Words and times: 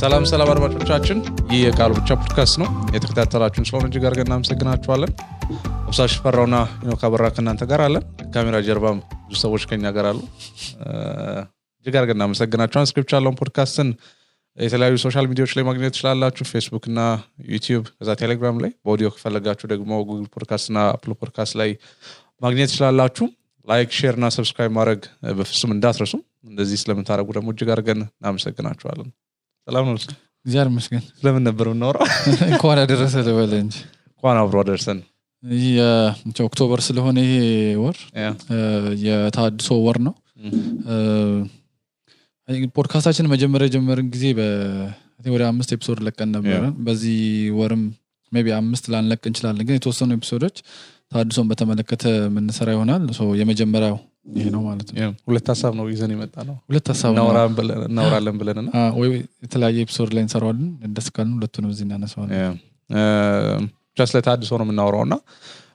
ሰላም 0.00 0.24
ሰላም 0.28 0.50
አድማጮቻችን፣ 0.52 1.18
ይህ 1.50 1.58
የቃሉ 1.62 1.90
ብቻ 1.98 2.14
ፖድካስት 2.20 2.54
ነው። 2.60 2.68
የተከታተላችሁን 2.94 3.66
ስለሆነ 3.68 3.86
እጅግ 3.88 4.04
አድርገን 4.08 4.28
እናመሰግናችኋለን። 4.28 5.10
አብሳሽ 5.82 6.12
ፈራውና 6.24 6.56
ኖክ 6.86 7.02
ከእናንተ 7.34 7.64
ጋር 7.70 7.80
አለን። 7.86 8.04
ካሜራ 8.34 8.56
ጀርባም 8.68 8.98
ብዙ 9.24 9.36
ሰዎች 9.42 9.64
ከኛ 9.70 9.92
ጋር 9.96 10.06
አሉ። 10.10 10.20
እጅግ 11.80 11.94
አድርገን 12.00 12.18
እናመሰግናችኋለን። 12.18 12.90
ስክሪፕት 12.92 13.14
ያለውን 13.16 13.38
ፖድካስትን 13.42 13.90
የተለያዩ 14.58 14.96
social 15.04 15.28
media 15.30 15.43
ዎች 15.43 15.54
ላይ 15.56 15.66
ማግኘት 15.68 15.94
ትችላላችሁ። 15.94 16.46
ፌስቡክ 16.52 16.86
እና 16.90 17.00
ዩቲዩብ፣ 17.52 17.84
ከዛ 17.98 18.16
ቴሌግራም 18.22 18.58
ላይ 18.64 18.72
በኦዲዮ 18.80 19.10
ከፈለጋችሁ 19.14 19.68
ደግሞ 19.74 20.02
Google 20.08 20.26
Podcast 20.34 20.68
እና 20.72 20.80
Apple 20.94 21.14
Podcast 21.22 21.56
ላይ 21.62 21.72
ማግኘት 22.42 22.70
ትችላላችሁ። 22.72 23.26
like፣ 23.66 23.90
share 23.98 24.16
እና 24.18 24.28
subscribe 24.36 24.74
ማድረግ 24.78 25.02
በፍጹም 25.38 25.72
እንዳትረሱ። 25.76 26.14
እንደዚህ 26.48 26.78
ስለምታደርጉ 26.82 27.28
ደግሞ 27.38 27.50
እጅግ 27.54 27.70
አድርገን 27.74 28.00
እናመሰግናችኋለን። 28.12 29.10
ሰላም 29.70 29.84
ነው። 29.88 29.96
እግዚአብሔር 30.46 30.68
ይመስገን። 30.70 31.02
ስለምን 31.16 31.42
ነበር 31.48 31.66
የምናወራው? 31.68 32.04
እንኳን 32.52 32.78
ያደረሰ 32.82 33.14
ልበል 33.26 33.52
እንጂ 33.58 33.74
እንኳን 34.12 34.36
አብሮ 34.40 34.56
የ- 35.68 36.10
October 36.44 36.80
ስለሆነ 36.86 37.18
ይሄ 37.24 37.34
ወር 37.82 37.98
የታድሶ 39.04 39.68
ወር 39.86 39.98
ነው። 40.06 40.14
ፖድካስታችን 42.76 43.30
መጀመሪያ 43.32 43.66
የጀመርን 43.68 44.08
ጊዜ 44.14 44.24
ወደ 45.28 45.42
አምስት 45.50 45.70
episode 45.76 45.98
ለቀን 46.06 46.30
ነበረ። 46.36 46.62
በዚህ 46.86 47.18
ወርም 47.58 47.82
be 48.32 48.52
አምስት 48.58 48.84
ላንለቅ 48.92 49.22
እንችላለን፣ 49.28 49.64
ግን 49.68 49.76
የተወሰኑ 49.78 50.10
episode 50.18 50.42
ኦች 50.42 50.56
ታድሶን 51.12 51.46
በተመለከተ 51.50 52.04
የምንሰራ 52.18 52.70
ይሆናል። 52.74 53.04
የመጀመሪያው 53.40 53.96
ይሄ 54.26 54.46
ነው 54.54 54.62
ማለት 54.64 54.88
ነው። 54.90 55.12
ሁለት 55.28 55.46
ሀሳብ 55.52 55.72
ነው 55.78 55.84
ይዘን 55.90 56.10
የመጣነው። 56.14 56.56
ሁለት 56.68 56.88
ሀሳብ 56.92 57.10
እናወራለን 57.88 58.36
ብለን- 58.38 58.60
እና 58.62 58.70
ወይ 58.98 59.08
የተለያየ 59.44 59.84
episode 59.84 60.10
ላይ 60.16 60.22
እንሰራዋለን። 60.24 60.68
ደስ 60.96 61.08
ካልን 61.14 61.32
ሁለቱንም 61.38 61.70
እዚህ 61.74 61.84
እናነሳዋለን። 61.88 62.58
ስለ 64.06 64.18
ታድሶ 64.26 64.50
ነው 64.58 64.64
የምናወራው 64.66 65.02
እና 65.06 65.14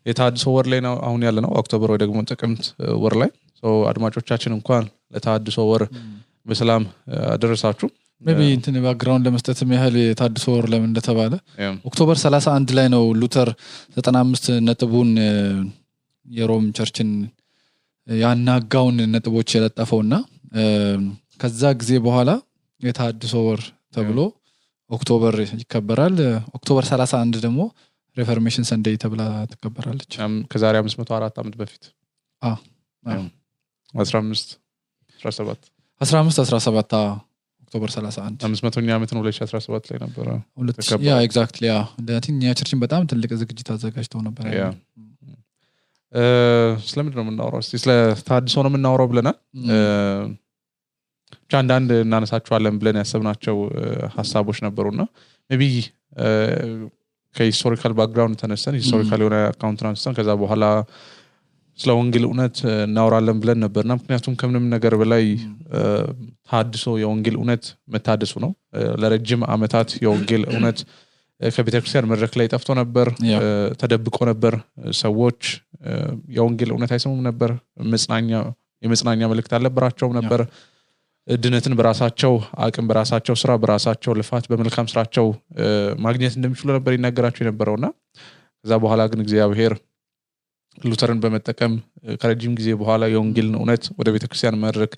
የታድሶ 0.06 0.46
ወር 0.56 0.66
ላይ 0.72 0.80
ነው 0.86 0.96
አሁን 1.08 1.22
ያለነው 1.26 1.52
October 1.60 1.90
ወይ 1.94 2.00
ደግሞ 2.02 2.18
ጥቅምት 2.30 2.64
ወር 3.04 3.14
ላይ 3.22 3.30
አድማጮቻችን 3.92 4.52
እንኳን 4.56 4.84
ለታድሶ 5.14 5.58
ወር 5.70 5.84
በሰላም 6.48 6.84
አደረሳችሁ 7.34 7.88
ቢ 8.22 8.44
እንትን 8.56 8.76
background 8.84 9.26
ለመስጠትም 9.28 9.70
ያህል 9.76 9.96
የታድሶ 10.02 10.46
ወር 10.56 10.66
ለምን 10.72 10.90
እንደተባለ 10.90 11.34
October 11.88 12.18
31 12.22 12.74
ላይ 12.78 12.88
ነው 12.94 13.04
ሉተር 13.20 13.50
95 13.98 14.48
ነጥቡን 14.68 15.10
የሮም 16.26 16.66
church 16.78 17.02
ን 17.02 17.10
ያናጋውን 18.08 18.98
ነጥቦች 19.14 19.50
የለጠፈው 19.56 20.00
እና 20.06 20.16
እ፣ 20.56 20.64
ከዛ 21.40 21.62
ጊዜ 21.80 21.92
በኋላ 22.06 22.32
የታድሶ 22.82 23.36
ወር 23.48 23.62
ተብሎ 23.94 24.20
October 24.90 25.34
ይከበራል። 25.56 26.18
October 26.58 26.84
31 26.90 27.40
ደግሞ 27.46 27.62
Reformation 28.18 28.66
Sunday 28.70 28.96
ተብላ 29.04 29.22
ትከበራለች። 29.52 30.14
ከዛሬ 30.52 30.76
504 30.82 31.40
ዓመት 31.42 31.56
በፊት 31.62 31.84
አ፣ 32.42 32.52
አ። 33.04 33.16
15 33.94 34.52
17 35.20 35.64
15 36.02 36.40
17 36.46 36.96
አ፣ 36.96 37.04
October 37.64 37.90
31 37.94 38.46
500ኛ 38.48 38.90
ዓመት 38.98 39.12
ነው 39.16 39.22
2017 39.24 39.92
ላይ 39.92 40.00
ነበረ 40.04 40.28
exactly 41.26 42.32
yeah 42.44 42.54
church 42.56 42.74
ን 42.74 42.80
በጣም 42.84 43.02
ትልቅ 43.12 43.32
ዝግጅት 43.42 43.70
አዘጋጅተው 43.76 44.22
ነበር። 44.28 44.46
ስለምንድን 46.86 47.18
ነው 47.20 47.26
የምናወራው? 47.26 47.62
እስኪ 47.64 47.76
ስለ 47.84 47.92
ታድሶ 48.28 48.56
ነው 48.64 48.72
የምናወራው 48.72 49.08
ብለናል። 49.12 49.38
ብቻ 51.38 51.54
አንዳንድ 51.62 51.90
እናነሳቸዋለን 52.04 52.76
ብለን 52.82 52.98
ያሰብናቸው 53.02 53.58
ሀሳቦች 54.16 54.58
ነበሩና 54.66 55.02
ቢ 55.50 55.64
ከ 57.36 57.45
historical 57.45 57.94
background 57.98 58.38
ተነስተን 58.42 58.76
historical 58.80 59.22
የሆነ 59.24 59.38
account 59.50 59.79
ን 59.79 59.88
አንስተን 59.90 60.14
ከዛ 60.18 60.32
በኋላ 60.42 60.66
ስለ 61.80 61.92
ወንጌል 62.00 62.26
እውነት 62.28 62.58
እናወራለን 62.86 63.38
ብለን 63.42 63.60
ነበርና 63.64 63.94
ምክንያቱም 64.00 64.36
ከምንም 64.42 64.66
ነገር 64.76 64.94
በላይ 65.02 65.26
ታድሶ 66.50 66.86
የወንጌል 67.02 67.36
እውነት 67.40 67.64
መታደሱ 67.94 68.34
ነው። 68.44 68.52
ለረጅም 69.02 69.42
አመታት 69.56 69.90
የወንጌል 70.04 70.44
እውነት 70.54 70.80
ከቤተክርስቲያን 71.42 72.08
መድረክ 72.12 72.34
ላይ 72.40 72.48
ጠፍቶ 72.54 72.70
ነበር 72.80 73.08
ተደብቆ 73.82 74.18
ነበር። 74.30 74.54
ሰዎች 75.00 75.42
የወንጌል 76.36 76.70
እውነት 76.76 76.92
አይሰሙም 76.96 77.22
ነበር። 77.28 77.52
መጽናኛ 77.94 78.30
የመጽናኛ 78.84 79.28
መልእክት 79.32 79.52
አልነበራቸውም 79.58 80.16
ነበር። 80.20 80.42
ድነትን 81.28 81.74
በራሳቸው 81.78 82.34
አቅም 82.66 82.88
በራሳቸው 82.90 83.36
ስራ 83.42 83.52
በራሳቸው 83.62 84.14
ልፋት 84.20 84.46
በመልካም 84.52 84.90
ስራቸው 84.92 85.28
ማግኘት 86.06 86.34
እንደሚችሉ 86.38 86.70
ነበር 86.78 86.94
ይነገራቸው 86.98 87.42
የነበረውና 87.44 87.86
ከዛ 88.66 88.74
በኋላ 88.84 89.02
ግን 89.12 89.22
እግዚአብሔር 89.24 89.74
ሉተርን 90.82 91.20
በመጠቀም 91.24 91.74
ከረጅም 92.22 92.54
ጊዜ 92.60 92.70
በኋላ 92.80 93.04
የወንጌልን 93.12 93.56
እውነት 93.60 93.84
ወደ 94.00 94.08
ቤተክርስቲያን 94.16 94.60
መድረክ 94.64 94.94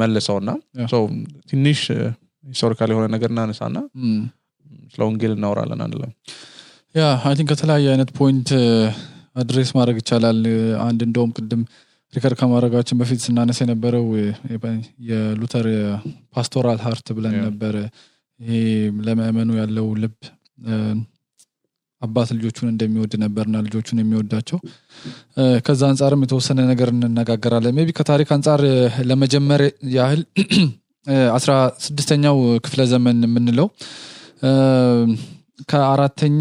መለሰውና 0.00 0.50
ትንሽ 1.50 1.80
historical 2.44 2.90
የሆነ 2.92 3.06
ነገር 3.14 3.30
እናነሳና 3.34 3.76
ስለ 4.92 5.00
ወንጌል 5.08 5.32
እናወራለን 5.36 5.80
ላይ 6.02 6.10
yeah 6.94 7.04
I 7.24 7.34
think 7.36 7.48
ከተለያየ 7.52 7.86
አይነት 7.92 8.10
point 8.18 8.48
address 9.36 9.70
ማድረግ 9.78 9.96
ይቻላል። 10.00 10.40
አንድ 10.84 11.00
እንደውም 11.06 11.30
ቅድም 11.38 11.62
record 12.14 12.36
ከማድረጋችን 12.40 12.98
በፊት 13.00 13.20
ስናነሳ 13.24 13.58
የነበረው 13.64 14.04
የሉተር 15.08 15.66
pastoral 16.34 16.78
heart 16.84 17.08
ብለን 17.16 17.34
ነበረ። 17.46 17.76
ይሄ 18.40 18.52
ለምእመኑ 19.06 19.50
ያለው 19.60 19.86
ልብ 20.02 20.14
አባት 22.02 22.30
ልጆቹን 22.36 22.68
እንደሚወድ 22.70 23.12
ነበርና 23.22 23.56
ልጆቹን 23.66 24.00
የሚወዳቸው 24.00 24.58
ከዛ 25.66 25.82
አንጻርም 25.90 26.24
የተወሰነ 26.24 26.60
ነገር 26.72 26.88
እንነጋገራለን። 26.94 27.76
ቢ 27.80 27.94
ከታሪክ 27.98 28.30
አንጻር 28.36 28.62
ለመጀመር 29.10 29.62
ያህል 29.96 30.22
አስራ 31.36 31.52
ስድስተኛው 31.84 32.36
ክፍለ 32.64 32.82
ዘመን 32.92 33.16
የምንለው 33.26 33.66
ከአራተኛ 35.70 36.40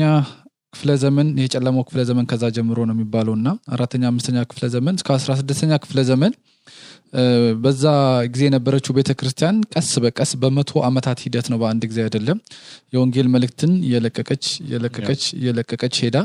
ክፍለ 0.73 0.91
ዘመን 1.01 1.27
የጨለማው 1.41 1.83
ክፍለ 1.87 2.01
ዘመን 2.09 2.25
ከዛ 2.29 2.45
ጀምሮ 2.55 2.79
ነው 2.89 2.95
የሚባለው 2.95 3.33
እና 3.39 3.49
አራተኛ 3.75 4.03
አምስተኛ 4.11 4.37
ክፍለ 4.51 4.65
ዘመን 4.75 4.95
እስከ 4.99 5.09
አስራ 5.15 5.31
ስድስተኛ 5.41 5.73
ክፍለ 5.83 6.01
ዘመን 6.09 6.33
በዛ 7.63 7.83
ጊዜ 8.33 8.43
የነበረችው 8.47 8.93
ቤተ 8.97 9.11
ክርስቲያን 9.19 9.57
ቀስ 9.73 9.89
በቀስ 10.03 10.31
በመቶ 10.41 10.81
ዓመታት 10.87 11.17
ሂደት 11.25 11.47
ነው 11.51 11.57
በአንድ 11.61 11.83
ጊዜ 11.91 11.99
አይደለም። 12.05 12.37
የወንጌል 12.93 13.27
መልእክትን 13.33 13.73
እየለቀቀች 13.87 14.45
እየለቀቀች 14.63 15.23
እየለቀቀች 15.37 15.97
ሄዳ 16.05 16.17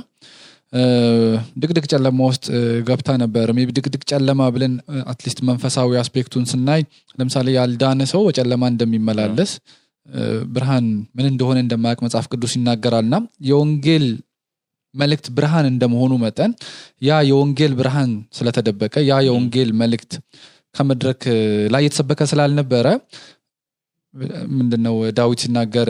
ድቅድቅ 1.61 1.85
ጨለማ 1.93 2.19
ውስጥ 2.31 2.47
ገብታ 2.89 3.11
ነበር። 3.23 3.51
ቢ 3.59 3.67
ድቅድቅ 3.79 4.03
ጨለማ 4.13 4.49
ብለን 4.57 4.73
at 5.13 5.20
least 5.20 5.39
መንፈሳዊ 5.51 5.99
aspect 6.03 6.29
ኡን 6.29 6.47
ስናይ 6.51 6.83
ለምሳሌ 7.19 7.49
ያልዳነ 7.59 8.03
ሰው 8.13 8.23
በጨለማ 8.29 8.65
እንደሚመላለስ 8.73 9.53
ብርሃን 10.55 10.87
ምን 11.17 11.27
እንደሆነ 11.31 11.59
እንደማያውቅ 11.65 12.01
መጽሐፍ 12.07 12.27
ቅዱስ 12.33 12.53
ይናገራል 12.59 13.05
እና 13.07 13.17
የወንጌል 13.49 14.07
መልእክት 14.95 15.27
ብርሃን 15.37 15.67
እንደመሆኑ 15.71 16.13
መጠን 16.23 16.53
ያ 17.03 17.19
የወንጌል 17.31 17.73
ብርሃን 17.81 18.13
ስለተደበቀ 18.37 18.95
ያ 19.11 19.19
የወንጌል 19.27 19.71
መልእክት 19.81 20.13
ከመድረክ 20.75 21.23
ላይ 21.75 21.83
የተሰበከ 21.87 22.23
ስላልነበረ 22.31 22.87
ምንድነው 24.59 24.97
ዳዊት 25.19 25.41
ሲናገር 25.45 25.89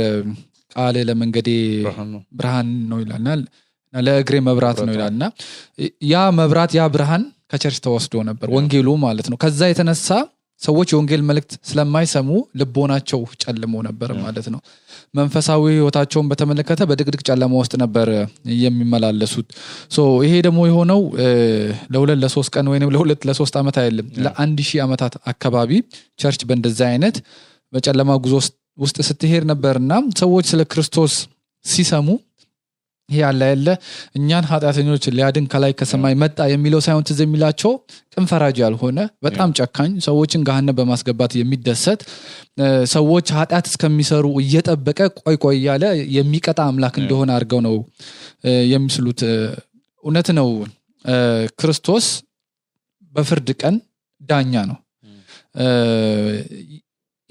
ቃል 0.72 0.96
ለመንገዴ 1.08 1.50
ብርሃን 1.86 2.08
ነው. 2.14 2.20
ብርሃን 2.38 2.68
ነው 2.90 2.98
ይላልና 3.02 3.28
ለእግሬ 3.94 4.36
መብራት 4.48 4.78
ነው 4.86 4.92
ይላልና 4.96 5.24
ያ 6.10 6.24
መብራት 6.40 6.72
ያ 6.78 6.84
ብርሃን 6.94 7.22
ከቸርች 7.52 7.78
ተወስዶ 7.86 8.14
ነበር 8.28 8.48
ወንጌሉ 8.56 8.88
ማለት 9.04 9.26
ነው። 9.32 9.38
ከዛ 9.44 9.60
የተነሳ 9.70 10.08
ሰዎች 10.60 10.88
የወንጌል 10.92 11.22
መልእክት 11.26 11.52
ስለማይሰሙ 11.68 12.28
ልቦናቸው 12.60 13.20
ጨልሞ 13.42 13.74
ነበር 13.86 14.10
ማለት 14.18 14.46
ነው። 14.54 14.60
መንፈሳዊ 15.14 15.62
ህይወታቸውን 15.72 16.28
በተመለከተ 16.30 16.80
በድቅድቅ 16.88 17.20
ጨለማ 17.28 17.52
ውስጥ 17.60 17.74
ነበር 17.82 18.08
የሚመላለሱት። 18.62 19.46
ይሄ 20.24 20.34
ደግሞ 20.46 20.60
የሆነው 20.68 21.00
ለሁለት 21.94 22.18
ለሶስት 22.24 22.50
ቀን 22.56 22.68
ወይም 22.72 22.92
ለሁለት 22.96 23.22
ለሶስት 23.28 23.56
ዓመት 23.60 23.76
አይደለም 23.82 24.08
ለአንድ 24.24 24.60
ሺህ 24.68 24.80
ዓመታት 24.86 25.14
አካባቢ 25.32 25.72
church 26.18 26.42
በእንደዚ 26.48 26.80
አይነት 26.90 27.18
በጨለማ 27.72 28.10
ጉዞ 28.24 28.34
ውስጥ- 28.78 29.04
ስትሄድ 29.06 29.44
ነበርና 29.48 29.92
ሰዎች 30.18 30.46
ስለ 30.50 30.62
ክርስቶስ 30.72 31.14
ሲሰሙ 31.64 32.08
ይሄ 33.08 33.18
ያለ 33.20 33.42
ያለ 33.50 33.68
እኛን 34.16 34.46
ኃጢአተኞች 34.48 35.04
ሊያድን 35.14 35.44
ከላይ 35.52 35.72
ከሰማይ 35.78 36.14
መጣ 36.22 36.48
የሚለው 36.50 36.80
ሳይሆን 36.86 37.04
ትዝ 37.08 37.20
የሚላቸው 37.24 37.72
ቅን 38.12 38.24
ፈራጅ 38.30 38.56
ያልሆነ 38.62 38.98
በጣም 39.26 39.54
ጨካኝ 39.58 39.92
ሰዎችን 40.06 40.44
ገሃነም 40.48 40.76
በማስገባት 40.78 41.32
የሚደሰት 41.38 42.00
ሰዎች 42.92 43.26
ኃጢአት 43.38 43.66
እስከሚሰሩ 43.70 44.26
እየጠበቀ 44.42 45.00
ቆይ 45.20 45.38
ቆይ 45.44 45.56
እያለ 45.60 45.84
የሚቀጣ 46.16 46.60
አምላክ 46.68 46.96
እንደሆነ 47.02 47.30
አድርገው 47.36 47.62
ነው 47.68 47.76
የሚስሉት። 48.72 49.22
እውነት 50.04 50.28
ነው። 50.38 50.50
ክርስቶስ 51.60 52.06
በፍርድ 53.12 53.48
ቀን 53.60 53.74
ዳኛ 54.20 54.64
ነው። 54.70 54.78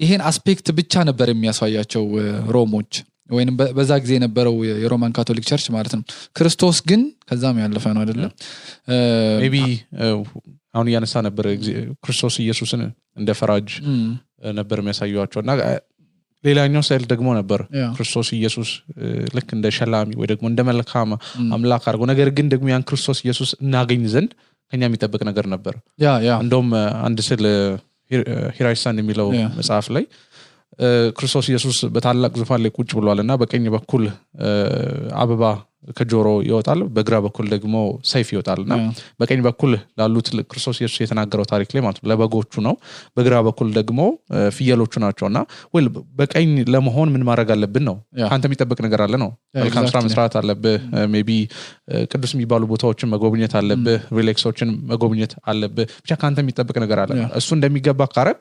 ይሄን 0.00 0.22
aspect 0.28 0.66
ብቻ 0.78 1.02
ነበር 1.08 1.28
የሚያሳያቸው 1.30 2.04
ሮሞች 2.54 2.92
ወይም 3.28 3.48
በዛ 3.78 3.92
ጊዜ 4.02 4.12
የነበረው 4.16 4.54
የ 4.82 4.91
Roman 4.91 5.12
Catholic 5.16 5.44
Church 5.48 5.66
ማለት 5.74 5.92
ነው። 5.96 6.02
ክርስቶስ 6.36 6.78
ግን 6.90 7.00
ከዛም 7.28 7.58
ያለፈ 7.62 7.84
ነው 7.96 8.02
አይደለም 8.04 8.32
ቢ 9.54 9.58
አሁን 10.74 10.88
እያነሳ 10.90 11.20
ነበር 11.26 11.46
ክርስቶስ 12.04 12.34
ኢየሱስን 12.44 12.82
እንደ 13.16 13.30
ፈራጅ 13.38 13.68
ነበር 14.58 14.78
የሚያሳዩቸው 14.80 15.40
እና 15.44 15.52
ሌላኛው 16.44 16.82
ስዕል 16.88 17.04
ደግሞ 17.12 17.28
ነበር 17.38 17.60
ክርስቶስ 17.96 18.28
ኢየሱስ 18.36 18.68
ልክ 19.36 19.48
እንደ 19.56 19.66
ሸላሚ 19.76 20.10
ወይ 20.20 20.28
ደግሞ 20.32 20.44
እንደ 20.52 20.60
መልካም 20.68 21.10
አምላክ 21.54 21.84
አድርጎ 21.90 22.04
ነገር 22.12 22.28
ግን 22.36 22.46
ደግሞ 22.52 22.66
ያን 22.72 22.84
ክርስቶስ 22.90 23.20
ኢየሱስ 23.24 23.50
እናገኝ 23.62 24.04
ዘንድ 24.14 24.30
ከኛ 24.72 24.82
የሚጠበቅ 24.88 25.20
ነገር 25.28 25.46
ነበር። 25.54 25.74
እንደውም 26.42 26.68
አንድ 27.06 27.20
ስል 27.28 27.44
ሂራይሳን 28.56 28.98
የሚለው 29.00 29.28
መጽሐፍ 29.58 29.86
ላይ 29.96 30.04
ክርስቶስ 31.18 31.46
ኢየሱስ 31.50 31.78
በታላቅ 31.94 32.32
ዙፋን 32.40 32.62
ላይ 32.64 32.72
ቁጭ 32.76 32.90
ብሏል 32.98 33.20
እና 33.22 33.34
በቀኝ 33.40 33.64
በኩል 33.74 34.04
አበባ 35.22 35.42
ከጆሮ 35.98 36.28
ይወጣል 36.46 36.80
በግራ 36.94 37.16
በኩል 37.24 37.46
ደግሞ 37.52 37.74
ሰይፍ 38.10 38.28
ይወጣል 38.34 38.60
እና 38.64 38.74
በቀኝ 39.20 39.40
በኩል 39.46 39.70
ላሉት 40.00 40.28
ክርስቶስ 40.50 40.76
ኢየሱስ 40.80 40.98
የተናገረው 41.02 41.46
ታሪክ 41.52 41.70
ላይ 41.74 41.82
ማለት 41.84 41.98
ነው። 42.00 42.08
ለበጎቹ 42.10 42.62
ነው 42.66 42.74
በግራ 43.16 43.34
በኩል 43.46 43.68
ደግሞ 43.78 44.00
ፍየሎቹ 44.56 44.92
ናቸው 45.04 45.26
እና 45.30 45.38
ወይ 45.74 45.84
በቀኝ 46.18 46.50
ለመሆን 46.74 47.08
ምን 47.14 47.24
ማድረግ 47.28 47.50
አለብን 47.56 47.84
ነው? 47.88 47.96
ከአንተ 48.22 48.44
የሚጠበቅ 48.48 48.78
ነገር 48.86 49.02
አለ 49.06 49.14
ነው? 49.24 49.30
መልካም 49.58 49.86
ስራ 49.92 49.98
መስራት 50.06 50.36
አለብህ 50.40 50.78
maybe 51.14 51.30
ቅዱስ 52.10 52.32
የሚባሉ 52.36 52.62
ቦታዎችን 52.72 53.10
መጎብኘት 53.14 53.54
አለብህ 53.60 54.00
relics 54.18 54.44
ኦችን 54.44 54.70
መጎብኘት 54.90 55.34
አለብህ። 55.52 55.88
ብቻ 55.98 56.12
ከአንተ 56.20 56.40
የሚጠበቅ 56.44 56.78
ነገር 56.84 57.00
አለ። 57.04 57.12
እሱ 57.40 57.50
እንደሚገባ 57.58 58.10
ካረክ 58.14 58.40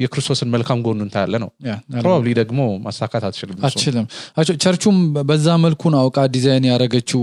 የክርስቶስን 0.00 0.48
መልካም 0.54 0.78
ጎኑ 0.84 0.98
እንታያለ 1.04 1.34
ነው? 1.42 1.50
probably 1.96 2.30
ደግሞ 2.40 2.58
ማሳካት 2.84 3.22
አትችልም 3.28 3.56
አትችልም። 3.66 4.06
ቸርቹም 4.64 4.96
በዛ 5.28 5.46
መልኩ 5.62 5.82
ነው 5.92 6.00
አውቃ 6.02 6.26
ዲዛይን 6.34 6.66
ያደረገችው። 6.70 7.22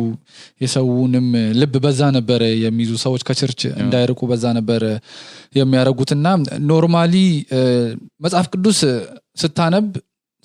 የሰውንም 0.64 1.28
ልብ 1.60 1.76
በዛ 1.84 2.02
ነበረ 2.18 2.44
የሚይዙ 2.64 2.94
ሰዎች 3.04 3.24
ከ 3.28 3.36
church 3.36 3.62
እንዳይርቁ 3.78 4.22
በዛ 4.32 4.46
ነበረ 4.58 4.84
የሚያደርጉትና 5.56 6.28
normally 6.70 7.16
መጽሐፍ 8.26 8.48
ቅዱስ 8.54 8.80
ስታነብ 9.38 9.88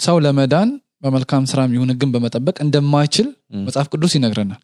ሰው 0.00 0.19
ለመዳን 0.25 0.69
በመልካም 1.05 1.44
ስራም 1.50 1.73
ይሁን 1.75 1.90
ህግን 1.93 2.11
በመጠበቅ 2.14 2.56
እንደማይችል 2.64 3.26
ም። 3.52 3.64
መጽሐፍ 3.67 3.88
ቅዱስ 3.93 4.12
ይነግረናል 4.17 4.62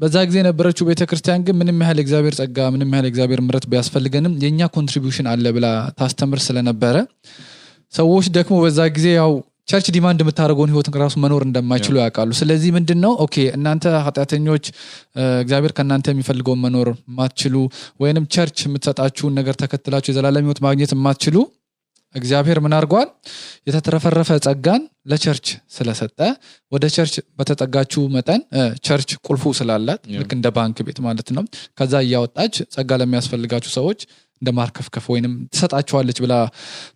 በዛ 0.00 0.16
ጊዜ 0.28 0.36
የነበረችው 0.40 0.86
ቤተክርስቲያን 0.88 1.44
ግን 1.46 1.56
ምንም 1.60 1.78
ያህል 1.84 1.98
እግዚአብሔር 2.02 2.34
ጸጋ 2.38 2.66
ምንም 2.74 2.90
ያህል 2.94 3.06
እግዚአብሔር 3.10 3.40
ምህረት 3.46 3.64
ቢያስፈልገንም 3.72 4.34
የእኛ 4.42 4.68
contribution 4.76 5.28
አለ 5.32 5.46
ብላ 5.56 5.66
ታስተምር 5.98 6.40
ስለነበረ 6.46 6.96
ሰዎች 7.92 8.26
ደግሞ 8.36 8.56
በዛ 8.64 8.80
ጊዜ 8.96 9.06
ያው 9.16 9.32
church 9.68 9.88
demand 9.94 10.20
የምታደርገውን 10.22 10.70
ህይወትን 10.72 10.94
ራሱ 11.02 11.14
መኖር 11.24 11.42
እንደማይችሉ 11.46 11.94
ያውቃሉ። 12.00 12.30
ስለዚህ 12.38 12.70
ምንድን 12.76 12.98
ነው 13.04 13.12
okay 13.24 13.36
እናንተ 13.56 13.92
ኃጢአተኞች 14.06 14.64
እግዚአብሔር 15.42 15.72
ከእናንተ 15.76 16.06
የሚፈልገውን 16.12 16.60
መኖር 16.64 16.88
የማትችሉ 17.02 17.54
ወይንም 18.02 18.24
church 18.34 18.58
የምትሰጣችሁን 18.66 19.36
ነገር 19.40 19.56
ተከትላችሁ 19.62 20.10
የዘላለም 20.12 20.46
ህይወት 20.46 20.60
ማግኘት 20.66 20.92
የማትችሉ 20.96 21.36
እግዚአብሔር 22.14 22.58
ምን 22.64 22.72
አድርጓል 22.76 23.08
የተትረፈረፈ 23.68 24.30
ጸጋን 24.46 24.82
ለ 25.10 25.19
church 25.19 25.46
ስለሰጠ 25.76 26.18
ወደ 26.72 26.84
church 26.94 27.14
በተጠጋችሁ 27.38 28.02
መጠን 28.16 28.40
church 28.86 29.10
ቁልፉ 29.26 29.52
ስላላት. 29.58 30.00
ልክ 30.20 30.32
እንደ 30.38 30.48
ባንክ 30.56 30.78
ቤት 30.88 30.98
ማለት 31.06 31.28
ነው 31.36 31.44
ከዛ 31.78 31.94
እያወጣች 32.06 32.56
ጸጋ 32.74 32.98
ለሚያስፈልጋችሁ 33.02 33.72
ሰዎች 33.78 34.00
እንደ 34.42 34.50
ማርከፍከፍ 34.58 35.06
ወይንም 35.12 35.32
ትሰጣቸዋለች 35.52 36.18
ብላ 36.24 36.34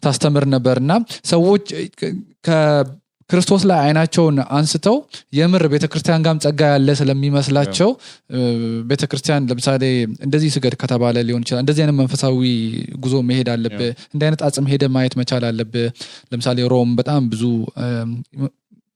ታስተምር 0.05 0.45
ነበር 0.55 0.77
እና 0.85 0.93
ሰዎች 1.33 1.65
ከክርስቶስ 3.31 3.63
ላይ 3.69 3.79
አይናቸውን 3.85 4.37
አንስተው 4.57 4.97
የምር 5.37 5.63
ቤተክርስቲያን 5.73 6.25
ጋም 6.25 6.39
ጸጋ 6.43 6.61
ያለ 6.73 6.89
ስለሚመስላቸው 6.99 7.91
ቤተክርስቲያን 8.91 9.47
ለምሳሌ 9.51 9.85
እንደዚህ 10.27 10.51
ስገድ 10.55 10.75
ከተባለ 10.81 11.17
ሊሆን 11.29 11.45
ይችላል። 11.45 11.63
እንደዚህ 11.65 11.83
አይነት 11.85 11.97
መንፈሳዊ 12.01 12.41
ጉዞ 13.03 13.15
መሄድ 13.29 13.49
አለብህ። 13.55 13.81
እንዲህ 14.09 14.27
አይነት 14.29 14.43
አጽም 14.49 14.69
ሄደ 14.73 14.85
ማየት 14.95 15.17
መቻል 15.21 15.47
አለብህ። 15.49 15.89
ለምሳሌ 16.33 16.69
ሮም 16.73 16.93
በጣም 17.01 17.23
ብዙ 17.33 17.45
እም፣ 17.85 18.13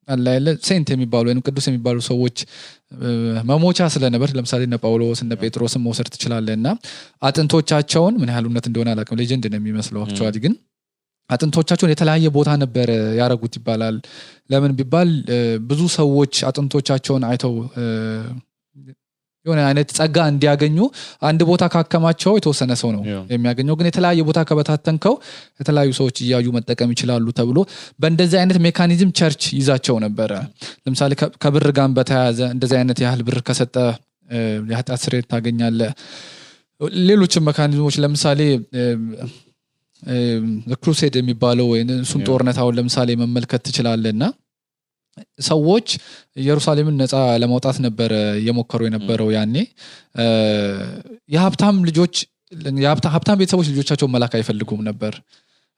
አለ 0.08 0.26
ያለ 0.34 0.48
ሴንት 0.66 0.88
የሚባሉ 0.92 1.24
ወይም 1.28 1.40
ቅዱስ 1.46 1.64
የሚባሉ 1.68 1.98
ሰዎች 2.06 2.36
መሞቻ 3.48 3.88
ስለነበር 3.94 4.30
ለምሳሌ 4.36 4.62
እነ 4.68 4.76
ጳውሎስ 4.82 5.20
እነ 5.24 5.34
ጴጥሮስን 5.42 5.82
መውሰድ 5.84 6.08
ትችላለህ። 6.14 6.54
እና 6.58 6.68
አጥንቶቻቸውን 7.28 8.14
ምን 8.20 8.30
ያህል 8.32 8.46
እውነት 8.48 8.66
እንደሆነ 8.70 8.88
አላውቅም። 8.94 9.18
legend 9.20 9.46
ነው 9.52 9.58
የሚመስለው 9.60 10.00
actually 10.04 10.38
ግን 10.44 10.54
አጥንቶቻቸውን 11.30 11.92
የተለያየ 11.92 12.28
ቦታ 12.36 12.50
ነበር 12.62 12.88
ያረጉት 13.20 13.54
ይባላል። 13.58 13.96
ለምን 14.50 14.72
ቢባል 14.78 15.10
ብዙ 15.70 15.80
ሰዎች 15.98 16.34
አጥንቶቻቸውን 16.48 17.24
አይተው 17.30 17.54
የሆነ 19.46 19.60
አይነት 19.66 19.88
ጸጋ 19.96 20.16
እንዲያገኙ 20.30 20.78
አንድ 21.22 21.40
ቦታ 21.50 21.64
ካከማቸው 21.74 22.32
የተወሰነ 22.36 22.72
ሰው 22.80 22.90
ነው. 22.94 23.02
የሚያገኘው። 23.32 23.74
ግን 23.78 23.86
የተለያየ 23.90 24.22
ቦታ 24.28 24.40
ከበታተንከው 24.48 25.14
የተለያዩ 25.60 25.90
ሰዎች 25.98 26.16
እያዩ 26.24 26.46
መጠቀም 26.56 26.90
ይችላሉ 26.94 27.26
ተብሎ 27.38 27.58
በእንደዚህ 28.00 28.38
አይነት 28.40 28.58
mechanism 28.66 29.10
church 29.18 29.44
ይዛቸው 29.58 29.98
ነበረ። 30.06 30.32
ለምሳሌ 30.84 31.12
ከብር 31.44 31.66
ጋር 31.78 31.88
በተያያዘ 31.98 32.40
እንደዚህ 32.54 32.78
አይነት 32.80 33.00
ያህል 33.04 33.22
ብር 33.28 33.38
ከሰጠ 33.48 33.76
የኃጢአት 34.68 35.00
ስርየት 35.04 35.26
ታገኛለህ 35.32 35.80
ሌሎችም 37.06 37.46
mechanism 37.48 37.81
ኦች 37.81 37.96
ለምሳሌ 38.02 38.40
crusade 40.82 41.14
የሚባለው 41.18 41.66
ወይ 41.72 41.80
እሱን. 41.98 42.20
ጦርነት 42.28 42.58
አሁን 42.62 42.76
ለምሳሌ 42.78 43.16
መመልከት 43.22 43.62
ትችላለህ 43.66 44.04
እና 44.14 44.24
ሰዎች 45.42 45.88
ኢየሩሳሌምን 46.36 46.98
ነፃ 47.00 47.12
ለማውጣት 47.42 47.76
ነበረ 47.86 48.12
እየሞከሩ 48.40 48.80
የነበረው 48.86 49.28
ያኔ 49.36 49.54
የሀብታም 51.30 51.78
ልጆች 51.88 52.14
ሀብታም 53.14 53.38
ቤተሰቦች 53.40 53.66
ልጆቻቸውን 53.72 54.12
መላክ 54.14 54.34
አይፈልጉም 54.38 54.82
ነበር 54.86 55.14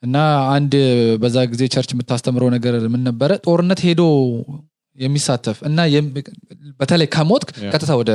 እና 0.03 0.17
አንድ 0.53 0.75
በዛ 1.23 1.39
ጊዜ 1.53 1.63
church 1.75 1.91
የምታስተምረው 1.95 2.51
ነገር 2.57 2.75
ምን 2.93 3.03
ነበረ 3.09 3.31
ጦርነት 3.47 3.81
ሄዶ 3.87 4.03
የሚሳተፍ 4.99 5.59
እና 5.69 5.81
በተለይ 6.81 7.09
Yeah. 7.57 7.73
ቀጥታ 7.73 7.93
ወደ 8.00 8.12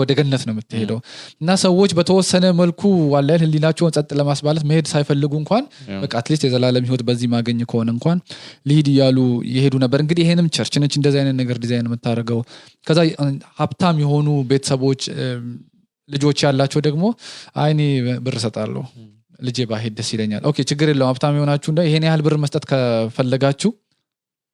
ወደ 0.00 0.10
ገነት 0.18 0.42
ነው 0.46 0.54
የምትሄደው 0.54 0.98
እና 1.40 1.56
ሰዎች 1.62 1.90
በተወሰነ 1.98 2.46
መልኩ 2.60 2.82
ዋላይል 3.12 3.42
ህሊናቸውን 3.44 3.94
ጸጥ 3.96 4.10
ለማስባለት 4.20 4.64
መሄድ 4.70 4.86
ሳይፈልጉ 4.92 5.32
እንኳን. 5.40 5.64
በቃ 6.02 6.12
at 6.20 6.27
least 6.27 6.44
የዘላለም 6.46 6.86
ህይወት 6.88 7.02
በዚህ 7.08 7.28
ማገኝ 7.32 7.60
ከሆነ 7.70 7.88
እንኳን 7.96 8.18
ሊሂድ 8.68 8.88
እያሉ 8.92 9.18
የሄዱ 9.54 9.74
ነበር 9.84 10.00
እንግዲህ 10.04 10.24
ይሄንም 10.26 10.48
church 10.56 10.74
ነች 10.82 10.94
እንደዚህ 11.00 11.20
አይነት 11.22 11.36
ነገር 11.40 11.58
ዲዛይን 11.64 11.88
የምታደርገው 11.88 12.40
ከዛ 12.86 12.98
ሀብታም 13.60 13.98
የሆኑ 14.04 14.28
ቤተሰቦች 14.50 15.02
ልጆች 16.08 16.38
ያላቸው 16.44 16.80
ደግሞ 16.86 17.04
አይ 17.62 17.70
እኔ 17.70 17.80
ብር 18.24 18.36
እሰጣለሁ 18.38 18.84
ልጄ 19.40 19.58
ባይሄድ 19.68 19.92
ደስ 19.98 20.08
ይለኛል 20.14 20.42
okay 20.48 20.58
ችግር 20.70 20.88
የለውም 20.90 21.10
ሀብታም 21.10 21.36
የሆናችሁ 21.38 21.68
እንደ 21.72 21.82
ይሄን 21.86 22.04
ያህል 22.08 22.22
ብር 22.26 22.34
መስጠት 22.42 22.64
ከፈለጋችሁ 22.70 23.70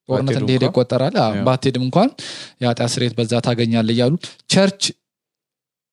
ጦርነት 0.09 0.37
እንደሄደ? 0.41 0.65
ይቆጠራል. 0.69 1.15
ባትሄድም 1.47 1.85
እንኳን 1.87 2.09
የኃጢአት 2.62 2.91
ስርየት 2.93 3.15
በዛ 3.19 3.33
ታገኛለህ 3.47 3.88
እያሉ 3.95 4.12
church 4.52 4.83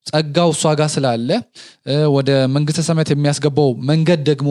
ጸጋው 0.06 0.50
እሷ 0.56 0.74
ጋር 0.80 0.90
ስላለ 0.96 1.30
ወደ 2.16 2.30
መንግስተ 2.56 2.84
ሰማያት 2.88 3.12
የሚያስገባው 3.14 3.70
መንገድ 3.92 4.22
ደግሞ 4.30 4.50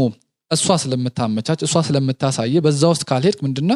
እሷ 0.50 0.74
ስለምታመቻች 0.82 1.60
እሷ 1.66 1.74
ስለምታሳይህ 1.86 2.60
በዛ 2.64 2.82
ውስጥ 2.92 3.04
ካልሄድክ 3.10 3.40
ምንድና 3.44 3.72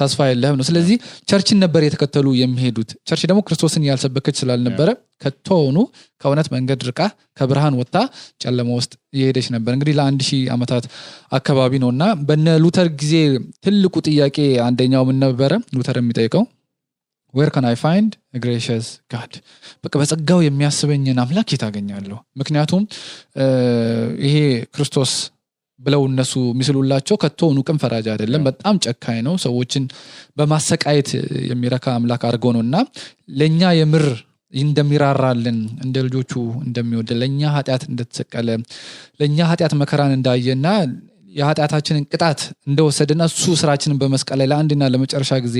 ተስፋ 0.00 0.26
የለህም 0.28 0.56
ነው። 0.58 0.64
ስለዚህ 0.68 0.96
church 1.30 1.51
ን 1.51 1.58
ነበር 1.64 1.82
የተከተሉ 1.84 2.26
የሚሄዱት። 2.38 2.90
church 3.08 3.22
ደግሞ 3.30 3.40
ክርስቶስን 3.46 3.86
ያልሰበከች 3.88 4.36
ስላልነበረ 4.40 4.88
ከቶውኑ 5.24 5.76
ከእውነት 6.20 6.48
መንገድ 6.54 6.80
ርቃ 6.88 7.00
ከብርሃን 7.38 7.76
ወጥታ 7.80 7.96
ጨለማ 8.42 8.70
ውስጥ 8.78 8.92
እየሄደች 9.14 9.48
ነበር። 9.54 9.72
እንግዲህ 9.76 9.96
ለአንድ 9.98 10.22
ሺህ 10.28 10.42
ዓመታት 10.54 10.86
አካባቢ 11.32 11.72
ነው 11.84 11.90
እና 11.94 12.06
በነ 12.28 12.56
ሉተር 12.64 12.88
ጊዜ 13.02 13.14
ትልቁ 13.66 13.94
ጥያቄ 14.08 14.38
አንደኛው 14.68 15.04
ምን 15.10 15.20
ነበረ? 15.26 15.52
ሉተር 15.76 15.98
የሚጠይቀው 16.00 16.44
where 17.34 17.50
can 17.54 17.66
I 17.68 17.76
find 17.82 18.12
gracious 18.36 18.86
God 19.12 19.32
በቃ 19.84 19.92
በጸጋው 20.00 20.40
የሚያስበኝን 20.44 21.18
አምላክ 21.24 21.48
የት 21.54 21.62
አገኛለሁ? 21.66 22.16
ምክንያቱም 22.36 22.82
ይሄ 24.26 24.36
ክርስቶስ 24.74 25.12
ብለው 25.80 26.02
እነሱ 26.08 26.32
የሚስሉላቸው 26.48 27.16
ከቶውኑ 27.22 27.58
ቅን 27.66 27.78
ፈራጅ 27.82 28.06
አይደለም። 28.12 28.42
በጣም 28.48 28.74
ጨካኝ 28.84 29.18
ነው። 29.26 29.34
ሰዎችን 29.44 29.84
በማሰቃየት 30.38 31.10
የሚረካ 31.50 31.86
አምላክ 31.98 32.24
አድርገው 32.28 32.52
ነው 32.56 32.62
እና 32.66 32.76
ለእኛ 33.34 33.70
የምር 33.78 34.04
እንደሚራራልን 34.52 35.58
እንደ 35.84 35.96
ልጆቹ 36.06 36.32
እንደሚወድ 36.64 37.10
ለእኛ 37.20 37.50
ኃጢአት 37.56 37.82
እንደተሰቀለ 37.90 38.48
ለእኛ 39.20 39.38
ኃጢአት 39.50 39.74
መከራን 39.80 40.12
እንዳየና 40.16 40.66
የኃጢአታችንን 41.30 42.04
ቅጣት 42.12 42.40
እንደወሰደና 42.68 43.22
እሱ 43.30 43.44
ስራችንን 43.60 43.98
በመስቀል 44.00 44.38
ላይ 44.40 44.48
ለአንድና 44.52 44.88
ለመጨረሻ 44.92 45.34
ጊዜ 45.44 45.58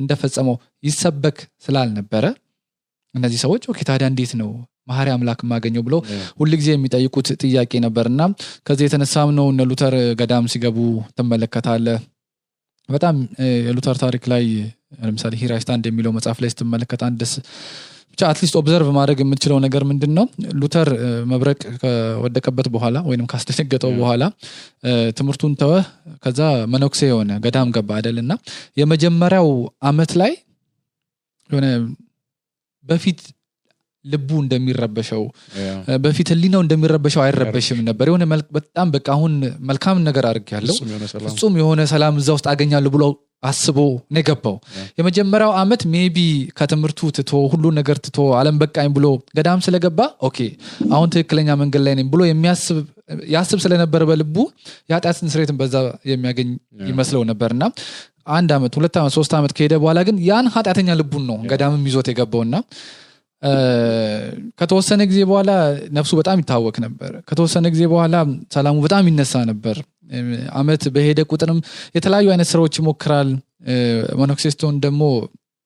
እንደፈጸመው 0.00 0.56
ይሰበክ 0.84 1.38
ስላልነበረ 1.66 2.24
እነዚህ 3.14 3.40
ሰዎች 3.44 3.62
okay 3.72 3.80
ታዲያ 3.88 4.06
እንዴት 4.12 4.32
ነው 4.40 4.50
መሃሪ 4.90 5.08
አምላክ 5.14 5.40
የማገኘው 5.44 5.82
ብለው 5.86 6.00
ሁልጊዜ 6.40 6.68
የሚጠይቁት 6.74 7.28
ጥያቄ 7.42 7.72
ነበር 7.84 8.06
እና 8.12 8.22
ከዚህ 8.66 8.84
የተነሳም 8.86 9.30
ነው 9.38 9.46
እነ 9.52 9.66
ሉተር 9.70 9.94
ገዳም 10.20 10.48
ሲገቡ 10.52 10.78
ትመለከታለህ 11.18 11.86
በጣም 12.88 13.16
የሉተር 13.66 13.96
ታሪክ 14.02 14.24
ላይ 14.32 14.44
ለምሳሌ 15.02 15.34
Here 15.42 15.59
I 15.59 15.63
Stand 15.63 15.84
የሚለው 15.88 16.12
መጽሐፍ 16.16 16.38
ላይ 16.42 16.50
ስትመለከት 16.54 17.02
አንድ 17.08 17.20
ብቻ 18.14 18.22
at 18.30 18.37
least 18.37 18.54
observe 18.60 18.88
ማድረግ 18.96 19.18
የምትችለው 19.22 19.58
ነገር 19.64 19.82
ምንድን 19.90 20.12
ነው 20.16 20.24
ሉተር 20.60 20.88
መብረቅ 21.30 21.60
ከወደቀበት 21.82 22.66
በኋላ 22.74 22.96
ወይም 23.08 23.26
ካስደነገጠው 23.32 23.92
በኋላ 24.00 24.22
ትምህርቱን 25.18 25.52
ተወ 25.60 25.72
ከዛ 26.24 26.40
መነኩሴ 26.72 27.00
የሆነ 27.10 27.32
ገዳም 27.44 27.70
ገባ 27.76 27.90
አይደል? 27.98 28.18
እና 28.24 28.32
የመጀመሪያው 28.80 29.48
አመት 29.90 30.12
ላይ 30.22 30.32
የሆነ 31.50 31.66
በፊት 32.84 33.20
ልቡ 34.04 34.28
እንደሚረበሸው 34.42 35.22
በፊት 36.04 36.28
ህሊናው 36.32 36.62
እንደሚረበሸው 36.64 37.20
አይረበሽም 37.24 37.80
ነበር። 37.88 38.06
የሆነ 38.10 38.24
በጣም 38.56 38.88
በቃ 38.94 39.06
አሁን 39.16 39.32
መልካም 39.68 39.98
ነገር 40.08 40.24
አድርግ 40.30 40.48
ያለው 40.56 40.74
ፍጹም 40.76 40.88
የሆነ 40.92 41.04
ሰላም. 41.12 41.28
ፍጹም 41.30 41.54
የሆነ 41.60 41.82
ሰላም 41.92 42.16
እዛ 42.20 42.28
ውስጥ 42.36 42.46
አገኛለሁ 42.52 42.90
ብሎ 42.96 43.04
አስቦ 43.42 43.78
ነው 44.06 44.18
የገባው። 44.20 44.56
የመጀመሪያው 44.98 45.52
አመት 45.60 45.82
maybe 45.92 46.18
ከትምህርቱ 46.58 47.10
ትቶ 47.16 47.40
ሁሉን 47.52 47.74
ነገር 47.80 47.96
ትቶ 48.04 48.18
አለም 48.38 48.56
በቃኝ 48.60 48.88
ብሎ 48.96 49.06
ገዳም 49.38 49.62
ስለገባ 49.66 49.98
okay 50.28 50.38
አሁን 50.92 51.10
ትክክለኛ 51.14 51.56
መንገድ 51.62 51.82
ላይ 51.86 51.96
ነኝ 51.98 52.08
ብሎ 52.12 52.22
የሚያስብ 52.28 52.78
ያስብ 53.32 53.58
ስለነበረ 53.64 54.02
በልቡ 54.10 54.36
የኃጢአትን 54.90 55.30
ስርየትን 55.32 55.56
በዛ 55.60 55.74
የሚያገኝ 56.10 56.50
ይመስለው 56.90 57.22
ነበር 57.30 57.50
እና 57.56 57.64
አንድ 58.32 58.50
አመት 58.56 58.72
ሁለት 58.78 58.96
ዓመት 59.00 59.12
ሶስት 59.16 59.32
ዓመት 59.38 59.52
ከሄደ 59.56 59.74
በኋላ 59.82 60.00
ግን 60.08 60.16
ያን 60.26 60.48
ኃጢአተኛ 60.54 60.90
ልቡን 61.00 61.24
ነው 61.30 61.38
ገዳምም 61.50 61.86
ይዞት 61.88 62.08
የገባውና 62.10 62.54
ከተወሰነ 64.60 65.02
ጊዜ 65.10 65.20
በኋላ 65.30 65.50
ነፍሱ 65.96 66.12
በጣም 66.20 66.40
ይታወክ 66.42 66.76
ነበር። 66.84 67.12
ከተወሰነ 67.28 67.66
ጊዜ 67.74 67.82
በኋላ 67.92 68.16
ሰላሙ 68.54 68.76
በጣም 68.84 69.08
ይነሳ 69.10 69.42
ነበር 69.50 69.76
አመት 70.54 70.82
በሄደ 70.94 71.20
ቁጥርም 71.30 71.58
የተለያዩ 71.94 72.28
አይነት 72.30 72.50
ስራዎች 72.52 72.74
ይሞክራል። 72.80 73.30
ስትሆን 74.44 74.76
ደግሞ 74.80 75.02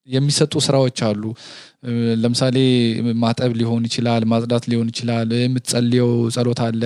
የሚሰጡ 0.09 0.55
ስራዎች 0.64 0.99
አሉ። 1.07 1.23
ለምሳሌ 2.23 2.57
ማጠብ 3.23 3.52
ሊሆን 3.61 3.83
ይችላል 3.88 4.23
ማጽዳት 4.25 4.64
ሊሆን 4.71 4.88
ይችላል 4.93 5.31
የምትጸልየው 5.37 6.11
ጸሎት 6.35 6.61
አለ። 6.66 6.83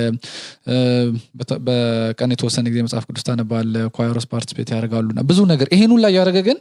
በቀን 1.66 2.32
የተወሰነ 2.34 2.66
ጊዜ 2.72 2.80
መጽሐፍ 2.86 3.04
ቅዱስ 3.08 3.26
ታነባለ 3.28 3.74
ኳይሮስ 3.96 4.26
ፓርቲስፔት 4.32 4.70
ያደርጋሉና 4.74 5.22
ብዙ 5.30 5.40
ነገር 5.52 5.68
ይሄን 5.74 5.92
ሁላ 5.96 6.06
እያደረገ 6.12 6.40
ግን 6.48 6.58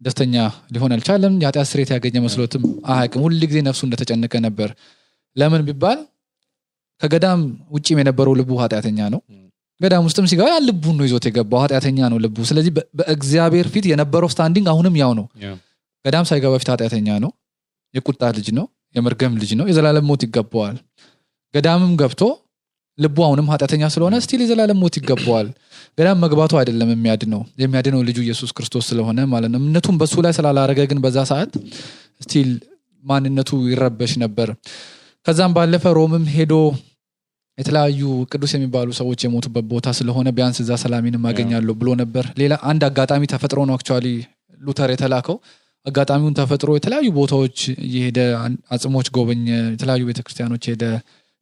ደስተኛ 0.00 0.34
ሊሆን 0.74 0.92
አልቻለም። 0.96 1.34
የኃጢአት 1.42 1.68
ስሬት 1.70 1.90
ያገኘ 1.94 2.16
መስሎትም 2.26 2.64
አያውቅም። 2.88 3.22
ሁል 3.24 3.40
ጊዜ 3.44 3.58
ነፍሱ 3.68 3.82
እንደተጨነቀ 3.88 4.34
ነበር። 4.46 4.70
ለምን 5.36 5.64
ቢባል 5.68 5.98
ከገዳም 7.00 7.40
ውጭም 7.70 7.98
የነበረው 8.00 8.34
ልቡ 8.38 8.52
ኃጢአተኛ 8.62 9.00
ነው 9.14 9.20
ገዳም 9.80 10.04
ውስጥም 10.06 10.26
ሲገባ 10.30 10.46
ያን 10.50 10.64
ልቡን 10.68 10.96
ነው 10.98 11.04
ይዞት 11.06 11.24
የገባው 11.28 11.60
ኃጢአተኛ 11.64 11.98
ነው 12.12 12.18
ልቡ። 12.22 12.36
ስለዚህ 12.48 12.70
በእግዚአብሔር 12.98 13.66
ፊት 13.74 13.84
የነበረው 13.90 14.30
standing 14.32 14.66
አሁንም 14.72 14.94
ያው 15.00 15.12
ነው። 15.18 15.26
ገዳም 16.04 16.26
ሳይገባ 16.30 16.54
በፊት 16.62 16.70
ኃጢአተኛ 16.72 17.08
ነው 17.24 17.30
የቁጣ 17.94 18.22
ልጅ 18.36 18.48
ነው 18.58 18.66
የመርገም 18.96 19.34
ልጅ 19.40 19.50
ነው 19.58 19.66
የዘላለም 19.70 20.04
ሞት 20.10 20.22
ይገባዋል። 20.26 20.76
ገዳምም 21.54 21.92
ገብቶ 22.00 22.22
ልቡ 22.98 23.18
አሁንም 23.26 23.46
ኃጢአተኛ 23.52 23.82
ስለሆነ 23.94 24.14
still 24.24 24.40
የዘላለም 24.44 24.78
ሞት 24.82 24.94
ይገባዋል። 24.98 25.48
ገዳም 25.98 26.18
መግባቱ 26.24 26.52
አይደለም 26.60 26.88
የሚያድነው 26.92 27.40
የሚያድነው 27.62 28.00
ልጁ 28.08 28.18
ኢየሱስ 28.24 28.50
ክርስቶስ 28.56 28.84
ስለሆነ 28.90 29.26
ማለት 29.32 29.50
ነው። 29.52 29.60
እምነቱን 29.62 29.96
በሱ 30.00 30.14
ላይ 30.24 30.32
ስላላረገ 30.38 30.80
ግን 30.90 31.00
በዛ 31.04 31.18
ሰዓት 31.30 31.52
still 32.20 32.50
ማንነቱ 33.04 33.50
ይረበሽ 33.70 34.12
ነበር። 34.24 34.48
ከዛም 35.26 35.52
ባለፈ 35.56 35.84
ሮምም 35.96 36.24
ሄዶ 36.34 36.54
የተለያዩ 37.58 38.00
ቅዱስ 38.30 38.52
የሚባሉ 38.54 38.88
ሰዎች 38.98 39.20
የሞቱበት 39.24 39.64
ቦታ 39.70 39.88
ስለሆነ 39.98 40.28
ቢያንስ 40.36 40.58
እዛ 40.62 40.72
ሰላሜንም 40.82 41.24
አገኛለሁ 41.30 41.74
ብሎ 41.80 41.88
ነበር። 42.00 42.24
ሌላ 42.40 42.54
አንድ 42.70 42.82
አጋጣሚ 42.88 43.22
ተፈጥሮ 43.32 43.60
ነው 43.68 43.76
actually 43.76 44.06
ሉተር 44.60 44.90
የተላከው። 44.94 45.36
አጋጣሚውን 45.86 46.34
ተፈጥሮ 46.38 46.70
የተለያዩ 46.76 47.08
ቦታዎች 47.18 47.58
እየሄደ 47.84 48.18
አን- 48.40 48.60
አጽሞች 48.74 49.06
ጎበኘ 49.16 49.44
የተለያዩ 49.68 50.02
ቤተክርስቲያኖች 50.08 50.64
ሄደ 50.70 50.84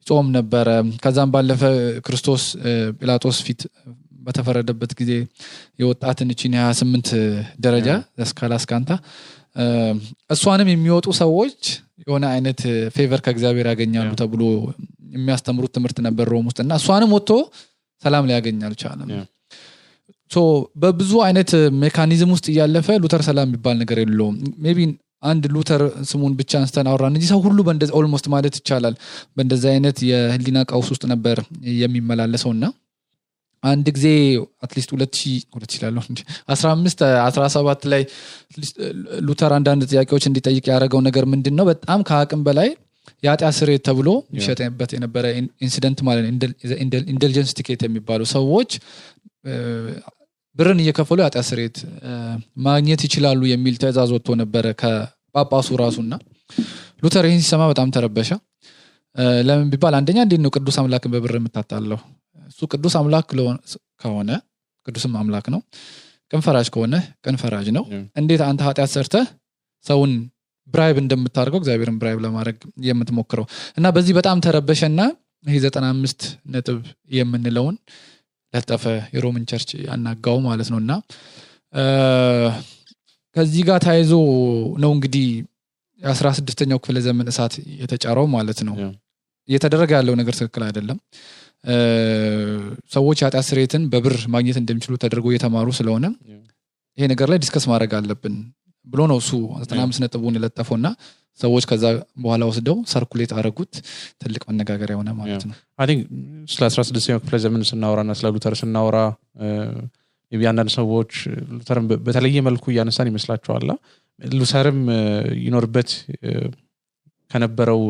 ጾም 0.06 0.26
ነበረ። 0.35 0.68
ከዛም 1.02 1.30
ባለፈ 1.35 1.62
ክርስቶስ 2.06 2.42
ጲላጦስ 2.99 3.38
ፊት 3.46 3.62
በተፈረደበት 4.26 4.92
ጊዜ 4.99 5.12
የወጣትን 5.80 6.28
እቺን 6.32 6.54
የሀያ 6.56 6.70
ስምንት 6.78 7.08
ደረጃ 7.61 7.88
Scala 8.25 8.54
Sancta 8.54 8.90
እ፣ 9.56 9.66
እሷንም 10.30 10.68
የሚወጡ 10.70 11.06
ሰዎች 11.20 11.58
የሆነ 12.02 12.25
አይነት 12.32 12.61
favor 12.96 13.20
ከእግዚአብሔር 13.25 13.66
ያገኛሉ 13.70 14.11
ተብሎ 14.20 14.42
የሚያስተምሩት 15.12 15.72
ትምህርት 15.76 15.98
ነበር 16.00 16.26
ሮም 16.28 16.44
ውስጥ 16.50 16.60
እና 16.64 16.75
እሷንም 16.80 17.10
ወጥቶ 17.16 17.30
ሰላም 18.02 18.26
ሊያገኝ 18.28 18.60
አልቻለም። 18.68 19.10
በብዙ 20.76 21.12
አይነት 21.26 21.50
mechanism 21.82 22.30
ውስጥ 22.34 22.46
እያለፈ 22.52 22.96
ሉተር 23.02 23.22
ሰላም 23.22 23.46
የሚባል 23.48 23.76
ነገር 23.78 23.98
የለውም። 24.02 24.36
maybe 24.58 24.78
አንድ 25.22 25.44
ሉተር 25.54 25.82
ስሙን 26.02 26.32
ብቻ 26.40 26.52
አንስተን 26.60 26.88
አወራን 26.90 27.14
እንጂ 27.16 27.26
ሰው 27.30 27.40
ሁሉ 27.46 27.58
almost 27.98 28.26
ማለት 28.28 28.54
ይቻላል 28.60 28.94
በእንደዚህ 29.36 29.68
አይነት 29.70 29.98
የህሊና 30.02 30.58
ቀውስ 30.70 30.88
ውስጥ 30.90 31.04
ነበር 31.06 31.38
የሚመላለሰው 31.80 32.50
እና 32.52 32.66
አንድ 33.62 33.86
ጊዜ 33.96 34.08
at 34.62 34.70
least 34.70 34.90
ሁለት 34.94 35.16
ሁለት 35.52 35.72
እንጂ 36.10 36.20
አስራ 36.48 36.66
አምስት 36.70 37.00
አስራ 37.26 37.44
ሰባት 37.48 37.82
ላይ 37.86 38.02
ሉተር 39.20 39.52
አንዳንድ 39.52 39.84
ጥያቄዎች 39.92 40.25
እንዲጠይቅ 40.26 40.64
ያደረገው 40.68 41.00
ነገር 41.00 41.25
ምንድን 41.25 41.56
ነው 41.56 41.64
በጣም 41.64 42.02
ከአቅም 42.02 42.42
በላይ 42.44 42.68
የኃጢአት 43.22 43.54
ስርየት 43.58 43.82
ተብሎ 43.86 44.08
ይሸጥበት 44.36 44.90
የነበረ 44.96 45.25
incident 45.64 45.98
ማለት 46.06 46.25
indulgence 47.08 47.52
ticket 47.58 47.82
የሚባሉ 47.86 48.22
ሰዎች 48.34 48.70
ብርን 50.56 50.78
እየከፈሉ 50.82 51.18
ስርየት 51.48 51.76
እ፣ 52.02 52.10
ማግኘት 52.66 53.00
ይችላሉ 53.06 53.40
የሚል 53.50 53.75
ትእዛዝ 53.80 54.10
ወጥቶ 54.14 54.36
ነበረ 54.40 54.66
ከጳጳሱ 54.80 55.68
ራሱና 55.80 56.12
ሉተር 57.02 57.25
ይህን 57.28 57.42
ሲሰማ 57.44 57.62
በጣም 57.70 57.88
ተረበሸ። 57.94 58.30
ለምን 59.46 59.66
ቢባል 59.72 59.94
አንደኛ 59.98 60.18
እንዴት 60.25 60.40
ነው 60.44 60.50
ቅዱስ 60.56 60.76
አምላክን 60.80 61.10
በብር 61.12 61.34
የምታታለው 61.38 61.98
እሱ 62.48 62.60
ቅዱስ 62.72 62.94
አምላክ 63.00 63.26
ከሆነ 64.02 64.30
ቅዱስም 64.86 65.12
አምላክ 65.20 65.46
ነው። 65.54 65.60
ቅን 66.30 66.40
ፈራጅ 66.44 66.68
ከሆነ 66.75 66.94
ቅን 67.25 67.36
ፈራጅ 67.40 67.66
ነው. 67.76 67.84
እንዴት 68.20 68.40
አንተ 68.46 68.60
ኃጢአት 68.66 68.90
ሰርተህ 68.94 69.26
ሰውን 69.84 70.12
bribe 70.68 70.96
እንደምታደርገው 71.02 71.61
እግዚአብሔርን 71.62 71.99
bribe 71.98 72.20
ለማድረግ 72.25 72.56
የምትሞክረው 72.88 73.46
እና 73.78 73.87
በዚህ 73.96 74.14
በጣም 74.18 74.40
ተረበሸና 74.40 75.00
ይህ 75.44 75.58
ዘጠና 75.64 75.87
አምስት 75.94 76.23
ነጥብ 76.46 76.78
የምንለውን 77.16 77.76
ለጠፈ 78.54 78.85
የሮምን 79.14 79.44
church 79.50 79.70
ያናጋው 79.88 80.38
ማለት 80.49 80.68
ነው 80.73 80.78
እና 80.85 80.92
ከዚህ 83.37 83.62
ጋር 83.68 83.78
ተያይዞ 83.85 84.12
ነው 84.78 84.90
እንግዲህ 84.96 85.26
የአስራ 86.00 86.28
ስድስተኛው 86.38 86.78
ክፍለ 86.82 86.99
ዘመን 87.06 87.26
እሳት 87.32 87.54
የተጫረው 87.80 88.26
ማለት 88.35 88.58
ነው. 88.68 88.75
እየተደረገ 89.49 89.90
ያለው 89.99 90.14
ነገር 90.20 90.35
ትክክል 90.38 90.62
አይደለም 90.66 90.99
ሰዎች 92.94 93.18
የኃጢአት 93.20 93.46
ስርየትን 93.49 93.82
በብር 93.92 94.16
ማግኘት 94.35 94.56
እንደሚችሉ 94.62 94.94
ተደርጎ 95.02 95.26
እየተማሩ 95.32 95.68
ስለሆነ. 95.78 96.06
ይሄ 96.99 97.06
ነገር 97.12 97.28
ላይ 97.32 97.38
discuss 97.44 97.64
ማድረግ 97.73 97.92
አለብን 97.99 98.37
ብሎ 98.86 99.00
ነው 99.10 99.18
እሱ 99.22 99.30
ዘጠና 99.62 99.80
አምስት 99.86 100.00
ነጥቡን 100.04 100.36
የለጠፈው 100.38 100.78
ሰዎች 101.38 101.64
ከዛ 101.70 101.84
በኋላ 102.22 102.42
ወስደው 102.50 102.76
circulate 102.92 103.32
አደረጉት። 103.34 103.72
ትልቅ 104.22 104.42
መነጋገሪያ 104.50 104.96
ሆነ 105.00 105.10
ማለት 105.18 105.42
ነው። 105.48 105.54
think 105.88 106.02
ስለ 106.48 106.62
አስራ 106.68 106.80
ስድስተኛው 106.88 107.20
ክፍለ 107.22 107.38
ዘመን 107.44 107.64
ስናወራ 107.70 108.00
እና 108.06 108.14
ስለ 108.20 108.28
ሉተር 108.34 108.54
ስናወራ 108.60 108.98
አንዳንድ 110.46 110.70
ሰዎች 110.76 111.12
ሉተርን 111.52 111.84
በተለየ 112.06 112.38
መልኩ 112.46 112.64
እያነሳን 112.72 113.10
ይመስላቸዋል 113.10 113.66
ሉተርም 114.20 114.80
ይኖርበት 115.44 115.90
ከነበረው 117.30 117.82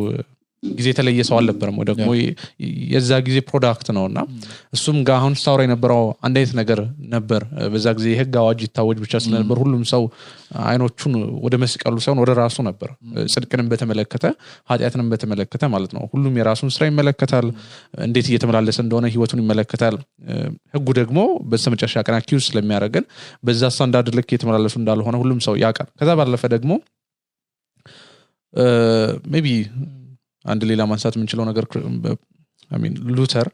ጊዜ 0.77 0.87
የተለየ 0.91 1.23
ሰው 1.29 1.37
አልነበረም 1.39 1.77
ወይ 1.79 1.87
ደግሞ 1.89 2.09
የዛ 2.93 3.19
ጊዜ 3.27 3.39
product 3.49 3.89
ነው 3.97 4.05
እና 4.11 4.19
እሱም 4.77 4.99
ጋር 5.07 5.17
አሁን 5.19 5.35
ስታወራ 5.39 5.63
የነበረው 5.67 6.03
አንድ 6.27 6.37
አይነት 6.41 6.53
ነገር 6.61 6.81
ነበር። 7.15 7.43
በዛ 7.73 7.87
ጊዜ 7.99 8.07
የህግ 8.13 8.35
አዋጅ 8.43 8.61
ይታወጅ 8.67 8.99
ብቻ 9.05 9.21
ስለነበር 9.25 9.59
ሁሉም 9.63 9.83
ሰው 9.93 10.03
አይኖቹን 10.67 11.15
ወደ 11.45 11.55
መስቀሉ 11.63 11.97
ሳይሆን 12.05 12.21
ወደ 12.23 12.33
ራሱ 12.41 12.57
ነበር። 12.63 12.91
ጽድቅንም 13.33 13.69
በተመለከተ 13.73 14.25
ኃጢአትንም 14.71 15.09
በተመለከተ 15.13 15.65
ማለት 15.73 15.93
ነው። 15.97 16.05
ሁሉም 16.13 16.35
የራሱን 16.41 16.73
ስራ 16.77 16.83
ይመለከታል። 16.91 17.47
እንዴት 18.07 18.29
እየተመላለሰ 18.31 18.79
እንደሆነ 18.85 19.07
ህይወቱን 19.15 19.43
ይመለከታል። 19.45 19.97
ህጉ 20.77 20.87
ደግሞ 21.01 21.19
በስተመጨረሻ 21.51 21.97
ቀን 22.07 22.17
accuse 22.17 22.45
ስለሚያደርገን 22.49 23.07
በዛ 23.45 23.71
ስታንዳርድ 23.75 24.11
ልክ 24.19 24.31
እየተመላለሱ 24.33 24.77
እንዳልሆነ 24.81 25.17
ሁሉም 25.23 25.41
ሰው 25.47 25.57
ያውቃል። 25.63 25.89
ከዛ 25.99 26.11
ባለፈ 26.21 26.45
ደግሞ 26.55 26.73
maybe 29.33 29.47
አንድ 30.47 30.63
ሌላ 30.71 30.83
ማንሳት 30.91 31.15
የምንችለው 31.17 31.47
ነገር 31.51 31.65
ሉተር 33.17 33.49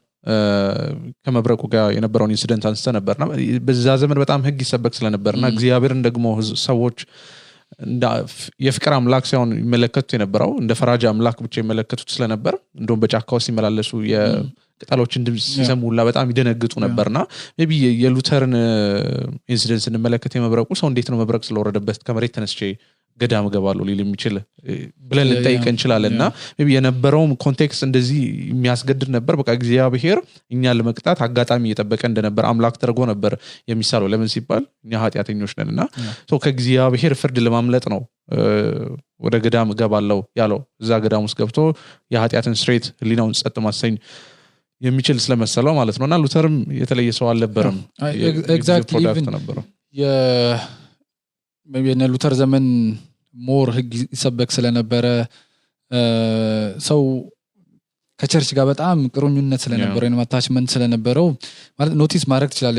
ከመብረቁ 1.25 1.63
ጋር 1.73 1.87
የነበረውን 1.97 2.33
incident 2.35 2.65
አንስተ 2.69 2.93
ነበርና 2.97 3.25
በዛ 3.69 3.95
ዘመን 4.03 4.19
በጣም 4.23 4.45
ህግ 4.49 4.59
ይሰበክ 4.65 4.95
ስለነበር 4.99 5.35
እና 5.39 5.47
እግዚአብሔርን 5.55 6.03
ደግሞ 6.07 6.27
ሰዎች 6.67 6.99
የፍቅር 8.67 8.93
አምላክ 8.97 9.25
ሳይሆን 9.31 9.51
ይመለከቱት 9.61 10.11
የነበረው 10.17 10.51
እንደ 10.63 10.73
ፈራጅ 10.81 11.05
አምላክ 11.11 11.39
ብቻ 11.45 11.55
ይመለከቱት 11.63 12.09
ስለነበር 12.15 12.55
እንደውም 12.81 13.01
በጫካ 13.03 13.29
ውስጥ 13.39 13.47
ሲመላለሱ 13.49 13.91
የቅጠሎችን 14.13 15.25
ድምፅ 15.27 15.45
ሲሰሙ 15.55 15.81
ሁላ 15.91 16.03
በጣም 16.09 16.31
ይደነግጡ 16.33 16.75
ነበርና 16.85 17.19
maybe 17.71 17.79
የሉተርን 18.03 18.55
incident 19.55 19.85
ስንመለከት 19.87 20.35
የመብረቁ 20.39 20.71
ሰው 20.81 20.89
እንዴት 20.93 21.09
ነው 21.13 21.19
መብረቅ 21.23 21.43
ስለወረደበት 21.49 22.01
ከመሬት 22.09 22.35
ተነስቼ 22.39 22.61
ገዳም 23.19 23.47
እገባለሁ 23.49 23.83
ሊል 23.89 24.01
የሚችል 24.03 24.35
ብለን 25.09 25.27
ልንጠይቅ 25.31 25.65
እንችላለን። 25.71 26.13
እና 26.15 26.25
የነበረውም 26.73 27.33
context 27.45 27.83
እንደዚህ 27.87 28.21
የሚያስገድድ 28.51 29.11
ነበር። 29.17 29.35
በቃ 29.41 29.51
እግዚአብሔር 29.59 30.19
እኛን 30.51 30.77
ለመቅጣት 30.79 31.21
አጋጣሚ 31.27 31.63
እየጠበቀ 31.69 32.03
እንደነበር 32.11 32.47
አምላክ 32.51 32.77
ተደርጎ 32.77 33.01
ነበር 33.13 33.35
የሚሳለው 33.69 34.09
ለምን 34.13 34.31
ሲባል 34.35 34.65
እኛ 34.85 35.03
ኃጢአተኞች 35.05 35.55
ነን። 35.61 35.71
እና 35.75 35.83
ከእግዚአብሔር 36.45 37.15
ፍርድ 37.21 37.39
ለማምለጥ 37.47 37.85
ነው 37.93 38.01
ወደ 39.21 39.37
ገዳም 39.45 39.71
እገባለው 39.73 40.21
ያለው። 40.39 40.61
እዛ 40.83 40.93
ገዳም 41.05 41.25
ውስጥ 41.27 41.37
ገብቶ 41.41 41.59
የኃጢአትን 42.11 42.55
ስርየት 42.61 42.87
ህሊናውን 43.03 43.35
ጸጥ 43.41 43.57
ማሰኘት 43.67 43.95
የሚችል 44.81 45.19
ስለመሰለው 45.25 45.73
ማለት 45.79 45.97
ነው። 46.01 46.07
እና 46.09 46.17
ሉተርም 46.23 46.57
የተለየ 46.79 47.11
ሰው 47.19 47.27
አልነበረም። 47.33 47.77
product 48.93 49.29
ነበረው 49.37 49.65
የነ 51.69 52.09
ሉተር 52.13 52.35
ዘመን 52.35 52.65
more 53.35 53.69
ህግ 53.77 53.93
ይሰበክ 54.15 54.51
ስለነበረ 54.57 55.07
ሰው 56.89 57.01
ከ 58.21 58.28
church 58.28 58.51
ጋር 58.57 58.67
በጣም 58.71 58.99
ቁርኝነት 59.15 59.61
ስለነበረ 59.65 60.03
ወይም 60.07 60.21
attachment 60.25 60.69
ስለነበረው 60.75 61.27
ማለት 61.79 61.95
notice 62.01 62.25
ማድረግ 62.33 62.51
ትችላለ 62.53 62.77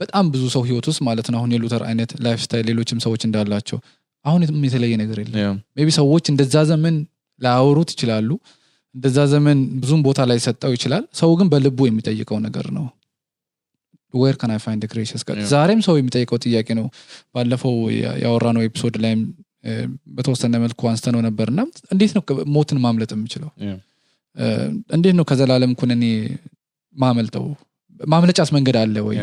በጣም 0.00 0.24
ብዙ 0.32 0.44
ሰው 0.54 0.62
ህይወት 0.68 0.86
ውስጥ 0.90 1.00
ማለት 1.08 1.26
ነው 1.32 1.38
አሁን 1.38 1.50
የሉተር 1.54 1.82
አይነት 1.88 2.12
lifestyle 2.20 2.66
ሌሎችም 2.70 3.00
ሰዎች 3.06 3.22
እንዳላቸው 3.28 3.78
አሁን 4.24 4.40
የተለየ 4.66 4.96
ነገር 5.02 5.18
የለም። 5.22 5.56
maybe 5.80 5.92
ሰዎች 6.00 6.24
እንደዛ 6.32 6.56
ዘመን 6.70 6.96
ላያወሩት 7.40 7.90
ይችላሉ 7.94 8.30
እንደዛ 8.94 9.18
ዘመን 9.32 9.58
ብዙም 9.82 10.00
ቦታ 10.06 10.20
ላይ 10.30 10.38
ላይሰጠው 10.46 10.72
ይችላል። 10.76 11.04
ሰው 11.20 11.30
ግን 11.38 11.46
በልቡ 11.52 11.86
የሚጠይቀው 11.88 12.38
ነገር 12.46 12.66
ነው 12.76 12.84
where 14.14 14.36
can 14.40 14.52
find 14.64 14.82
gracious 14.90 15.22
ዛሬም 15.52 15.80
ሰው 15.86 15.94
የሚጠይቀው 15.98 16.38
ጥያቄ 16.44 16.68
ነው። 16.80 16.86
ባለፈው 17.34 17.74
ያወራነው 18.24 18.62
episode 18.68 18.96
ላይም 19.04 19.22
በተወሰነ 20.14 20.54
መልኩ 20.58 20.80
አንስተነው 20.90 21.20
ነበርና 21.26 21.60
እንዴት 21.92 22.12
ነው 22.16 22.22
ሞትን 22.54 22.78
ማምለጥ 22.78 23.10
የምችለው? 23.16 23.50
እንዴት 24.96 25.14
ነው 25.18 25.24
ከዘላለም 25.24 25.72
ኩነኔ 25.80 26.04
ማመልጠው? 26.96 27.44
ማምለጫስ 28.00 28.50
መንገድ 28.56 28.76
አለ 28.80 28.96
ወይ? 29.08 29.18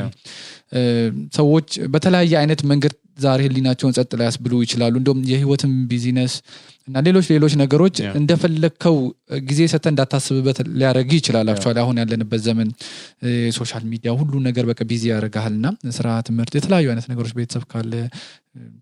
ሰዎች 1.34 1.68
በተለያየ 1.94 2.34
አይነት 2.42 2.62
መንገድ 2.72 2.94
ዛሬ 3.20 3.40
ህሊናቸውን 3.48 3.94
ጸጥ 3.98 4.12
ላያስብሉ 4.20 4.54
ይችላሉ። 4.64 4.94
እንዲሁም 4.96 5.20
የህይወትን 5.32 5.72
busyness 5.88 6.34
እና 6.90 7.02
ሌሎች 7.08 7.26
ሌሎች 7.32 7.54
ነገሮች 7.62 7.96
እንደፈለግከው 8.20 8.96
ጊዜ 9.50 9.62
ሰተ 9.74 9.86
እንዳታስብበት 9.92 10.58
ሊያደረግ 10.80 11.10
ይችላል 11.18 11.48
actually 11.54 11.78
አሁን 11.84 11.98
ያለንበት 12.02 12.42
ዘመን 12.48 12.70
social 13.58 13.84
media 13.92 14.12
ሁሉ 14.20 14.34
ነገር 14.48 14.66
በቃ 14.70 14.80
busy 14.92 15.04
ያደርግሃል 15.12 15.54
እና 15.60 15.68
ስራ 15.98 16.08
ትምህርት 16.30 16.54
የተለያዩ 16.60 16.88
አይነት 16.94 17.08
ነገሮች 17.12 17.34
ቤተሰብ 17.40 17.66
ካለ 17.74 17.94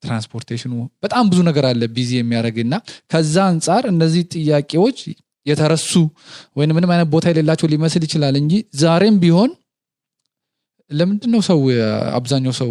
transportation 0.04 0.65
ኑ 0.65 0.74
በጣም 1.06 1.26
ብዙ 1.32 1.40
ነገር 1.50 1.68
አለ 1.72 1.84
busy 1.96 2.12
የሚያደርግ 2.20 2.60
እና 2.66 2.76
ከዛ 3.14 3.36
አንጻር 3.52 3.86
እነዚህ 3.94 4.24
ጥያቄዎች 4.36 5.00
የተረሱ 5.46 5.92
ወይም 6.60 6.72
ምንም 6.78 6.92
አይነት 6.94 7.10
ቦታ 7.14 7.26
የሌላቸው 7.32 7.68
ሊመስል 7.74 8.04
ይችላል 8.08 8.36
እንጂ 8.42 8.54
ዛሬም 8.82 9.18
ቢሆን 9.24 9.52
ለምንድን 10.92 11.32
ነው 11.36 11.42
ሰው 11.48 11.60
አብዛኛው 12.18 12.54
ሰው 12.60 12.70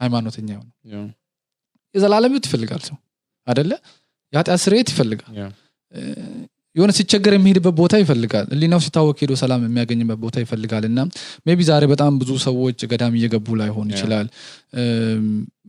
ሃይማኖተኛ 0.00 0.48
የሆነ 0.54 0.68
የዘላለም 1.94 2.32
ህይወት 2.32 2.46
ይፈልጋል 2.48 2.82
ሰው 2.88 2.96
አደለ 3.46 3.72
የኃጢአት 4.32 4.60
ስርየት 4.64 4.88
ይፈልጋል። 4.92 5.34
የሆነ 6.76 6.92
ሲቸገር 6.96 7.32
የሚሄድበት 7.34 7.74
ቦታ 7.78 7.94
ይፈልጋል። 8.00 8.46
ህሊናው 8.52 8.80
ሲታወክ 8.84 9.14
ሄዶ 9.22 9.32
ሰላም 9.40 9.60
የሚያገኝበት 9.66 10.18
ቦታ 10.24 10.36
ይፈልጋል። 10.44 10.84
እና 10.88 10.98
maybe 11.50 11.64
ዛሬ 11.68 11.84
በጣም 11.92 12.18
ብዙ 12.20 12.30
ሰዎች 12.44 12.78
ገዳም 12.90 13.14
እየገቡ 13.18 13.56
ላይሆን 13.60 13.88
ይችላል። 13.92 14.26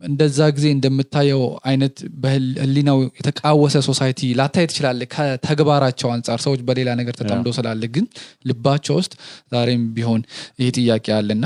እንደዛ 0.08 0.48
ጊዜ 0.56 0.66
እንደምታየው 0.74 1.40
አይነት 1.70 1.94
በህሊናው 2.22 2.98
የተቃወሰ 3.18 3.76
society 3.88 4.30
ላታይ 4.40 4.66
ትችላለ 4.70 5.00
ከተግባራቸው 5.14 6.10
አንጻር 6.14 6.40
ሰዎች 6.46 6.60
በሌላ 6.68 6.90
ነገር 7.00 7.16
ተጠምዶ 7.20 7.48
ስላለ 7.58 7.82
ግን 7.96 8.06
ልባቸው 8.50 8.96
ውስጥ 9.00 9.14
ዛሬም 9.54 9.84
ቢሆን 9.96 10.22
ይህ 10.62 10.70
ጥያቄ 10.78 11.06
አለና 11.18 11.44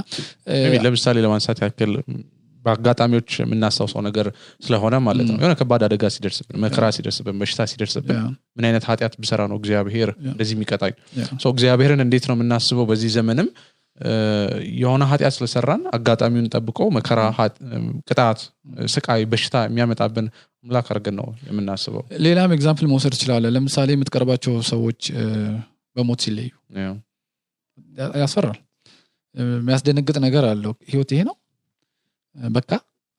ለምሳሌ 0.86 1.16
ለማንሳት 1.26 1.60
ያክል 1.66 1.94
በአጋጣሚዎች 2.64 3.30
የምናስታውሰው 3.40 4.00
ነገር 4.06 4.26
ስለሆነ 4.62 4.94
ማለት 5.06 5.26
ነው። 5.28 5.36
የሆነ 5.40 5.54
ከባድ 5.60 5.82
አደጋ 5.86 6.10
ሲደርስብን 6.14 6.58
መከራ 6.64 6.86
ሲደርስብን 6.96 7.38
በሽታ 7.40 7.66
ሲደርስብን 7.70 8.18
ምን 8.56 8.66
አይነት 8.68 8.86
ኃጢአት 8.90 9.14
ብሰራ 9.22 9.42
ነው 9.50 9.58
እግዚአብሔር 9.60 10.10
እንደዚህ 10.26 10.54
የሚቀጣኝ? 10.56 10.94
እግዚአብሔርን 11.52 12.02
እንዴት 12.06 12.26
ነው 12.30 12.36
የምናስበው 12.38 12.86
በዚህ 12.90 13.12
ዘመንም? 13.16 13.48
የሆነ 14.78 15.02
ኃጢአት 15.10 15.34
ስለሰራን 15.36 15.82
አጋጣሚውን 15.96 16.46
ጠብቆ 16.54 16.78
መከራ 16.96 17.20
ቅጣት 18.08 18.38
ስቃይ 18.92 19.22
በሽታ 19.32 19.56
የሚያመጣብን 19.66 20.26
አምላክ 20.64 20.86
አድርገን 20.92 21.16
ነው 21.20 21.28
የምናስበው። 21.48 22.02
ሌላም 22.24 22.54
example 22.56 22.88
መውሰድ 22.92 23.14
ትችላለ 23.16 23.46
ለምሳሌ 23.54 23.88
የምትቀርባቸው 23.94 24.54
ሰዎች 24.72 25.00
በሞት 25.96 26.20
ሲለዩ 26.24 26.50
ያስፈራል። 28.20 28.58
የሚያስደነግጥ 29.34 30.16
ነገር 30.24 30.44
አለው። 30.48 30.72
ህይወት 30.90 31.10
ይሄ 31.14 31.20
ነው 31.28 31.36
በቃ 32.36 32.70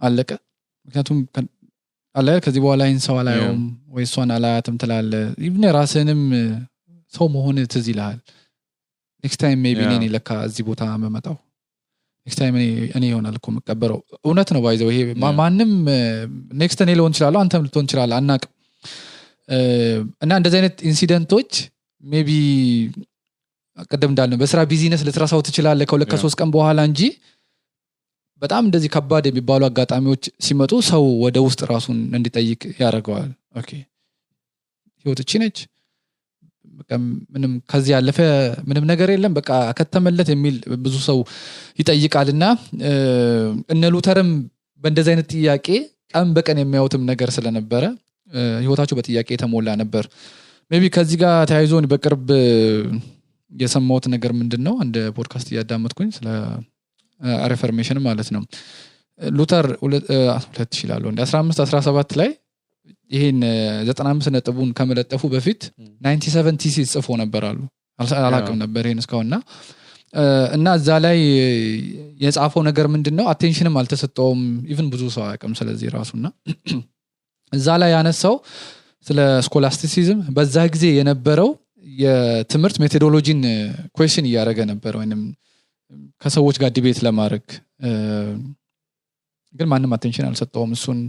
አለቀ። 0.02 0.30
ምክንያቱም 0.88 1.18
አለ 2.16 2.30
ከዚህ 2.46 2.62
በኋላ 2.64 2.84
ይህን 2.88 3.02
ሰው 3.06 3.16
አላየውም 3.22 3.62
ወይ 3.94 4.04
እሷን 4.08 4.32
አላያትም 4.36 4.76
ትላለ 4.82 5.14
even 5.48 5.64
ራስህንም 5.78 6.22
ሰው 7.14 7.26
መሆን 7.36 7.58
ትዝ 7.74 7.86
ይልሃል። 7.92 8.20
next 9.24 9.40
time 9.44 9.60
maybe 9.66 9.80
እኔ 9.90 10.06
ለካ 10.16 10.30
እዚህ 10.48 10.64
ቦታ 10.70 10.84
የመጣው 11.04 11.36
next 12.28 12.40
time 12.42 12.56
እኔ 12.98 13.04
ይሆናል 13.10 13.36
እኮ 13.40 13.48
የምቀበረው። 13.52 14.00
እውነት 14.26 14.50
ነው 14.56 14.62
ባይዘው 14.66 14.90
ይሄ 14.94 15.00
ማንም 15.40 15.72
next 16.62 16.82
እኔ 16.86 16.92
ልሆን 17.00 17.14
ይችላለሁ 17.16 17.40
አንተም 17.44 17.64
ልትሆን 17.66 17.88
ይችላል 17.90 18.14
አናቅም። 18.20 18.52
እና 20.24 20.32
እንደዚህ 20.40 20.58
አይነት 20.60 20.76
incident 20.90 21.31
ኦች 21.31 21.52
maybe 22.04 22.30
ቅድም 23.90 24.12
እንዳልነው 24.12 24.40
በስራ 24.42 24.60
busyness 24.72 25.02
ልትረሳው 25.08 25.42
ትችላለ 25.48 25.86
ከሁለት 25.90 26.10
ከሶስት 26.12 26.36
ቀን 26.40 26.50
በኋላ 26.56 26.80
እንጂ 26.90 27.02
በጣም 28.44 28.64
እንደዚህ 28.66 28.90
ከባድ 28.96 29.26
የሚባሉ 29.28 29.62
አጋጣሚዎች 29.68 30.24
ሲመጡ 30.46 30.74
ሰው 30.90 31.04
ወደ 31.26 31.38
ውስጥ 31.46 31.62
ራሱን 31.72 32.00
እንዲጠይቅ 32.18 32.62
ያደርገዋል። 32.82 33.30
okay 33.62 33.70
ህይወት 35.06 35.20
እቺ 35.24 35.40
ነች። 35.44 35.60
ምንም 37.34 37.52
ከዚህ 37.72 37.92
ያለፈ 37.96 38.20
ምንም 38.70 38.86
ነገር 38.92 39.10
የለም። 39.14 39.34
በቃ 39.38 39.50
ከተመለት 39.80 40.30
የሚል 40.34 40.56
ብዙ 40.86 40.96
ሰው 41.08 41.18
ይጠይቃል 41.80 42.30
እና 42.34 42.44
እነ 43.74 43.92
ሉተርም 43.96 44.30
በእንደዚህ 44.82 45.12
አይነት 45.14 45.28
ጥያቄ 45.34 45.68
ቀን 46.14 46.30
በቀን 46.38 46.58
የሚያዩትም 46.62 47.04
ነገር 47.12 47.30
ስለነበረ 47.30 47.84
ህይወታቸው 48.60 48.98
በጥያቄ 49.00 49.28
የተሞላ 49.34 49.70
ነበር። 49.82 50.06
but 50.72 50.88
ከዚህ 50.96 51.18
ጋር 51.24 51.36
ተያይዞ 51.50 51.74
በቅርብ 51.92 52.28
የሰማሁት 53.52 54.06
ነገር 54.14 54.32
ምንድን 54.40 54.62
ነው 54.68 54.76
አንድ 54.84 54.96
ፖድካስት 55.18 55.48
እያዳመጥኩኝ 55.52 56.10
ስለ 56.16 56.28
reformation 57.52 58.00
ማለት 58.08 58.30
ነው። 58.36 58.44
ሉተር 59.20 59.68
ሁለት 59.84 60.08
ይችላሉ 60.70 61.04
እንደ 61.12 61.22
15 61.28 61.62
17 61.66 62.18
ላይ 62.22 62.30
ይህን 63.12 63.40
95 63.90 64.34
ነጥቡን 64.36 64.70
ከመለጠፉ 64.78 65.24
በፊት 65.34 65.62
97 66.06 66.60
thesis 66.64 66.92
ጽፎ 66.96 67.18
ነበር 67.22 67.44
አሉ። 67.50 67.60
አላቅም 68.22 68.58
ነበር 68.64 68.84
ይህን 68.88 69.02
እስካሁንና 69.04 69.36
እና 70.56 70.68
እዛ 70.80 70.90
ላይ 71.06 71.18
የጻፈው 72.22 72.62
ነገር 72.68 72.86
ምንድን 72.94 73.16
ነው 73.20 73.26
attention 73.32 73.69
ም 73.69 73.78
አልተሰጠውም 73.82 74.42
even 74.74 74.88
ብዙ 74.94 75.04
ሰው 75.16 75.24
አያውቅም 75.26 75.54
ስለዚህ 75.60 75.88
ራሱና 75.98 76.26
እዛ 77.54 77.68
ላይ 77.82 77.90
ያነሳው 77.96 78.36
ስለ 79.06 79.20
scholasticism 79.46 80.20
በዛ 80.36 80.58
ጊዜ 80.76 80.86
የነበረው 80.98 81.50
የትምህርት 81.98 82.78
methodology 82.84 83.33
ን 83.33 83.42
question 83.96 84.28
እያደረገ 84.30 84.60
ነበር 84.72 84.94
ወይም 85.00 85.22
ከሰዎች 86.22 86.58
ጋር 86.62 86.70
debate 86.76 87.00
ለማድረግ 87.06 87.46
ግን 89.54 89.68
ማንም 89.68 89.92
attention 89.96 90.26
አልሰጠውም። 90.30 90.72
እሱን 90.78 91.00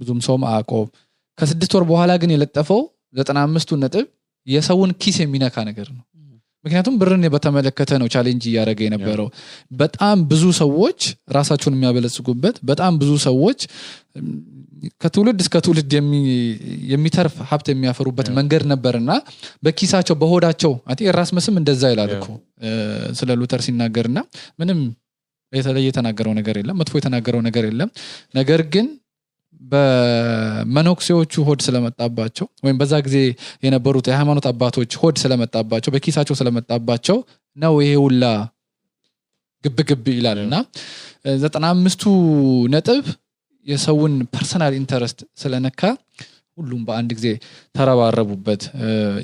ብዙም 0.00 0.20
ሰውም 0.26 0.42
አያውቀውም። 0.48 0.90
ከስድስት 1.38 1.72
ወር 1.76 1.84
በኋላ 1.90 2.12
ግን 2.22 2.30
የለጠፈው 2.34 2.80
ዘጠና 3.14 3.38
አምስቱ 3.46 3.78
ነጥብ 3.82 4.06
የሰውን 4.46 4.90
ኪስ 5.02 5.16
የሚነካ 5.22 5.56
ነገር 5.68 5.88
ነው። 5.96 6.04
ምክንያቱም 6.64 6.94
ብርን 7.00 7.24
በተመለከተ 7.34 7.90
ነው 8.00 8.08
challenge 8.14 8.44
እያደረገ 8.50 8.80
የነበረው። 8.84 9.28
በጣም 9.72 10.16
ብዙ 10.30 10.44
ሰዎች 10.60 11.00
ራሳቸውን 11.32 11.74
የሚያበለጽጉበት 11.76 12.56
በጣም 12.62 12.92
ብዙ 13.02 13.12
ሰዎች 13.26 13.60
ከትውልድ 15.02 15.38
እስከ 15.44 15.56
ትውልድ 15.64 15.92
የሚተርፍ 16.92 17.34
ሀብት 17.50 17.66
የሚያፈሩበት 17.72 18.28
መንገድ 18.38 18.62
ነበርና 18.72 19.10
በኪሳቸው 19.62 20.16
በሆዳቸው 20.22 20.72
ኤራስመስም 21.08 21.58
እንደዛ 21.60 21.82
ይላል 21.92 22.12
እኮ 22.16 22.26
ስለ 23.18 23.36
ሉተር 23.40 23.62
ሲናገርና 23.66 24.18
ምንም 24.60 24.80
የተለየ 25.52 25.86
የተናገረው 25.88 26.32
ነገር 26.38 26.56
የለም 26.60 26.76
መጥፎ 26.80 26.94
የተናገረው 26.98 27.42
ነገር 27.46 27.64
የለም። 27.68 27.90
ነገር 28.34 28.62
ግን 28.74 28.86
በመነኩሴዎቹ 29.62 31.34
ሆድ 31.46 31.60
ስለመጣባቸው 31.66 32.46
ወይም 32.64 32.76
በዛ 32.80 32.94
ጊዜ 33.06 33.16
የነበሩት 33.64 34.06
የሃይማኖት 34.10 34.46
አባቶች 34.50 34.92
ሆድ 35.02 35.16
ስለመጣባቸው 35.22 35.92
በኪሳቸው 35.94 36.36
ስለመጣባቸው 36.40 37.16
ነው 37.56 37.74
ይሄ 37.84 37.94
ሁላ 38.04 38.24
ግብ 39.64 39.78
ግብ 39.88 40.04
ይላል 40.16 40.38
እና 40.44 40.56
ዘጠና 41.42 41.66
አምስቱ 41.74 42.02
ነጥብ 42.74 43.06
የሰውን 43.68 44.14
personal 44.34 44.74
interest 44.78 45.20
ስለነካ 45.40 45.80
ሁሉም 46.58 46.80
በአንድ 46.86 47.10
ጊዜ 47.18 47.28
ተረባረቡበት 47.74 48.62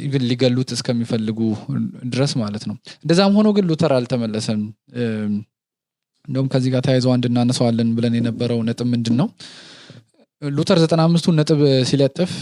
even 0.04 0.24
ሊገሉት 0.30 0.70
እስከሚፈልጉ 0.76 1.38
ድረስ 2.12 2.32
ማለት 2.42 2.64
ነው። 2.68 2.74
እንደዛም 3.04 3.36
ሆኖ 3.38 3.48
ግን 3.56 3.64
ሉተር 3.70 3.92
አልተመለሰም። 3.96 4.60
እንደውም 6.28 6.48
ከዚህ 6.52 6.70
ጋር 6.74 6.82
ተያይዘው 6.86 7.12
አንድ 7.14 7.24
እናነሰዋለን 7.30 7.88
ብለን 7.96 8.14
የነበረው 8.18 8.60
ነጥብ 8.68 8.86
ምንድን 8.92 9.16
ነው 9.20 9.28
ሉተር 10.42 10.78
ዘጠና 10.82 11.00
አምስቱን 11.08 11.36
ነጥብ 11.40 11.60
ሲለጥፍ 11.90 12.32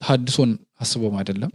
ተሀድሶን 0.00 0.50
አስቦም 0.80 1.14
አይደለም። 1.20 1.50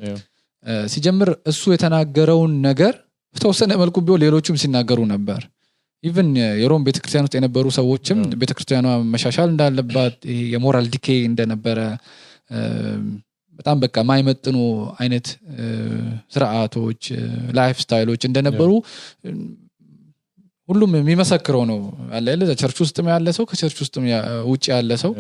ሲጀምር 0.93 1.29
እሱ 1.51 1.63
የተናገረውን 1.73 2.53
ነገር 2.65 2.93
በተወሰነ 3.35 3.71
መልኩ 3.81 3.97
ቢሆን 4.05 4.21
ሌሎቹም 4.25 4.57
ሲናገሩ 4.61 4.99
ነበር 5.13 5.41
even 6.03 6.29
የሮም 6.61 6.83
ቤተክርስቲያን 6.87 7.25
ውስጥ 7.25 7.35
የነበሩ 7.37 7.67
ሰዎችም 7.77 8.19
ቤተክርስቲያኗ 8.41 8.87
መሻሻል 9.13 9.49
እንዳለባት 9.53 10.17
የ 10.53 10.63
moral 10.63 10.87
decay 10.93 11.15
እንደነበረ 11.29 11.79
በጣም 13.59 13.77
በቃ 13.83 13.97
ማይመጥኑ 14.09 14.57
አይነት 14.99 15.27
ስርዓቶች 16.35 17.01
lifestyle 17.59 17.77
ኦች 17.83 18.21
እንደነበሩ 18.29 18.69
ሁሉም 20.69 20.91
የሚመሰክረው 20.97 21.63
ነው 21.69 21.79
አለ 22.17 22.27
church 22.61 22.77
ውስጥም 22.83 23.07
ያለ 23.11 23.27
ሰው 23.37 23.45
ከ 23.49 23.56
church 23.56 23.77
ውስጥም 23.83 24.05
ውጭ 24.49 24.65
ያለ 24.73 24.93
ሰው 25.03 25.11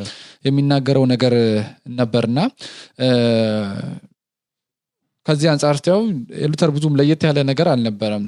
የሚናገረው 0.45 1.03
ነገር 1.13 1.33
ነበርና 1.99 2.39
ከዚህ 5.25 5.47
አንጻር 5.53 5.77
ስታየው 5.79 6.03
የሉተር 6.41 6.69
ብዙም 6.75 6.97
ለየት 6.99 7.23
ያለ 7.27 7.39
ነገር 7.49 7.67
አልነበረም 7.71 8.25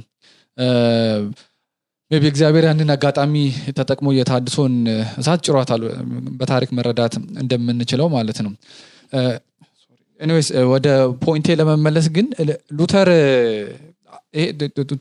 but 2.11 2.25
እግዚአብሔር 2.29 2.65
ያንን 2.67 2.89
አጋጣሚ 2.93 3.33
ተጠቅሞ 3.77 4.07
የተሀድሶን 4.13 4.75
እሳት 5.19 5.41
ጭሯታል 5.45 5.81
በታሪክ 6.39 6.69
መረዳት 6.77 7.13
እንደምንችለው 7.41 8.07
ማለት 8.15 8.39
ነው። 8.45 8.53
anyways 10.19 10.47
ወደ 10.71 10.87
point 11.21 11.42
ኤ 11.42 11.55
ለመመለስ 11.59 12.07
ግን 12.15 12.25
ሉተር 12.77 13.09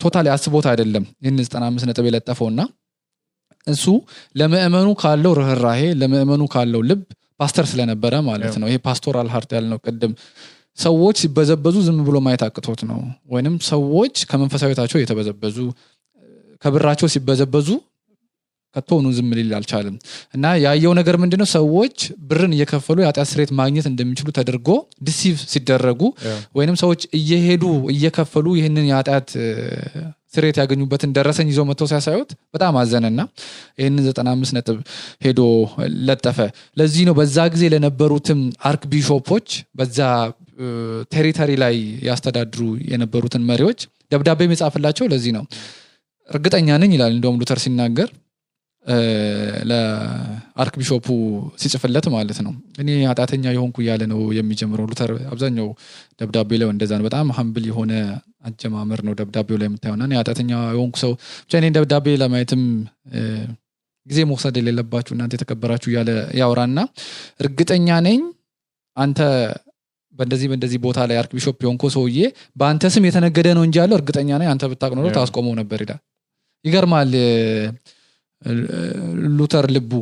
totally 0.03 0.27
አስቦት 0.35 0.67
አይደለም 0.73 1.07
ይህን 1.23 1.41
ዘጠና 1.41 1.65
አምስት 1.71 1.87
ነጥብ 1.91 2.07
የለጠፈው 2.09 2.49
እና 2.53 2.61
እሱ 3.67 3.87
ለምእመኑ 4.35 4.89
ካለው 5.01 5.33
ርኅራሄ 5.41 5.81
ለምእመኑ 6.03 6.43
ካለው 6.53 6.83
ልብ 6.91 7.01
ፓስተር 7.41 7.67
ስለነበረ 7.73 8.15
ማለት 8.29 8.55
ነው። 8.61 8.69
ይሄ 8.71 8.79
pastoral 8.87 9.29
heart 9.35 9.51
ያልነው 9.57 9.79
ቅድም 9.85 10.13
ሰዎች 10.79 11.17
ሲበዘበዙ 11.23 11.77
ዝም 11.87 11.99
ብሎ 12.07 12.17
ማየት 12.27 12.43
አቅቶት 12.47 12.81
ነው። 12.91 12.99
ወይንም 13.33 13.55
ሰዎች 13.69 14.17
ከመንፈሳዊነታቸው 14.31 14.99
የተበዘበዙ 15.01 15.57
ከብራቸው 16.63 17.09
ሲበዘበዙ 17.15 17.69
ከቶኑ 18.77 19.07
ዝም 19.17 19.31
ሊል 19.37 19.51
አልቻለም። 19.59 19.95
እና 20.35 20.45
ያየው 20.65 20.93
ነገር 20.99 21.17
ምንድነው? 21.23 21.47
ሰዎች 21.55 21.97
ብርን 22.29 22.53
እየከፈሉ 22.57 22.97
የኃጢአት 23.03 23.29
ስርየት 23.31 23.51
ማግኘት 23.61 23.87
እንደሚችሉ 23.91 24.29
ተደርጎ 24.39 24.69
deceive 25.07 25.37
ሲደረጉ 25.53 26.01
ወይንም 26.59 26.77
ሰዎች 26.83 27.01
እየሄዱ 27.19 27.65
እየከፈሉ 27.95 28.47
ይህንን 28.59 28.87
የኃጢአት 28.91 29.29
ስርየት 30.35 30.57
ያገኙበትን 30.61 31.11
ደረሰኝ 31.17 31.49
ይዘው 31.53 31.65
መጥተው 31.69 31.89
ሲያሳዩት 31.91 32.31
በጣም 32.55 32.75
አዘነና 32.81 33.21
ይህንን 33.81 34.03
ዘጠና 34.09 34.29
አምስት 34.37 34.53
ነጥብ 34.57 34.79
ሄዶ 35.25 35.41
ለጠፈ። 36.09 36.39
ለዚህ 36.81 37.05
ነው 37.09 37.15
በዛ 37.19 37.47
ጊዜ 37.55 37.65
ለነበሩትም 37.75 38.41
archbishop 38.71 38.85
ኦች 38.93 39.49
በዛ 39.81 39.99
territory 41.13 41.51
ላይ 41.65 41.77
ያስተዳድሩ 42.09 42.63
የነበሩትን 42.93 43.45
መሪዎች 43.51 43.81
ደብዳቤ 44.13 44.43
የሚጻፍላቸው 44.47 45.07
ለዚህ 45.11 45.33
ነው 45.37 45.45
እርግጠኛ 46.29 46.69
ነኝ 46.83 46.91
ይላል 46.97 47.13
እንደውም 47.15 47.39
ሉተር 47.41 47.59
ሲናገር 47.63 48.09
ለ 49.71 50.75
archbishop 50.81 51.03
ኡ 51.03 51.07
ሲጽፍለት 51.63 52.07
ማለት 52.15 52.39
ነው። 52.47 52.53
እኔ 52.83 52.89
ኃጢአተኛ 53.11 53.45
የሆንኩ 53.57 53.77
እያለ 53.85 54.03
ነው 54.13 54.21
የሚጀምረው። 54.39 54.87
ሉተር 54.91 55.11
አብዛኛው 55.33 55.69
ደብዳቤ 56.21 56.51
ላይ 56.61 56.69
እንደዛ 56.75 56.93
ነው። 56.99 57.07
በጣም 57.09 57.33
humble 57.39 57.65
የሆነ 57.71 57.93
አጀማመር 58.49 59.01
ነው 59.09 59.15
ደብዳቤው 59.21 59.59
ላይ 59.63 59.69
የምታየውና 59.71 60.05
እኔ 60.09 60.15
የሆንኩ 60.73 60.97
ሰው 61.05 61.13
ብቻ 61.43 61.55
እኔን 61.63 61.77
ደብዳቤ 61.79 62.17
ለማየትም 62.23 62.63
ጊዜ 64.07 64.21
መውሰድ 64.29 64.57
የሌለባችሁ 64.59 65.13
እናንተ 65.15 65.33
የተከበራችሁ 65.37 65.89
እያለ 65.93 66.11
ያውራና 66.41 66.79
እርግጠኛ 67.43 67.89
ነኝ 68.07 68.21
አንተ 68.97 69.19
በእንደዚህ 70.15 70.47
በእንደዚህ 70.51 70.79
ቦታ 70.85 71.01
ላይ 71.09 71.17
archbishop 71.21 71.59
የሆንክ 71.65 71.87
ሰውዬ 71.95 72.21
በአንተ 72.57 72.91
ስም 72.95 73.05
የተነገደ 73.09 73.49
ነው 73.59 73.65
እንጂ 73.67 73.77
ያለው 73.83 73.97
እርግጠኛ 73.99 74.31
ነኝ 74.41 74.49
አንተ 74.53 74.67
ብታቅ 74.73 74.93
ታስቆመው 75.17 75.55
ነበር 75.61 75.81
ይላል 75.85 76.01
ይገርማል። 76.65 77.13
ሉተር 79.37 79.67
ልቡ 79.75 79.93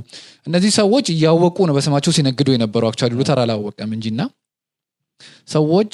እነዚህ 0.47 0.71
ሰዎች 0.79 1.07
እያወቁ 1.13 1.59
ነው 1.69 1.75
በስማቸው 1.77 2.13
ሲነግዱ 2.17 2.49
የነበሩ 2.55 2.83
actually 2.89 3.13
ሉተር 3.21 3.39
አላወቀም 3.43 3.93
እንጂና 3.97 4.21
ሰዎች 5.49 5.93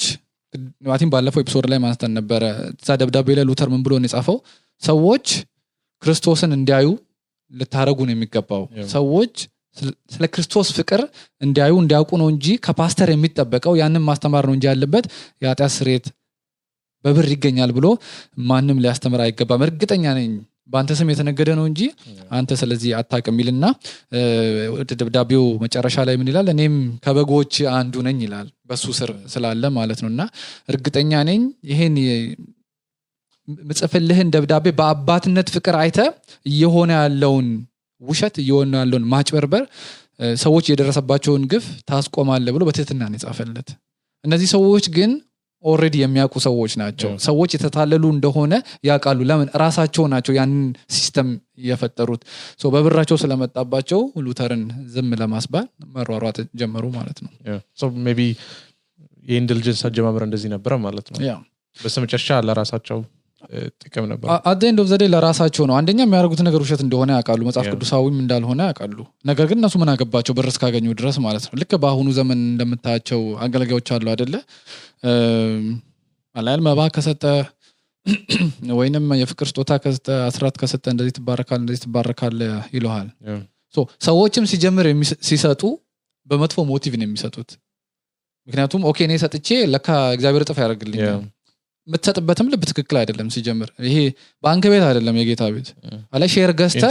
ማቲም 0.87 1.09
ባለፈው 1.13 1.41
episode 1.43 1.65
ላይ 1.71 1.79
አንስተን 1.83 2.11
ነበረ 2.17 2.43
እዛ 2.73 2.97
ደብዳቤ 3.01 3.27
ላይ 3.37 3.45
ሉተር 3.49 3.69
ምን 3.73 3.81
ብሎ 3.85 3.93
የጻፈው? 3.99 4.37
ሰዎች 4.81 5.25
ክርስቶስን 6.03 6.51
እንዲያዩ 6.57 6.87
ልታረጉ 7.51 7.99
ነው 8.07 8.13
የሚገባው። 8.15 8.63
ሰዎች 8.93 9.33
ስለ 10.13 10.23
ክርስቶስ 10.33 10.67
ፍቅር 10.77 11.01
እንዲያዩ 11.41 11.73
እንዲያውቁ 11.81 12.11
ነው 12.21 12.27
እንጂ 12.33 12.47
ከፓስተር 12.65 13.09
የሚጠበቀው 13.13 13.73
ያንን 13.79 14.03
ማስተማር 14.09 14.43
ነው 14.49 14.55
እንጂ 14.57 14.65
ያለበት 14.69 15.05
የኃጢአት 15.41 15.73
ስሬት 15.77 16.05
በብር 17.05 17.27
ይገኛል 17.33 17.71
ብሎ 17.77 17.87
ማንም 18.49 18.81
ሊያስተምር 18.83 19.21
አይገባም። 19.25 19.63
እርግጠኛ 19.67 20.05
ነኝ 20.19 20.29
በአንተ 20.69 20.91
ስም 20.97 21.09
የተነገደ 21.11 21.49
ነው 21.57 21.65
እንጂ 21.69 21.81
አንተ 22.31 22.51
ስለዚህ 22.59 22.91
አታቅ 22.99 23.23
የሚልና 23.29 23.65
ደብዳቤው 24.93 25.43
መጨረሻ 25.63 26.05
ላይ 26.07 26.15
ምን 26.19 26.29
ይላል? 26.31 26.47
እኔም 26.53 26.75
ከበጎች 27.03 27.53
አንዱ 27.73 27.95
ነኝ 28.07 28.17
ይላል። 28.25 28.47
በሱ 28.69 28.85
ስር 28.99 29.11
ስላለ 29.33 29.63
ማለት 29.77 29.99
ነው። 30.03 30.09
እና 30.13 30.21
እርግጠኛ 30.69 31.11
ነኝ 31.29 31.41
ይህን 31.71 31.95
ምጽፍልህን 33.67 34.27
ደብዳቤ 34.33 34.65
በአባትነት 34.77 35.47
ፍቅር 35.55 35.75
አይተ 35.79 35.99
እየሆነ 36.45 36.91
ያለውን 36.99 37.47
ውሸት 38.01 38.35
እየሆነ 38.43 38.73
ያለውን 38.81 39.05
ማጭበርበር 39.11 39.63
ሰዎች 40.37 40.65
የደረሰባቸውን 40.69 41.43
ግፍ 41.51 41.65
ታስቆማለ 41.89 42.47
ብሎ 42.55 42.63
በትህትና 42.67 43.03
ነው 43.05 43.17
የጻፈለት። 43.19 43.69
እነዚህ 44.23 44.47
ሰዎች 44.55 44.85
ግን 44.97 45.11
already 45.63 45.95
የሚያውቁ 46.01 46.35
ሰዎች 46.45 46.73
ናቸው። 46.81 47.11
ሰዎች 47.25 47.51
የተታለሉ 47.55 48.03
እንደሆነ 48.15 48.53
ያውቃሉ። 48.87 49.19
ለምን? 49.29 49.49
ራሳቸው 49.63 50.05
ናቸው 50.13 50.33
ያንን 50.39 50.63
system 50.95 51.29
የፈጠሩት። 51.63 52.21
በብራቸው 52.75 53.17
ስለመጣባቸው 53.23 53.99
ሉተርን 54.25 54.63
ዝም 54.93 55.09
ለማስባል 55.21 55.65
መሯሯጥ 55.95 56.37
ጀመሩ 56.61 56.85
ማለት 56.97 57.19
ነው። 57.25 57.31
but 58.13 58.21
የኢንቴሊጀንስ 59.25 59.81
አጀማመር 59.87 60.23
እንደዚህ 60.25 60.49
ነበረ 60.53 60.75
ማለት 60.85 61.07
ነው። 61.11 61.19
በስተመጨረሻ 61.77 62.39
ለራሳቸው 62.47 62.97
ጥቅም 63.81 64.05
ነበር። 64.11 64.27
አደንድ 64.49 64.77
ኦፍ 64.81 64.87
ዘዴ 64.91 65.03
ለራሳቸው 65.11 65.63
ነው። 65.69 65.75
አንደኛ 65.77 65.99
የሚያደርጉት 66.03 66.41
ነገር 66.47 66.59
ውሸት 66.63 66.81
እንደሆነ 66.85 67.09
ያውቃሉ። 67.15 67.41
መጽሐፍ 67.47 67.67
ቅዱሳዊም 67.73 68.17
እንዳልሆነ 68.21 68.59
ያውቃሉ። 68.67 68.97
ነገር 69.29 69.45
ግን 69.49 69.57
እነሱ 69.61 69.75
ምን 69.81 69.91
አገባቸው? 69.93 70.33
ብር 70.37 70.47
እስካገኙ 70.51 70.87
ድረስ 70.99 71.17
ማለት 71.25 71.45
ነው። 71.47 71.53
ልክ 71.61 71.73
በአሁኑ 71.83 72.07
ዘመን 72.17 72.39
እንደምታያቸው 72.47 73.21
አገልጋዮች 73.45 73.89
አሉ 73.95 74.07
አደለ 74.13 74.33
አላያል 76.35 76.61
መባ 76.67 76.81
ከሰጠ 76.93 77.23
ወይንም 78.75 79.05
የፍቅር 79.19 79.47
ስጦታ 79.49 79.71
ከሰጠ 79.83 80.07
አስራት 80.27 80.55
ከሰጠ 80.61 80.85
እንደዚህ 80.93 81.13
ትባረካል 81.17 81.59
እንደዚህ 81.61 81.81
ትባረካል 81.85 82.35
ይለሃል። 82.73 83.09
ሰዎችም 84.01 84.47
ሲጀምር 84.51 84.87
ሲሰጡ 85.27 85.61
በመጥፎ 86.27 86.59
motive 86.69 86.93
ነው 86.99 87.07
የሚሰጡት። 87.07 87.49
ምክንያቱም 88.47 88.81
okay 88.89 88.99
እኔ 89.07 89.13
ሰጥቼ 89.21 89.47
ለካ 89.73 89.87
እግዚአብሔር 90.15 90.43
እጥፍ 90.45 90.57
ያደርግልኛል 90.61 91.21
የምትሰጥበትም 91.87 92.47
ልብ 92.51 92.61
ትክክል 92.69 92.97
አይደለም 92.99 93.27
ሲጀምር። 93.33 93.69
ይሄ 93.87 93.95
ባንክ 94.43 94.63
ቤት 94.71 94.83
አይደለም 94.87 95.15
የጌታ 95.19 95.43
ቤት። 95.53 95.67
ላይ 96.15 96.29
share 96.33 96.51
ገዝተ 96.59 96.83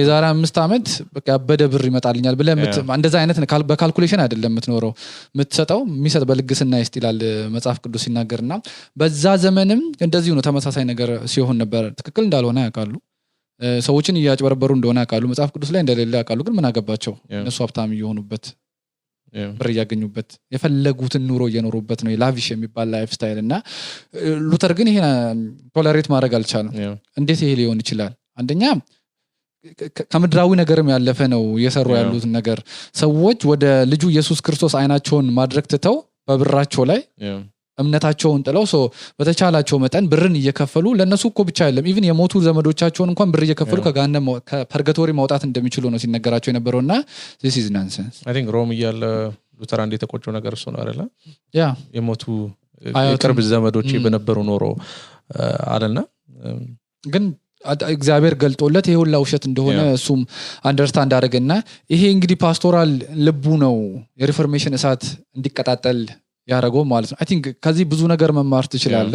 የዛሬ 0.00 0.24
አምስት 0.30 0.56
ዓመት 0.64 0.86
ያበደ 1.28 1.62
ብር 1.72 1.84
ይመጣልኛል 1.90 2.36
ብለ 2.40 2.48
እንደዛ 2.96 3.14
አይነት 3.20 3.38
በ 3.70 3.78
calculation 3.78 4.22
አይደለም 4.24 4.52
የምትኖረው። 4.52 4.92
የምትሰጠው 5.34 5.82
የሚሰጥ 5.90 6.24
በልግስና 6.30 6.80
ይስጥ 6.82 6.94
ይላል 7.00 7.20
መጽሐፍ 7.54 7.78
ቅዱስ 7.84 8.04
ሲናገር 8.06 8.42
እና 8.44 8.54
በዛ 8.96 9.34
ዘመንም 9.44 9.82
እንደዚሁ 10.06 10.34
ነው 10.38 10.44
ተመሳሳይ 10.48 10.86
ነገር 10.90 11.12
ሲሆን 11.32 11.58
ነበር። 11.62 11.84
ትክክል 12.00 12.24
እንዳልሆነ 12.28 12.58
ያውቃሉ። 12.66 12.94
ሰዎችን 13.84 14.18
እያጭበረበሩ 14.18 14.72
እንደሆነ 14.74 14.98
ያውቃሉ። 15.02 15.24
መጽሐፍ 15.30 15.50
ቅዱስ 15.54 15.70
ላይ 15.74 15.82
እንደሌለ 15.84 16.14
ያውቃሉ። 16.18 16.40
ግን 16.46 16.54
ምን 16.58 16.66
አገባቸው? 16.68 17.14
እነሱ 17.38 17.58
ሀብታም 17.64 17.92
እየሆኑበት 17.96 18.44
ብር 19.58 19.68
እያገኙበት 19.72 20.28
የፈለጉትን 20.54 21.22
ኑሮ 21.28 21.42
እየኖሩበት 21.50 22.00
ነው። 22.04 22.12
lavish 22.22 22.46
የሚባል 22.52 22.88
lifestyle 22.94 23.38
እና 23.42 23.54
ሉተር 24.48 24.72
ግን 24.78 24.88
ይሄ 24.92 25.00
tolerate 25.76 26.08
ማድረግ 26.14 26.34
አልቻለም። 26.38 26.72
እንዴት 27.20 27.42
ይሄ 27.44 27.52
ሊሆን 27.60 27.80
ይችላል? 27.84 28.12
አንደኛ 28.38 28.62
ከምድራዊ 30.10 30.50
ነገርም 30.60 30.88
ያለፈ 30.92 31.20
ነው 31.32 31.42
እየሰሩ 31.58 31.88
Yeah. 31.90 32.00
ያሉት 32.00 32.24
ነገር። 32.34 32.58
ሰዎች 32.94 33.40
ወደ 33.50 33.64
ልጁ 33.92 34.02
ኢየሱስ 34.12 34.38
ክርስቶስ 34.46 34.74
አይናቸውን 34.80 35.26
ማድረግ 35.38 35.64
ትተው 35.72 35.96
በብራቸው 36.28 36.82
ላይ. 36.90 37.00
እምነታቸውን 37.78 38.40
ጥለው 38.46 38.64
በተቻላቸው 39.18 39.76
መጠን 39.82 40.04
ብርን 40.12 40.34
እየከፈሉ 40.40 40.86
ለእነሱ 40.98 41.24
እኮ 41.30 41.40
ብቻ 41.48 41.58
አይደለም 41.66 41.88
even 41.90 42.06
የሞቱ 42.08 42.34
ዘመዶቻቸውን 42.46 43.10
እንኳን 43.12 43.30
ብር 43.34 43.42
እየከፈሉ 43.46 43.80
ማው- 44.26 44.40
ከ 44.50 44.61
purgatory 44.61 45.10
ማውጣት 45.18 45.44
እንደሚችሉ 45.48 45.84
ነው 45.92 46.00
ሲነገራቸው 46.02 46.50
የነበረው 46.52 46.82
እና 46.84 46.94
this 47.44 47.56
is 47.60 47.68
nonsense 47.76 48.16
ሮም 48.54 48.70
እያለ 48.74 49.02
ሉተር 49.60 49.80
አንድ 49.82 49.92
የተቆጨው 49.96 50.32
ነገር 50.34 50.52
እሱ 50.56 50.64
ነው 50.72 50.80
አይደለ? 50.82 51.00
ያ 51.54 51.62
የሞቱ 51.96 52.24
የቅርብ 53.08 53.38
ዘመዶች 53.48 53.88
Mm. 53.90 54.02
በነበሩ 54.04 54.36
ኖሮ 54.48 54.64
አ፣ 55.36 55.44
አለና? 55.72 55.98
እም፣ 56.44 56.60
ግን 57.04 57.24
እግዚአብሔር 57.92 58.34
ገልጦለት 58.42 58.86
ይሄ 58.88 58.96
ሁላ 59.00 59.14
ውሸት 59.22 59.44
እንደሆነ. 59.48 59.78
እሱም 59.96 60.20
understand 60.64 61.12
አደረገና 61.16 61.52
ይሄ 61.90 62.02
እንግዲህ 62.14 62.36
pastoral 62.42 62.92
ልቡ 63.24 63.44
ነው። 63.64 63.74
የ 64.20 64.29
Reformation 64.29 64.76
እሳት 64.78 65.02
እንዲቀጣጠል 65.36 65.98
ያደረገው 66.48 66.82
ማለት 66.92 67.10
ነው። 67.12 67.18
I 67.20 67.26
think 67.30 67.46
ከዚህ 67.64 67.84
ብዙ 67.90 68.02
ነገር 68.12 68.30
መማር 68.38 68.66
ትችላለ 68.72 69.14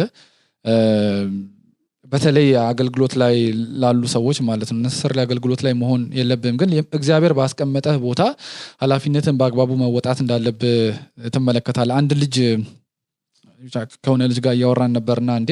በተለይ 2.06 2.48
አገልግሎት 2.62 3.12
ላይ 3.22 3.34
ላሉ 3.82 4.02
ሰዎች 4.14 4.38
ማለት 4.48 4.68
ነው። 4.72 4.78
necessarily 4.84 5.12
አገልግሎት 5.22 5.60
ላይ 5.66 5.72
መሆን 5.80 6.02
የለብህም። 6.18 6.56
ግን 6.60 6.70
እግዚአብሔር 6.98 7.32
ባስቀመጠህ 7.38 7.96
ቦታ 8.04 8.22
ኃላፊነትን 8.82 9.38
በአግባቡ 9.40 9.70
መወጣት 9.82 10.18
እንዳለብህ 10.22 10.76
ትመለከታል 11.34 11.90
አንድ 11.98 12.12
ልጅ 12.22 12.36
ከሆነ 14.04 14.22
ልጅ 14.30 14.38
ጋር 14.44 14.54
እያወራን 14.56 14.94
ነበርና 14.98 15.30
እንዴ 15.40 15.50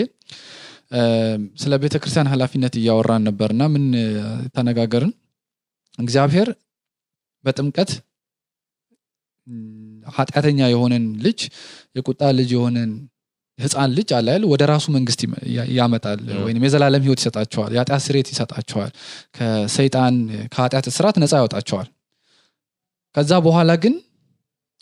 ስለ 1.63 1.73
ቤተ 1.83 1.97
ክርስቲያን 2.03 2.31
ኃላፊነት 2.33 2.75
እያወራን 2.81 3.23
ነበርና 3.29 3.63
ምን 3.75 3.85
ተነጋገርን? 4.57 5.13
እግዚአብሔር 5.99 6.49
በጥምቀት 7.45 7.91
ኃጢአተኛ 10.17 10.61
የሆነን 10.73 11.05
ልጅ 11.25 11.41
የቁጣ 11.97 12.23
ልጅ 12.39 12.51
የሆነን 12.57 12.93
ህፃን 13.59 13.91
ልጅ 13.97 14.11
አላል 14.19 14.43
ወደ 14.53 14.63
ራሱ 14.71 14.87
መንግስት 14.95 15.21
ያመጣል 15.77 16.21
ወይም 16.45 16.65
የዘላለም 16.67 17.03
ህይወት 17.07 17.21
ይሰጣቸዋል 17.23 17.73
የኃጢአት 17.75 18.03
ስሬት 18.07 18.29
ይሰጣቸዋል 18.33 18.91
ከሰይጣን 19.37 20.15
ከኃጢአት 20.55 20.87
እስራት 20.93 21.19
ነፃ 21.23 21.33
ያወጣቸዋል። 21.41 21.89
ከዛ 23.15 23.33
በኋላ 23.47 23.71
ግን 23.83 23.95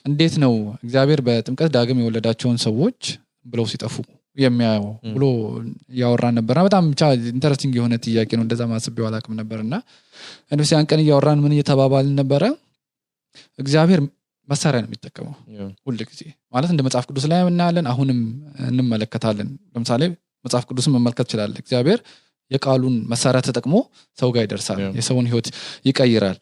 እንዴት 0.04 0.35
ነው 0.42 0.52
እግዚአብሔር 0.85 1.20
በጥምቀት 1.26 1.70
ዳግም 1.74 2.00
የወለዳቸውን 2.02 2.59
ሰዎች 2.66 3.00
ብለው 3.46 3.66
ሲጠፉ 3.72 3.94
የሚያየው 4.37 4.87
ብሎ 5.14 5.24
እያወራን 5.94 6.35
ነበርና 6.38 6.62
በጣም 6.66 6.85
ብቻ 6.92 7.02
interesting 7.33 7.72
የሆነ 7.78 7.94
ጥያቄ 8.04 8.30
ነው። 8.38 8.44
እንደዛ 8.46 8.62
ማስቤው 8.72 9.06
አላቅም 9.09 9.35
ነበር። 9.40 9.59
እና 9.64 9.74
ያን 10.70 10.87
ቀን 10.90 11.00
እያወራን 11.04 11.40
ምን 11.44 11.54
እየተባባልን 11.56 12.14
ነበረ? 12.20 12.42
እግዚአብሔር 13.59 14.00
መሳሪያ 14.50 14.78
ነው 14.80 14.88
የሚጠቀመው 14.88 15.34
ሁል 15.86 15.98
ጊዜ። 16.10 16.22
ማለት 16.54 16.70
እንደ 16.70 16.82
መጽሐፍ 16.86 17.04
ቅዱስ 17.10 17.24
ላይ 17.30 17.40
እናያለን 17.50 17.86
አሁንም 17.92 18.20
እንመለከታለን። 18.70 19.48
ለምሳሌ 19.74 20.02
መጽሐፍ 20.44 20.64
ቅዱስን 20.68 20.94
መመልከት 20.96 21.26
ይችላል። 21.28 21.52
እግዚአብሔር 21.62 22.00
የቃሉን 22.50 22.94
መሳሪያ 23.10 23.40
ተጠቅሞ 23.48 23.74
ሰው 24.18 24.30
ጋር 24.34 24.44
ይደርሳል 24.46 24.78
የሰውን 24.98 25.26
ህይወት 25.30 25.48
ይቀይራል። 25.88 26.38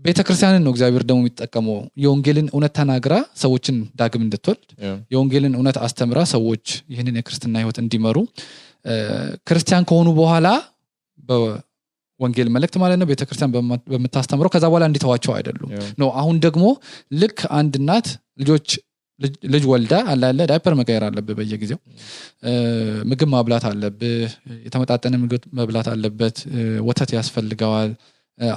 ቤተ 0.00 0.18
ክርስቲያንን 0.26 0.62
ነው 0.64 0.72
እግዚአብሔር 0.74 1.02
ደግሞ 1.06 1.20
የሚጠቀመው። 1.22 1.76
የወንጌልን 2.02 2.48
እውነት 2.52 2.72
ተናግራ 2.78 3.14
ሰዎችን 3.36 3.76
ዳግም 4.00 4.22
እንድትወልድ 4.26 4.68
የወንጌልን 5.12 5.54
እውነት 5.58 5.76
አስተምራ 5.86 6.20
ሰዎች 6.32 6.64
ይህንን 6.92 7.16
የክርስትና 7.18 7.54
ህይወት 7.62 7.78
እንዲመሩ። 7.82 8.16
ክርስቲያን 9.48 9.86
ከሆኑ 9.88 10.08
በኋላ 10.18 10.48
ወንጌል 12.20 12.48
መልእክት 12.54 12.76
ማለት 12.82 12.98
ነው። 13.00 13.06
ቤተክርስቲያን 13.10 13.52
በምታስተምረው 13.92 14.50
ከዛ 14.54 14.64
በኋላ 14.70 14.84
እንዲተዋቸው 14.90 15.32
አይደሉም። 15.36 15.70
ነው 16.00 16.08
አሁን 16.20 16.36
ደግሞ 16.46 16.64
ልክ 17.14 17.40
አንድ 17.58 17.74
እናት 17.80 18.08
ልጆች 18.40 18.68
ልጅ 19.52 19.64
ወልዳ 19.70 19.94
አላለ 20.10 20.40
ዳይፐር 20.50 20.74
መቀየር 20.80 21.04
አለብህ 21.06 21.36
በየጊዜው። 21.38 21.78
ምግብ 23.04 23.28
ማብላት 23.32 23.64
አለብህ። 23.70 24.28
የተመጣጠነ 24.66 25.14
ምግብ 25.22 25.44
መብላት 25.58 25.88
አለበት። 25.94 26.36
ወተት 26.88 27.12
ያስፈልገዋል 27.16 27.90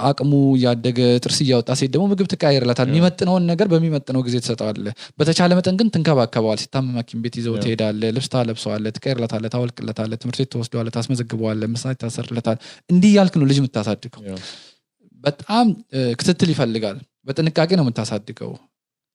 አቅሙ 0.02 0.32
እያደገ 0.56 0.98
ጥርስ 1.22 1.38
እያወጣ 1.44 1.70
ሴት 1.78 1.90
ደግሞ 1.94 2.04
ምግብ 2.10 2.26
ትቀያየርላታል 2.32 2.88
የሚመጥነውን 2.90 3.44
ነገር 3.50 3.66
በሚመጥነው 3.72 4.22
ጊዜ 4.26 4.36
ትሰጠዋለ 4.44 4.86
በተቻለ 5.18 5.50
መጠን 5.58 5.76
ግን 5.80 5.88
ትንከባከበዋል 5.94 6.58
ሲታመም 6.62 6.96
ሐኪም 7.00 7.22
ቤት 7.24 7.36
ይዘው 7.40 7.54
ትሄዳለ 7.62 8.02
ልብስ 8.16 8.28
ታለብሰዋለ 8.34 8.92
ትቀይርለታለ 8.96 9.50
ታወልቅለታለ 9.54 10.12
ትምህርት 10.22 10.40
ቤት 10.42 10.50
ተወስደዋለ 10.54 10.90
ታስመዘግበዋለ 10.96 11.70
ምሳት 11.72 11.98
ታሰርለታል 12.02 12.58
እንዲህ 12.90 13.12
ያልክ 13.18 13.36
ነው 13.40 13.48
ልጅ 13.50 13.58
የምታሳድገው። 13.60 14.22
በጣም 15.24 15.66
ክትትል 16.18 16.52
ይፈልጋል። 16.52 16.96
በጥንቃቄ 17.26 17.70
ነው 17.78 17.84
የምታሳድገው። 17.84 18.52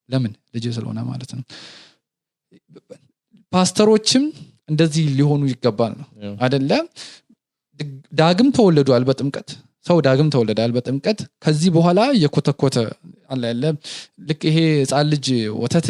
ለምን? 0.09 0.33
ልጅ 0.55 0.65
ስለሆነ 0.75 0.99
ማለት 1.07 1.31
ነው። 1.35 1.43
ፓስተሮችም 3.53 4.23
እንደዚህ 4.69 5.05
ሊሆኑ 5.17 5.41
ይገባል 5.51 5.93
ነው 5.99 6.07
አደለ 6.45 6.71
ዳግም 8.13 8.47
ተወለዷል 8.55 9.03
በጥምቀት 9.07 9.49
ሰው 9.87 9.97
ዳግም 10.05 10.29
ተወለዳል 10.33 10.71
በጥምቀት። 10.75 11.19
ከዚህ 11.43 11.69
በኋላ 11.75 11.99
የኮተኮተ 12.23 12.77
አለ 13.29 13.43
ያለ 13.51 13.63
ልክ 14.27 14.41
ይሄ 14.49 14.57
ህፃን 14.81 15.07
ልጅ 15.13 15.27
ወተት 15.63 15.87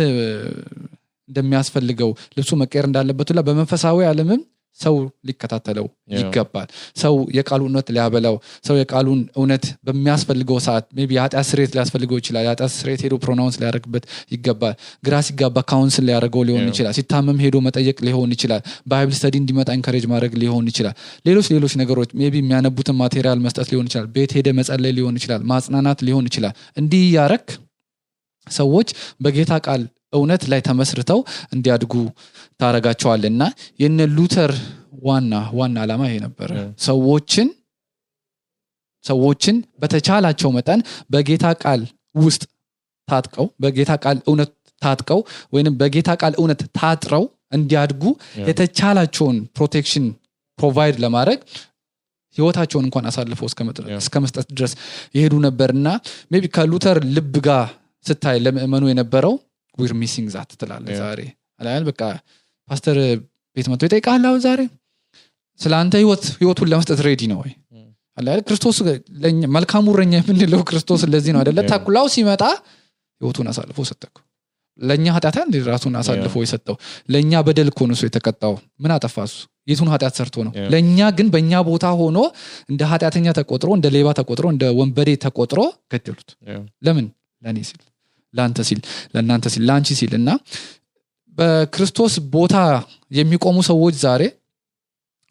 እንደሚያስፈልገው 1.29 2.09
ልብሱ 2.37 2.51
መቀየር 2.61 2.85
እንዳለበት 2.89 3.29
ሁላ 3.31 3.41
በመንፈሳዊ 3.47 4.05
አለምም 4.09 4.41
ሰው 4.79 4.95
ሊከታተለው 5.27 5.85
ይገባል። 6.13 6.67
ሰው 7.01 7.15
የቃሉ 7.37 7.61
እውነት 7.67 7.87
ሊያበላው 7.95 8.35
ሰው 8.67 8.75
የቃሉን 8.79 9.21
እውነት 9.37 9.65
በሚያስፈልገው 9.87 10.57
ሰዓት 10.67 10.85
ቢ 10.99 11.09
የኃጢአት 11.17 11.47
ስርየት 11.49 11.71
ሊያስፈልገው 11.75 12.17
ይችላል 12.21 12.43
የኃጢአት 12.47 12.73
ስርየት 12.75 13.01
ሄዶ 13.05 13.15
pronounce 13.23 13.57
ሊያደርግበት 13.61 14.03
ይገባል። 14.31 14.75
ግራ 15.03 15.15
ሲጋባ 15.27 15.63
counsel 15.71 16.05
ሊያደርገው 16.09 16.43
ሊሆን 16.49 16.67
ይችላል። 16.71 16.95
ሲታመም 16.97 17.39
ሄዶ 17.43 17.57
መጠየቅ 17.67 17.97
ሊሆን 18.07 18.31
ይችላል። 18.35 18.61
በ 18.87 18.95
Bible 18.95 19.15
study 19.19 19.35
እንዲመጣ 19.41 19.69
encourage 19.77 20.07
ማድረግ 20.07 20.33
ሊሆን 20.41 20.65
ይችላል። 20.71 20.95
ሌሎች 21.25 21.49
ሌሎች 21.55 21.75
ነገሮች 21.81 22.09
ቢ 22.17 22.37
የሚያነቡትን 22.37 22.97
material 23.01 23.39
መስጠት 23.45 23.67
ሊሆን 23.71 23.87
ይችላል። 23.89 24.07
ቤት 24.15 24.33
ሄደ 24.37 24.47
መጸለይ 24.59 24.93
ሊሆን 24.97 25.17
ይችላል። 25.19 25.43
ማጽናናት 25.51 26.01
ሊሆን 26.07 26.27
ይችላል። 26.29 26.53
እንዲህ 26.77 27.05
ያረክ 27.17 27.47
ሰዎች 28.47 28.89
በጌታ 29.21 29.53
ቃል 29.65 29.81
እውነት 30.13 30.43
ላይ 30.51 30.59
ተመስርተው 30.67 31.19
እንዲያድጉ 31.53 31.93
ታረጋቸዋል 32.59 33.23
እና 33.31 33.43
የነ 33.79 33.99
ሉተር 34.15 34.51
ዋና 35.07 35.33
ዋና 35.59 35.77
ዓላማ 35.83 36.03
ይሄ 36.09 36.17
ነበረ 36.25 36.51
ሰዎችን 36.85 37.47
ሰዎችን 39.05 39.57
በተቻላቸው 39.81 40.49
መጠን 40.57 40.79
በጌታ 41.09 41.47
ቃል 41.63 41.81
ውስጥ 42.15 42.43
ታጥቀው 43.07 43.47
በጌታ 43.63 43.91
ቃል 44.03 44.17
እውነት 44.29 44.51
ታጥቀው 44.81 45.19
ወይም 45.53 45.75
በጌታ 45.81 46.09
ቃል 46.21 46.33
እውነት 46.39 46.61
ታጥረው 46.79 47.23
እንዲያድጉ 47.53 48.03
የተቻላቸውን 48.49 49.37
protection 49.57 50.05
provide 50.59 50.95
ለማድረግ 51.03 51.39
ህይወታቸውን 52.35 52.85
እንኳን 52.87 53.05
አሳልፈው 53.09 53.47
እስከ 53.99 54.15
መስጠት 54.23 54.47
ድረስ 54.57 54.73
የሄዱ 55.15 55.35
ነበር 55.47 55.69
እና 55.77 55.87
ቢ 56.33 56.49
ከሉተር 56.57 56.97
ልብ 57.15 57.35
ጋር 57.47 57.67
ስታይ 58.05 58.37
ለምእመኑ 58.45 58.83
የነበረው 58.91 59.33
we're 59.77 59.93
missing 60.01 60.27
that 60.35 60.51
ትላለ 60.61 60.85
ዛሬ። 61.01 61.21
በቃ 61.87 62.01
ፓስተር 62.67 62.97
ቤት 63.57 63.67
መጥቶ 63.71 63.83
ይጠይቃል 63.87 64.23
አሁን 64.29 64.41
ዛሬ? 64.41 64.61
ስለ 65.59 65.73
አንተ 65.81 65.93
ህይወቱን 66.39 66.67
ለመስጠት 66.71 66.99
ready 67.07 67.21
ነው 67.31 67.39
ወይ? 67.43 67.51
ክርስቶስ 68.47 68.77
መልካሙ 69.55 69.85
እረኛ 69.93 70.13
የምንለው 70.19 70.61
ክርስቶስ 70.69 71.01
ለዚህ 71.13 71.31
ነው 71.33 71.39
አደለ 71.41 71.59
ተኩላው 71.71 72.05
ሲመጣ 72.13 72.43
ህይወቱን 73.21 73.47
አሳልፎ 73.51 73.77
ሰጠኩ 73.89 74.15
ለእኛ 74.79 75.05
ኃጢአት 75.15 75.37
እንዲ 75.43 75.59
ራሱን 75.69 75.93
አሳልፎ 75.99 76.35
የሰጠው። 76.43 76.75
ለእኛ 77.09 77.41
በደል 77.45 77.69
እኮ 77.71 77.79
ነው 77.89 77.95
የተቀጣው። 78.07 78.53
ምን 78.81 78.91
አጠፋ 78.95 79.20
እሱ 79.20 79.33
የቱን 79.67 79.89
ኃጢአት 79.93 80.13
ሰርቶ 80.19 80.35
ነው? 80.47 80.51
ለእኛ 80.73 80.99
ግን 81.17 81.27
በእኛ 81.33 81.61
ቦታ 81.69 81.85
ሆኖ 82.01 82.17
እንደ 82.71 82.81
ኃጢአተኛ 82.91 83.27
ተቆጥሮ 83.39 83.69
እንደ 83.77 83.87
ሌባ 83.95 84.07
ተቆጥሮ 84.19 84.45
እንደ 84.53 84.63
ወንበዴ 84.79 85.09
ተቆጥሮ 85.25 85.59
ገደሉት። 85.93 86.29
ለምን? 86.85 87.07
ለእኔ 87.41 87.57
ሲል 87.69 87.81
ለአንተ 88.33 88.59
ሲል 88.69 88.79
ለእናንተ 89.15 89.45
ሲል 89.53 89.63
ለአንቺ 89.69 89.89
ሲል 89.99 90.13
እና 90.19 90.29
በክርስቶስ 91.37 92.13
ቦታ 92.33 92.55
የሚቆሙ 93.11 93.57
ሰዎች 93.69 93.95
ዛሬ 94.03 94.23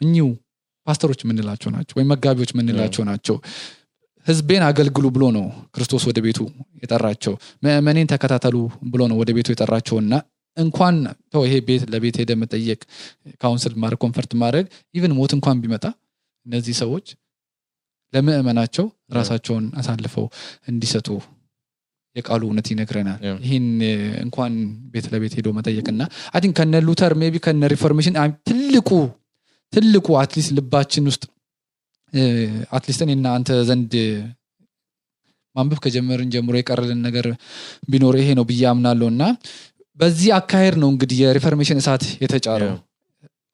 እኚሁ 0.01 0.25
ፓስተሮች 0.87 1.19
የምንላቸው 1.23 1.69
ናቸው 1.75 1.95
ወይም 1.97 2.09
መጋቢዎች 2.13 2.51
የምንላቸው 2.53 3.03
ናቸው። 3.09 3.35
ህዝቤን 4.27 4.63
አገልግሉ 4.67 5.05
ብሎ 5.15 5.25
ነው 5.35 5.45
ክርስቶስ 5.75 6.03
ወደ 6.09 6.19
ቤቱ 6.25 6.39
የጠራቸው። 6.81 7.33
ምእመኔን 7.63 8.09
ተከታተሉ 8.13 8.55
ብሎ 8.91 9.01
ነው 9.11 9.17
ወደ 9.21 9.31
ቤቱ 9.37 9.47
የጠራቸው። 9.53 9.97
እና 10.03 10.13
እንኳን 10.57 10.95
ተው 11.33 11.41
ይሄ 11.47 11.55
ቤት 11.67 11.83
ለቤት 11.93 12.15
ሄደ 12.21 12.31
መጠየቅ 12.41 12.79
counsel 13.41 13.73
ማድረግ 13.81 13.99
comfort 14.05 14.31
ማድረግ 14.41 14.65
even 14.95 15.13
ሞት 15.19 15.31
እንኳን 15.37 15.57
ቢመጣ 15.63 15.85
እነዚህ 16.45 16.75
ሰዎች 16.81 17.07
ለምእመናቸው 18.13 18.85
ራሳቸውን 19.13 19.65
አሳልፈው 19.79 20.25
እንዲሰጡ 20.67 21.07
የቃሉ 22.15 22.41
እውነት 22.47 22.67
ይነግረናል 22.71 23.19
ይህን 23.45 23.65
እንኳን 24.23 24.53
ቤት 24.93 25.05
ለቤት 25.13 25.33
ሄዶ 25.37 25.47
መጠየቅና 25.57 26.01
አን 26.37 26.53
ከነ 26.57 26.81
ሉተር 26.87 27.13
ቢ 27.25 27.39
ከነ 27.45 27.67
Reformation 27.73 28.15
ትልቁ 28.49 28.89
ትልቁ 29.73 30.07
at 30.21 30.30
least 30.30 30.51
ልባችን 30.57 31.07
ውስጥ 31.11 31.23
at 32.71 32.80
least 32.80 33.01
እኔና 33.05 33.27
አንተ 33.37 33.49
ዘንድ 33.69 33.93
ማንበብ 35.55 35.79
ከጀመርን 35.83 36.29
ጀምሮ 36.33 36.55
የቀረልን 36.57 36.99
ነገር 37.07 37.25
ቢኖር 37.91 38.15
ይሄ 38.19 38.29
ነው 38.39 38.45
ብዬ 38.49 38.63
አምናለሁ 38.71 39.07
እና 39.13 39.23
በዚህ 39.97 40.29
አካሄድ 40.37 40.75
ነው 40.81 40.89
እንግዲህ 40.93 41.17
የ 41.21 41.30
Reformation 41.30 41.79
እሳት 41.81 42.03
የተጫረው. 42.23 42.75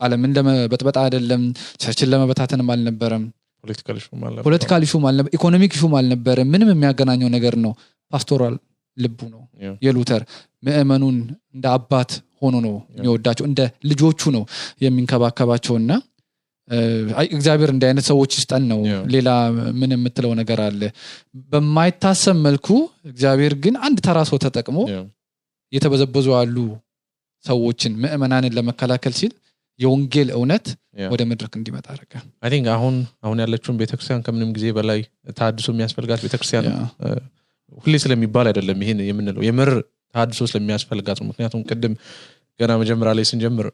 አለምን 0.02 0.32
ለመበጥበጥ 0.38 0.98
አይደለም 1.04 1.42
church 1.82 2.03
ን 2.03 2.10
ለመበታተንም 2.12 2.70
አልነበረም 2.74 3.24
political 3.64 3.98
አልነበረም። 4.22 4.90
issue 4.92 5.00
ም 5.00 5.04
አልነበረ 5.10 5.30
economic 5.38 5.74
issue 5.82 5.90
ም 5.90 5.94
አልነበረም 6.00 6.50
ምንም 6.54 6.72
የሚያገናኘው 6.74 7.30
ነገር 7.36 7.56
ነው 7.66 7.74
pastoral 8.14 8.56
ልቡ 8.98 9.20
ነው. 9.34 9.42
የሉተር 9.86 10.22
ምእመኑን 10.66 11.18
እንደ 11.56 11.66
አባት 11.76 12.12
ሆኖ 12.42 12.56
ነው 12.66 12.74
የሚወዳቸው 12.96 13.46
እንደ 13.48 13.60
ልጆቹ 13.90 14.32
ነው 14.36 14.44
የሚንከባከባቸው 14.84 15.76
እና 15.82 15.92
እ፣ 16.70 16.78
አይ፣ 17.20 17.28
እግዚአብሔር 17.36 17.70
እንዲህ 17.72 17.88
አይነት 17.90 18.06
ሰዎች 18.10 18.32
ይስጠን 18.38 18.64
ነው. 18.70 18.80
ሌላ 19.14 19.30
ምን 19.80 19.92
የምትለው 19.94 20.32
ነገር 20.40 20.60
አለ 20.66 20.82
በማይታሰብ 21.52 22.38
መልኩ 22.46 22.68
እግዚአብሔር 23.10 23.54
ግን 23.64 23.76
አንድ 23.86 23.98
ተራ 24.06 24.20
ሰው 24.30 24.38
ተጠቅሞ. 24.44 24.78
የተበዘበዙ 25.74 26.28
ያሉ 26.36 26.58
ሰዎችን 27.46 27.94
ምእመናንን 28.02 28.56
ለመከላከል 28.58 29.14
ሲል 29.20 29.34
የወንጌል 29.80 30.30
እውነት. 30.36 30.66
ወደ 31.12 31.22
መድረክ 31.30 31.54
እንዲመጣ 31.60 31.86
think 32.48 32.68
አሁን 32.74 32.96
አሁን 33.26 33.38
ያለችውን 33.44 33.78
ቤተክርስቲያን 33.80 34.24
ከምንም 34.26 34.50
ጊዜ 34.58 34.66
በላይ 34.78 35.00
ተሃድሶ 35.38 35.68
የሚያስፈልጋት 35.74 36.22
ቤተክርስቲያን. 36.26 36.68
ሁሌ 37.78 37.96
ስለሚባል 38.04 38.46
አይደለም 38.50 38.80
ይሄን 38.84 39.00
የምንለው 39.10 39.44
የምር 39.48 39.72
ተሃድሶ 40.16 40.42
ስለሚያስፈልጋት 40.50 41.18
ነው። 41.22 41.28
ምክንያቱም 41.30 41.62
ቅድም 41.70 41.94
ገና 42.60 42.72
መጀመሪያ 42.82 43.12
ላይ 43.18 43.26
ስንጀምር 43.30 43.68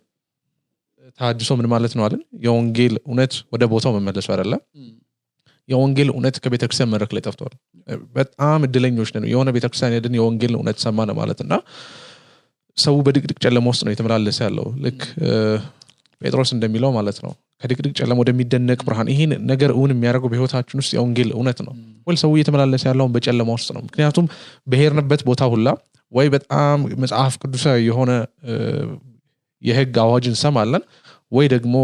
ተሃድሶ 1.20 1.52
ምን 1.60 1.68
ማለት 1.74 1.94
ነው 1.98 2.04
አለን? 2.06 2.22
የወንጌል 2.46 2.94
እውነት 3.04 3.34
ወደ 3.54 3.64
ቦታው 3.72 3.94
መመለሱ 3.98 4.28
አይደለም። 4.34 4.62
የወንጌል 5.70 6.10
እውነት 6.14 6.36
ከቤተክርስቲያን 6.44 6.92
መድረክ 6.94 7.12
ላይ 7.16 7.24
ጠፍቷል። 7.28 7.54
በጣም 8.16 8.60
እድለኞች 8.68 9.10
ነን። 9.16 9.26
የሆነ 9.32 9.50
ቤተክርስቲያን 9.56 9.94
ሄድን 9.96 10.16
የወንጌል 10.18 10.54
እውነት 10.58 10.78
ሰማን 10.86 11.12
ማለት 11.20 11.40
እና 11.46 11.54
ሰው 12.78 12.96
በድቅድቅ 13.06 13.38
ጨለማ 13.44 13.68
ውስጥ 13.72 13.84
ነው 13.86 13.94
የተመላለሰ 13.94 14.40
ያለው 14.48 14.68
ልክ 14.86 15.02
ጴጥሮስ 16.22 16.50
እንደሚለው 16.56 16.90
ማለት 16.96 17.18
ነው። 17.26 17.32
ከድቅድቅ 17.62 17.92
ጨለማ 18.00 18.18
ወደሚደነቅ 18.22 18.80
ብርሃን 18.88 19.08
ይህን 19.14 19.32
ነገር 19.50 19.70
እውን 19.76 19.92
የሚያደርገው 19.94 20.30
በህይወታችን 20.32 20.80
ውስጥ 20.82 20.92
የወንጌል 20.96 21.30
እውነት 21.36 21.60
ነው። 21.66 21.74
ወይ 22.08 22.18
ሰው 22.22 22.32
እየተመላለሰ 22.36 22.84
ያለውን 22.90 23.14
በጨለማ 23.16 23.50
ውስጥ 23.58 23.70
ነው። 23.76 23.82
ምክንያቱም 23.88 24.26
በሄድንበት 24.68 25.22
ቦታ 25.30 25.44
ሁላ 25.54 25.68
ወይ 26.12 26.28
በጣም 26.36 26.78
መጽሐፍ 27.02 27.34
ቅዱሳዊ 27.42 27.80
የሆነ 27.88 28.12
የህግ 29.62 29.96
አዋጅ 30.04 30.26
እንሰማለን 30.32 30.84
ወይ 31.32 31.48
ደግሞ 31.54 31.76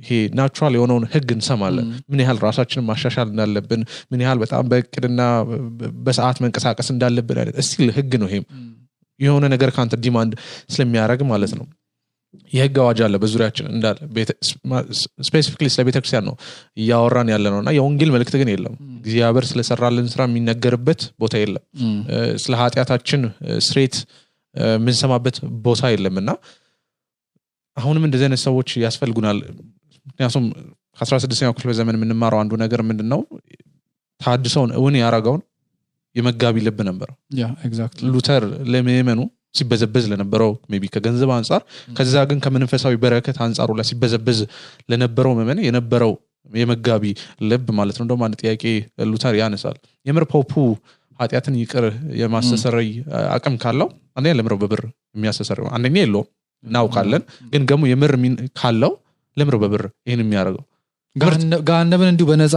ይሄ 0.00 0.16
natural 0.38 0.74
የሆነውን 0.76 1.04
ህግ 1.12 1.28
እንሰማለን። 1.34 1.86
ምን 2.10 2.20
ያህል 2.22 2.38
ራሳችንን 2.44 2.84
ማሻሻል 2.88 3.28
እንዳለብን 3.30 3.82
ምን 4.10 4.22
ያህል 4.24 4.38
በጣም 4.42 4.64
በእቅድና 4.70 5.20
በሰዓት 6.06 6.38
መንቀሳቀስ 6.44 6.88
እንዳለብን 6.94 7.38
አይነት 7.42 7.56
still 7.62 7.90
ህግ 7.98 8.12
ነው 8.22 8.28
ይሄም። 8.30 8.44
የሆነ 9.20 9.44
ነገር 9.52 9.70
ከአንተ 9.74 9.94
demand 10.04 10.32
ስለሚያደርግ 10.70 11.22
ማለት 11.30 11.52
ነው 11.58 11.66
የህግ 12.52 12.76
አዋጅ 12.82 12.98
አለ 13.06 13.14
በዙሪያችን 13.22 13.66
እንዳለ 13.72 13.98
specifically 15.26 15.68
ስለ 15.74 15.82
ቤተክርስቲያን 15.88 16.24
ነው 16.28 16.34
እያወራን 16.80 17.30
ያለ 17.32 17.46
ነው 17.54 17.58
እና 17.62 17.70
የወንጌል 17.76 18.10
መልእክት 18.14 18.34
ግን 18.40 18.50
የለም። 18.52 18.74
እግዚአብሔር 18.98 19.46
ስለሰራልን 19.50 20.08
ስራ 20.12 20.22
የሚነገርበት 20.28 21.02
ቦታ 21.20 21.34
የለም። 21.42 21.64
ስለ 22.44 22.54
ኃጢአታችን 22.62 23.22
ስርየት 23.68 23.96
የምንሰማበት 24.74 25.36
ቦታ 25.64 25.90
የለም 25.92 26.16
እና 26.22 26.30
አሁንም 27.76 28.04
እንደዚህ 28.06 28.26
አይነት 28.26 28.42
ሰዎች 28.42 28.70
ያስፈልጉናል። 28.84 29.38
ምክንያቱም 30.06 30.44
ከአስራ 30.98 31.16
ስድስተኛው 31.22 31.54
ክፍለ 31.56 31.72
ዘመን 31.78 31.96
የምንማረው 31.98 32.38
አንዱ 32.42 32.54
ነገር 32.62 32.80
ምንድን 32.88 33.08
ነው 33.12 33.20
ታድሶውን 34.20 34.70
እውን 34.78 34.94
ያረገውን 35.00 35.42
የመጋቢ 36.16 36.56
ልብ 36.66 36.78
ነበር። 36.88 37.08
ሉተር 38.08 38.42
ለምእመኑ 38.72 39.20
ሲበዘበዝ 39.54 40.04
ለነበረው 40.10 40.50
ቢ 40.74 40.90
ከገንዘብ 40.94 41.30
አንጻር 41.34 41.62
ከዛ 41.96 42.14
ግን 42.30 42.38
ከመንፈሳዊ 42.44 42.94
በረከት 43.02 43.36
አንጻሩ 43.44 43.70
ላይ 43.78 43.86
ሲበዘበዝ 43.90 44.40
ለነበረው 44.90 45.34
ምእመን 45.38 45.60
የነበረው 45.66 46.12
የመጋቢ 46.56 47.04
ልብ 47.50 47.66
ማለት 47.76 47.96
ነው። 47.98 48.04
እንደውም 48.04 48.22
አንድ 48.26 48.34
ጥያቄ 48.40 48.62
ሉተር 49.10 49.34
ያነሳል። 49.38 49.76
የምር 50.06 50.24
pope 50.32 50.45
ኡ 50.45 50.52
ኃጢአትን 51.18 51.54
ይቅር 51.60 51.84
የማስተሰረይ 52.20 52.88
አቅም 53.34 53.56
ካለው 53.62 53.88
አንደኛ 54.16 54.32
ለምረው 54.38 54.58
በብር 54.62 54.82
የሚያስተሰርይ 55.14 55.68
አንደኛ 55.76 55.96
የለውም። 56.02 56.28
እናውቃለን። 56.64 57.22
ግን 57.52 57.62
ደግሞ 57.70 57.84
የምር 57.90 58.12
ካለው 58.58 58.92
ለምረው 59.36 59.60
በብር 59.62 59.82
ይህን 60.06 60.22
የሚያደርገው 60.22 60.64
ገሃነ- 61.16 61.60
ገሃነምን 61.66 62.08
እንዲሁ 62.12 62.26
በነፃ 62.30 62.54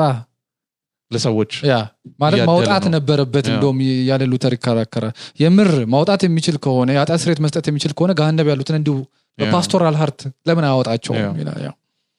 ለሰዎች 1.11 1.51
ያ 1.67 1.75
ማለት 2.19 2.41
ማውጣት 2.49 2.83
ነው። 2.85 2.93
ነበረበት 2.95 3.45
እንደውም 3.51 3.77
ያለ 4.07 4.23
ሉተር 4.31 4.53
ይከራከራል 4.55 5.13
የምር 5.39 5.71
ማውጣት 5.93 6.21
የሚችል 6.25 6.57
ከሆነ 6.63 6.89
የኃጢአት 6.95 7.21
ስርየት 7.23 7.41
መስጠት 7.45 7.65
የሚችል 7.69 7.93
ከሆነ 7.97 8.13
ገሃነም 8.17 8.49
ያሉትን 8.51 8.77
እንዲሁ 8.79 8.97
በ 9.37 9.49
pastoral 9.49 9.97
heart 9.99 10.19
ለምን 10.47 10.65
አያወጣቸውም 10.67 11.19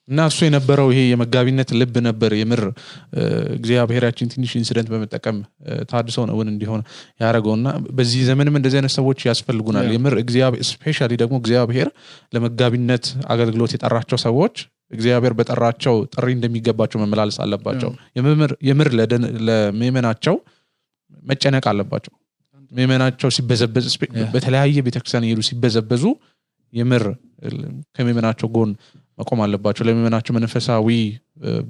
እና 0.09 0.21
እሱ 0.29 0.39
የነበረው 0.45 0.87
ይሄ 0.93 1.01
የመጋቢነት 1.07 1.71
ልብ 1.79 1.95
ነበር 2.07 2.33
የምር 2.39 2.61
እግዚአብሔራችን 3.57 4.31
ትንሽ 4.33 4.51
incident 4.59 4.89
በመጠቀም 4.93 5.37
እ፣ 5.67 5.83
ታድሶውን 5.91 6.31
እውን 6.35 6.49
እንዲሆን 6.53 6.83
ያደረገው 7.21 7.55
እና 7.59 7.69
በዚህ 7.93 8.23
ዘመንም 8.29 8.57
እንደዚህ 8.59 8.79
አይነት 8.81 8.95
ሰዎች 8.97 9.21
ያስፈልጉናል. 9.29 9.89
የምር 9.95 10.15
specially 10.69 11.13
ደግሞ 11.23 11.37
እግዚአብሔር 11.43 11.89
ለመጋቢነት 12.35 13.05
አገልግሎት 13.29 13.75
የጠራቸው 13.77 14.21
ሰዎች 14.25 14.57
እግዚአብሔር 14.91 15.33
በጠራቸው 15.39 15.95
ጥሪ 16.15 16.27
እንደሚገባቸው 16.37 16.99
መመላለስ 17.03 17.37
አለባቸው። 17.45 17.91
የምር- 18.17 18.57
ለምእመናቸው 19.49 20.37
መጨነቅ 21.25 21.65
አለባቸው። 21.71 22.15
ምእመናቸው 22.71 23.29
ሲበዘበዝ. 23.35 23.87
በተለያየ 24.33 24.79
ቤተክርስቲያን 24.87 25.27
የሄዱ 25.27 25.43
ሲበዘበዙ 25.47 26.05
የምር 26.73 27.05
እ፣ 27.09 27.51
ከምእመናቸው 27.97 28.49
ጎን 28.55 28.71
መቆም 29.19 29.41
አለባቸው። 29.45 29.83
ለምእመናቸው 29.87 30.33
መንፈሳዊ 30.37 30.89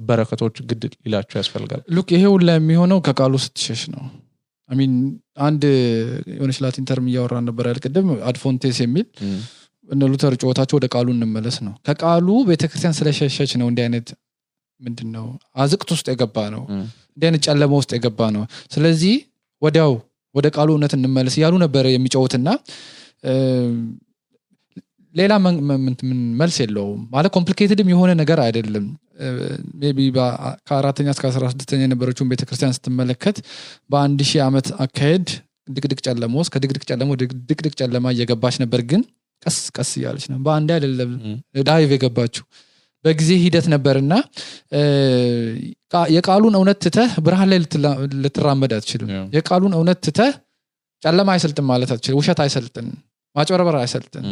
በረከቶች 0.07 0.55
ግድ 0.69 0.83
ሊላቸው 0.99 1.37
ያስፈልጋል። 1.39 1.81
look 1.95 2.09
ይሄ 2.15 2.23
ሁላ 2.33 2.49
የሚሆነው 2.57 2.99
ከቃሉ 3.05 3.33
ስትሸሽ 3.45 3.83
ነው። 3.93 4.03
I 4.69 4.73
mean 4.73 4.91
አንድ 5.41 5.63
የሆነች 6.33 6.59
Latin 6.63 6.85
term 6.89 7.05
እያወራን 7.09 7.45
ነበር 7.49 7.65
ያል 7.69 7.79
ቅድም? 7.83 8.07
ad 8.29 8.41
fontes 8.41 8.79
የሚል 8.83 9.05
እነ 9.89 10.07
ሉተር 10.11 10.33
ጩኸታቸው 10.41 10.75
ወደ 10.79 10.87
ቃሉ 10.93 11.07
እንመለስ 11.15 11.57
ነው። 11.65 11.73
ከቃሉ 11.87 12.27
ቤተክርስቲያን 12.49 12.95
ስለሸሸች 12.97 13.51
ነው 13.61 13.67
እንዲህ 13.71 13.83
አይነት 13.85 14.09
ምንድን 14.81 15.09
ነው 15.15 15.25
አዘቅት 15.57 15.89
ውስጥ 15.95 16.07
የገባ 16.11 16.37
ነው። 16.53 16.61
እንዲህ 17.15 17.27
አይነት 17.29 17.41
ጨለማ 17.47 17.71
ውስጥ 17.79 17.91
የገባ 17.97 18.29
ነው። 18.35 18.43
ስለዚህ 18.71 19.15
ወዲያው 19.61 19.93
ወደ 20.35 20.47
ቃሉ 20.55 20.69
እውነት 20.73 20.93
እንመለስ 20.97 21.35
እያሉ 21.37 21.53
ነበረ 21.63 21.85
የሚጮሁትና 21.91 22.49
ሌላ 25.15 25.33
መልስ 26.39 26.57
የለውም። 26.61 26.99
ማለት 27.13 27.31
complicated 27.35 27.79
ም 27.79 27.87
የሆነ 27.91 28.11
ነገር 28.19 28.39
አይደለም። 28.43 28.85
ቢ 29.91 30.03
ከአራተኛ 30.67 31.07
እስከ 31.15 31.25
አስራ 31.29 31.45
ስድስተኛ 31.53 31.81
የነበረችውን 31.81 32.29
ቤተክርስቲያን 32.31 32.75
ስትመለከት 32.77 33.37
በአንድ 33.89 34.19
ሺህ 34.29 34.41
ዓመት 34.45 34.67
አካሄድ 34.85 35.25
ድቅድቅ 35.67 35.99
ጨለማ 36.05 36.35
ውስጥ 36.41 36.51
ከድቅድቅ 36.53 36.83
ጨለማ 36.89 37.09
ወደ 37.09 37.23
ድቅድቅ 37.49 37.73
ጨለማ 37.81 38.11
እየገባች 38.13 38.55
ነበር። 38.63 38.81
ግን 38.91 39.01
ቀስ 39.43 39.57
ቀስ 39.75 39.91
እያለች 39.97 40.25
ነው። 40.31 40.37
በአንድ 40.45 40.69
አይደለም 40.75 41.11
dive 41.67 41.89
የገባችው። 41.95 42.45
በጊዜ 43.05 43.29
ሂደት 43.43 43.65
ነበርና 43.73 44.13
የቃሉን 46.15 46.55
እውነት 46.59 46.79
ትተህ 46.85 47.11
ብርሃን 47.25 47.49
ላይ 47.51 47.59
ልትራመድ 48.23 48.71
አትችልም. 48.77 49.07
የቃሉን 49.35 49.73
እውነት 49.77 49.99
ትተህ 50.07 50.33
ጨለማ 51.03 51.29
አይሰልጥን 51.35 51.65
ማለት 51.69 51.89
አትችልም። 51.93 52.17
ውሸት 52.19 52.39
አይሰልጥን 52.45 52.87
ማጭበርበር 53.35 53.75
አይሰልጥን 53.81 54.25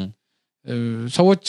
ሰዎች 1.16 1.46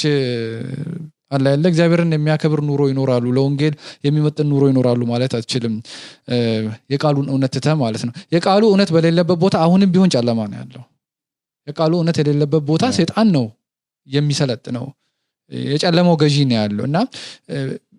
አለ 1.31 1.45
ያለ 1.53 1.65
እግዚአብሔርን 1.71 2.13
የሚያከብር 2.17 2.61
ኑሮ 2.69 2.83
ይኖራሉ። 2.91 3.25
ለወንጌል 3.37 3.75
የሚመጥን 4.05 4.47
ኑሮ 4.53 4.63
ይኖራሉ 4.71 5.01
ማለት 5.11 5.33
አትችልም። 5.39 5.75
የቃሉን 6.93 7.27
እውነት 7.33 7.53
ትተህ 7.57 7.75
ማለት 7.83 8.03
ነው። 8.07 8.15
የቃሉ 8.35 8.63
እውነት 8.71 8.91
በሌለበት 8.95 9.39
ቦታ 9.43 9.57
አሁንም 9.65 9.91
ቢሆን 9.95 10.13
ጨለማ 10.15 10.41
ነው 10.53 10.59
ያለው 10.61 10.85
የቃሉ 11.69 11.93
እውነት 11.99 12.17
የሌለበት 12.21 12.63
ቦታ. 12.71 12.85
ሴጣን 12.99 13.29
ነው 13.37 13.45
የሚሰለጥ 14.09 14.65
ነው 14.77 14.87
የጨለማው 15.71 16.15
ገዢ 16.23 16.37
ነው 16.49 16.57
ያለው 16.61 16.85
እና 16.89 16.99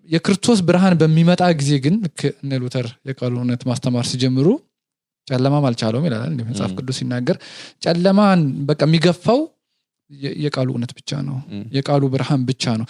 የክርስቶስ 0.08 0.58
ብርሃን 0.68 0.94
በሚመጣ 1.00 1.42
ጊዜ 1.60 1.72
ግን 1.84 1.94
ልክ 2.04 2.20
እነ 2.42 2.58
ሉተር 2.62 2.86
የቃሉ 3.08 3.34
እውነት 3.40 3.62
ማስተማር 3.70 4.04
ሲጀምሩ 4.10 4.48
ጨለማም 5.26 5.64
አልቻለውም 5.68 6.04
ይላል 6.08 6.22
መጽሐፍ. 6.48 6.70
ቅዱስ 6.78 6.96
ሲናገር 7.00 7.36
ጨለማን 7.84 8.40
በቃ 8.68 8.80
የሚገፋው 8.88 9.40
የቃሉ 10.38 10.68
እውነት 10.74 10.92
ብቻ 10.98 11.10
ነው. 11.26 11.36
የቃሉ 11.76 12.02
ብርሃን 12.14 12.40
ብቻ 12.48 12.64
ነው 12.80 12.86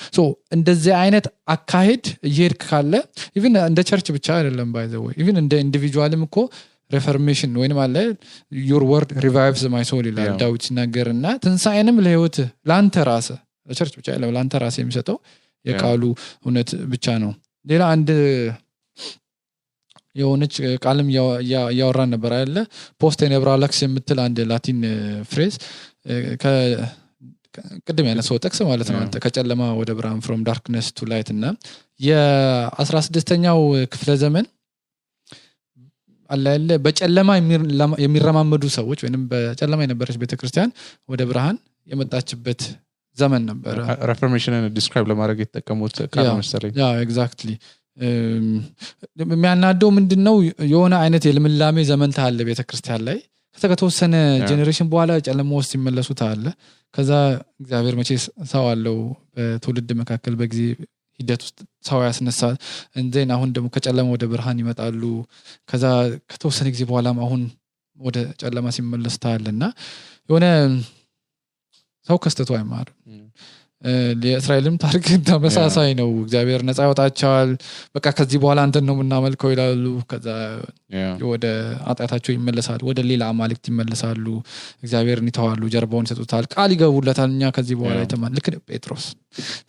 እንደዚህ 0.56 0.92
አይነት 1.00 1.26
አካሄድ 1.54 2.04
እየሄድክ 2.28 2.62
ካለ 2.64 2.92
even 3.38 3.56
እንደ 3.66 3.80
church 3.88 4.06
ብቻ 4.16 4.28
አይደለም 4.38 4.68
by 4.76 4.91
the 4.91 5.14
way 5.20 5.27
even 5.27 5.36
እንደ 5.42 5.54
individual 5.64 6.12
ም 6.12 6.22
እኮ 6.28 6.36
reformation 6.90 7.52
ወይም 7.60 7.78
አለ 7.82 7.96
your 8.66 8.84
word 8.90 9.10
revives 9.24 9.62
my 9.72 9.84
soul 9.90 10.04
ይላል. 10.10 10.30
ዳዊት 10.40 10.62
ሲናገር 10.66 11.08
እና 11.12 11.26
ትንሣኤንም 11.44 11.98
ለህይወት 12.04 12.36
ለአንተ 12.68 12.96
ራስህ 13.08 13.28
ለ 13.68 13.75
church 13.75 13.94
ብቻ 13.98 14.06
አይደለም 14.12 14.32
ለአንተ 14.36 14.54
ራስህ 14.62 14.76
የሚሰጠው 14.82 15.16
የቃሉ 15.64 16.02
እውነት 16.42 16.70
ብቻ 16.92 17.06
ነው 17.22 17.32
ሌላ 17.64 17.82
አንድ 17.94 18.08
የሆነች 20.16 20.54
ቃልም 20.82 21.08
እያወ- 21.10 21.36
እያ- 21.42 21.68
እያወራን 21.72 22.10
ነበር 22.14 22.32
አለ 22.36 22.56
post 23.00 23.20
tenebras 23.32 23.66
lux 23.66 23.78
የምትል 23.84 24.18
አንድ 24.24 24.38
Latin 24.50 24.80
phrase 25.30 25.54
ቅድም 27.86 28.06
ያነሰው 28.08 28.36
ጥቅስ 28.42 28.58
ማለት 28.68 28.88
ነው 28.92 29.00
ከጨለማ 29.22 29.62
ወደ 29.78 29.90
ብርሃን 29.96 30.20
from 30.24 30.42
darkness 30.46 30.88
to 30.92 31.08
light 31.08 31.28
እና 31.34 31.44
የአስራ 32.00 32.96
ስድስተኛው 33.06 33.58
ክፍለ 33.92 34.10
ዘመን 34.20 34.46
አለ 36.30 36.44
ያለ 36.54 36.70
በጨለማ 36.84 37.30
የሚረማመዱ 38.04 38.64
ሰዎች 38.76 39.00
ወይም 39.04 39.22
በጨለማ 39.30 39.80
የነበረች 39.84 40.18
ቤተክርስቲያን 40.22 40.70
ወደ 41.08 41.22
ብርሃን 41.30 41.56
የመጣችበት 41.86 42.62
ዘመን 43.16 43.42
ነበረ። 43.50 43.76
reformation 44.10 44.58
ን 44.58 44.66
describe 44.76 45.06
ለማድረግ 45.10 45.38
የተጠቀሙት 45.42 45.96
ቃል 46.12 46.28
መሰለኝ። 46.40 46.74
exactly 47.04 47.50
የሚያናድደው 49.26 49.90
ምንድን 49.96 50.20
ነው 50.26 50.36
የሆነ 50.72 50.94
አይነት 51.02 51.24
የልምላሜ 51.28 51.84
ዘመን 51.90 52.12
ታያለህ 52.18 52.38
ቤተክርስቲያን 52.48 53.02
ላይ። 53.08 53.18
ከዛ 53.58 53.64
ከተወሰነ 53.72 54.14
ያ። 54.34 54.46
generation 54.48 54.88
በኋላ 54.92 55.12
ጨለማ 55.26 55.50
ውስጥ 55.58 55.70
ሲመለሱ 55.74 56.10
ታያለህ 56.20 56.44
ከዛ 56.94 57.10
እግዚአብሔር 57.60 57.94
መቼ 57.98 58.10
ሰው 58.52 58.64
አለው? 58.70 58.96
በትውልድ 59.34 59.90
መካከል 60.00 60.34
በጊዜ 60.40 60.62
ሂደት 61.20 61.40
ውስጥ 61.44 61.58
ሰው 61.88 61.98
ያስነሳል። 62.06 62.56
and 62.96 63.11
then 63.11 63.30
አሁን 63.36 63.48
ደግሞ 63.56 63.68
ከጨለማ 63.74 64.06
ወደ 64.14 64.24
ብርሃን 64.32 64.60
ይመጣሉ። 64.62 65.02
ከዛ 65.68 65.84
ከተወሰነ 66.32 66.68
ጊዜ 66.74 66.84
በኋላም 66.90 67.18
አሁን 67.26 67.42
ወደ 67.96 68.18
ጨለማ 68.42 68.66
ሲመለስ 68.76 69.16
ታለ 69.22 69.46
እና 69.54 69.64
የሆነ 70.28 70.46
ሰው 72.08 72.18
ከስተቱ 72.22 72.50
አይማርም 72.56 72.96
የእስራኤልም 74.24 74.74
ታሪክ 74.82 75.04
ተመሳሳይ 75.28 75.90
ነው። 75.98 76.08
እግዚአብሔር 76.22 76.60
ነፃ 76.66 76.78
ያወጣቸዋል። 76.86 77.50
በቃ 77.94 78.06
ከዚህ 78.16 78.38
በኋላ 78.42 78.60
አንተን 78.66 78.84
ነው 78.88 78.94
የምናመልከው 78.96 79.50
ይላሉ። 79.52 79.84
ከዛ. 80.10 80.26
ወደ 81.30 81.46
ኃጢአታቸው 81.86 82.32
ይመለሳሉ። 82.36 82.80
ወደ 82.90 83.00
ሌላ 83.08 83.22
አማልክት 83.32 83.64
ይመለሳሉ። 83.70 84.26
እግዚአብሔርን 84.82 85.30
ይተዋሉ 85.30 85.62
ጀርባውን 85.74 86.06
ይሰጡታል። 86.08 86.46
ቃል 86.54 86.72
ይገቡለታል። 86.74 87.30
እኛ 87.32 87.52
ከዚህ 87.56 87.76
በኋላ. 87.80 87.98
የተማ 88.04 88.32
ልክ 88.36 88.48
ጴጥሮስ 88.70 89.06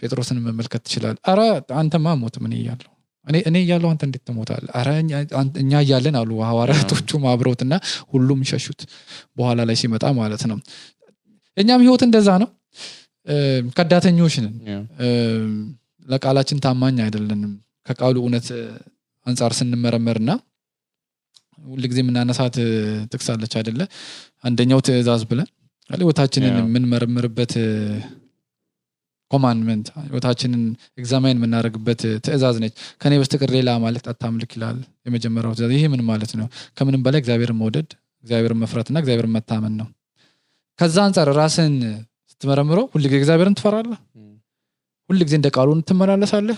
ጴጥሮስን 0.01 0.39
መመልከት 0.45 0.81
ትችላል 0.85 1.17
አረ 1.31 1.39
አንተማ 1.79 2.15
ሞት? 2.19 2.37
ምን 2.43 2.53
እያለሁ? 2.57 2.89
እኔ 3.27 3.37
እኔ 3.47 3.55
እያለሁ 3.63 3.87
አንተ 3.89 4.03
እንዴት 4.07 4.23
ትሞታል 4.27 4.63
አረ 4.77 4.87
እኛ- 5.01 5.81
እያለን 5.81 6.15
አሉ 6.19 6.31
ሐዋርያቶቹም 6.45 7.23
አብረውትና 7.31 7.73
ሁሉም 8.11 8.39
ሸሹት። 8.49 8.81
በኋላ 9.37 9.61
ላይ 9.69 9.77
ሲመጣ 9.81 10.05
ማለት 10.17 10.43
ነው። 10.51 10.57
የእኛም 11.57 11.83
ህይወት 11.83 12.03
እንደዛ 12.05 12.29
ነው 12.43 12.49
ከዳተኞች 13.77 14.35
ነን። 14.43 14.55
ለቃላችን 16.05 16.61
ታማኝ 16.63 16.97
አይደለንም። 17.05 17.51
ከቃሉ 17.87 18.15
እውነት 18.23 18.47
አንጻር 19.25 19.51
ስንመረመር 19.57 20.17
እና 20.21 20.31
ሁልጊዜ 21.65 21.97
የምናነሳት 22.01 22.55
ጥቅስ 23.11 23.27
አለች 23.33 23.53
አይደለ? 23.59 23.81
አንደኛው 24.43 24.79
ትእዛዝ 24.87 25.23
ብለን 25.29 25.49
ህይወታችንን. 25.89 26.53
የምንመረምርበት 26.61 27.53
commandment 29.31 29.87
ህይወታችንን 30.05 30.63
examine 30.99 31.37
የምናደርግበት 31.39 32.01
ትእዛዝ 32.25 32.55
ነች። 32.63 32.73
ከኔ 33.01 33.13
በስተቀር 33.21 33.49
ሌላ 33.55 33.69
አማልክት 33.77 34.07
አታምልክ 34.11 34.51
ይላል 34.57 34.77
የመጀመሪያው 35.07 35.53
ትእዛዝ። 35.55 35.73
ይሄ 35.77 35.85
ምን 35.93 36.01
ማለት 36.09 36.31
ነው? 36.39 36.47
ከምንም 36.77 37.03
በላይ 37.05 37.19
እግዚአብሔርን 37.23 37.59
መውደድ 37.61 37.89
እግዚአብሔርን 38.23 38.59
መፍራትና 38.63 38.97
እግዚአብሔርን 39.03 39.33
መታመን 39.37 39.75
ነው። 39.79 39.87
ከዛ 40.79 40.97
አንጻር 41.07 41.29
ራስን 41.37 41.73
ስትመረምረው 42.41 42.85
ሁልጊዜ 42.93 43.15
እግዚአብሔርን 43.19 43.55
ትፈራለህ. 43.57 43.97
ሁልጊዜ 45.09 45.33
እንደ 45.39 45.47
ቃሉን 45.55 45.79
ትመላለሳለህ። 45.89 46.57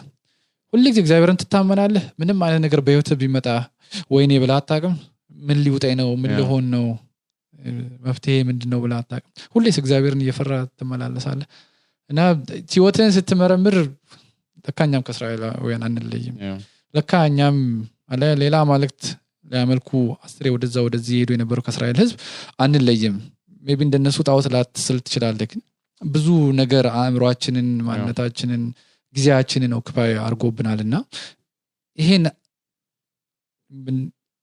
ሁልጊዜ 0.73 0.97
እግዚአብሔርን 1.03 1.37
ትታመናለህ። 1.41 2.03
ምንም 2.19 2.37
አይነት 2.45 2.61
ነገር 2.65 2.79
በህይወት 2.85 3.09
ቢመጣ 3.21 3.47
ወይኔ 4.13 4.31
ብላ 4.43 4.51
አታቅም 4.59 4.93
ምን 5.41 5.57
ሊውጠኝ 5.65 5.93
ነው? 6.01 6.09
ምን 6.21 6.31
ያ። 6.31 6.37
ሊሆን 6.39 6.65
ነው? 6.75 6.85
መፍትሄ 8.05 8.35
ምንድን 8.47 8.69
ነው 8.73 8.79
ብላ 8.85 8.93
አታቅም 9.01 9.27
ሁሌስ 9.55 9.77
እግዚአብሔርን 9.81 10.21
እየፈራ 10.25 10.51
ትመላለሳለህ። 10.79 11.47
እና 12.09 12.19
ህይወትን 12.73 13.11
ስትመረምር 13.17 13.77
ለካ 14.65 14.79
እኛም 14.87 15.03
ከእስራኤላውያን 15.07 15.83
አንለይም. 15.89 16.37
ለካ 16.93 17.11
እኛም 17.29 17.57
ሌላ 18.41 18.55
አማልክት 18.65 19.03
ሊያመልኩ 19.51 19.91
አስሬ 20.25 20.47
ወደዛ 20.55 20.77
ወደዚህ 20.87 21.19
ሄዱ 21.21 21.31
የነበሩ 21.35 21.59
ከእስራኤል 21.67 21.99
ህዝብ 22.03 22.17
አንለይም። 22.59 23.17
maybe 23.63 23.79
እንደነሱ 23.87 24.17
ጣዖት 24.27 24.47
ላትስል 24.53 24.97
ትችላለህ 25.05 25.47
ግን 25.51 25.61
ብዙ 26.11 26.27
ነገር 26.61 26.85
አእምሯችንን 26.95 27.69
ማንነታችንን 27.87 28.63
ጊዜያችንን 29.15 29.73
occupy 29.79 30.11
አድርጎብናል 30.23 30.79
እና 30.85 30.95
ይሄን 31.97 32.23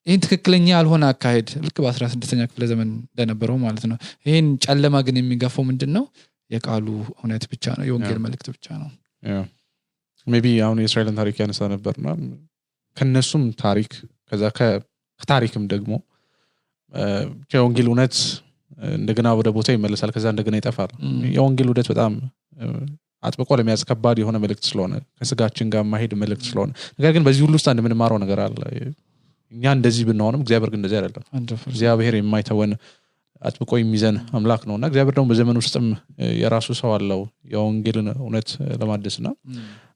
ይህን 0.07 0.21
ትክክለኛ 0.23 0.67
ያልሆነ 0.75 1.05
አካሄድ 1.13 1.49
ልክ 1.65 1.77
በአስራ 1.83 2.05
ስድስተኛ 2.13 2.43
ክፍለ 2.51 2.65
ዘመን 2.71 2.89
እንደነበረው 3.03 3.57
ማለት 3.65 3.85
ነው። 3.91 3.97
ይህን 4.27 4.47
ጨለማ 4.65 4.97
ግን 5.07 5.17
የሚገፋው 5.21 5.65
ምንድን 5.69 5.91
ነው 5.97 6.05
የቃሉ 6.51 6.87
እውነት 7.15 7.45
ብቻ 7.53 7.75
ነው 7.79 7.85
የወንጌል 7.89 8.19
መልእክት 8.25 8.47
ብቻ 8.55 8.67
ነው። 8.83 8.89
maybe 10.27 10.47
አሁን 10.65 10.79
የእስራኤልን 10.83 11.19
ታሪክ 11.21 11.37
ያነሳ 11.43 11.69
ነበርና 11.75 12.09
ከነሱም 12.97 13.45
ታሪክ 13.63 13.91
ከዛ 14.31 14.45
ከታሪክም 14.59 15.65
ደግሞ 15.73 15.93
የወንጌል 17.55 17.89
እውነት 17.91 18.17
እንደገና 18.97 19.29
ወደ 19.39 19.49
ቦታ 19.57 19.69
ይመለሳል 19.75 20.11
ከዛ 20.15 20.27
እንደገና 20.33 20.55
ይጠፋል። 20.61 20.91
የወንጌል 21.35 21.69
እውነት 21.73 21.89
በጣም 21.93 22.13
አጥብቆ 23.23 23.51
ለመያዝ 23.59 23.81
ከባድ 23.89 24.19
የሆነ 24.21 24.37
መልእክት 24.43 24.65
ስለሆነ 24.69 24.93
ከስጋችን 25.19 25.67
ጋር 25.73 25.83
ማሄድ 25.91 26.13
መልእክት 26.21 26.45
ስለሆነ 26.49 26.71
ነገር 26.99 27.13
ግን 27.17 27.25
በዚህ 27.27 27.43
ሁሉ 27.47 27.55
ውስጥ 27.59 27.69
አንድ 27.71 27.81
የምንማረው 27.83 28.19
ነገር 28.23 28.41
አለ። 28.45 28.61
እኛ 29.53 29.65
እንደዚህ 29.77 30.05
ብንሆንም 30.09 30.41
እግዚአብሔር 30.45 30.71
ግን 30.73 30.79
እንደዚህ 30.81 30.97
አይደለም. 30.99 31.25
እግዚአብሔር 31.71 32.15
የማይተወን 32.19 32.73
አጥብቆ 33.43 33.73
የሚይዘን 33.79 34.17
አምላክ 34.37 34.63
ነው 34.69 34.75
እና 34.79 34.85
እግዚአብሔር 34.91 35.15
ደግሞ 35.17 35.27
በዘመን 35.31 35.59
ውስጥም 35.61 35.87
የራሱ 36.41 36.69
ሰው 36.81 36.91
አለው 36.97 37.21
የወንጌልን 37.53 38.09
እውነት 38.17 38.49
ለማደስ 38.81 39.17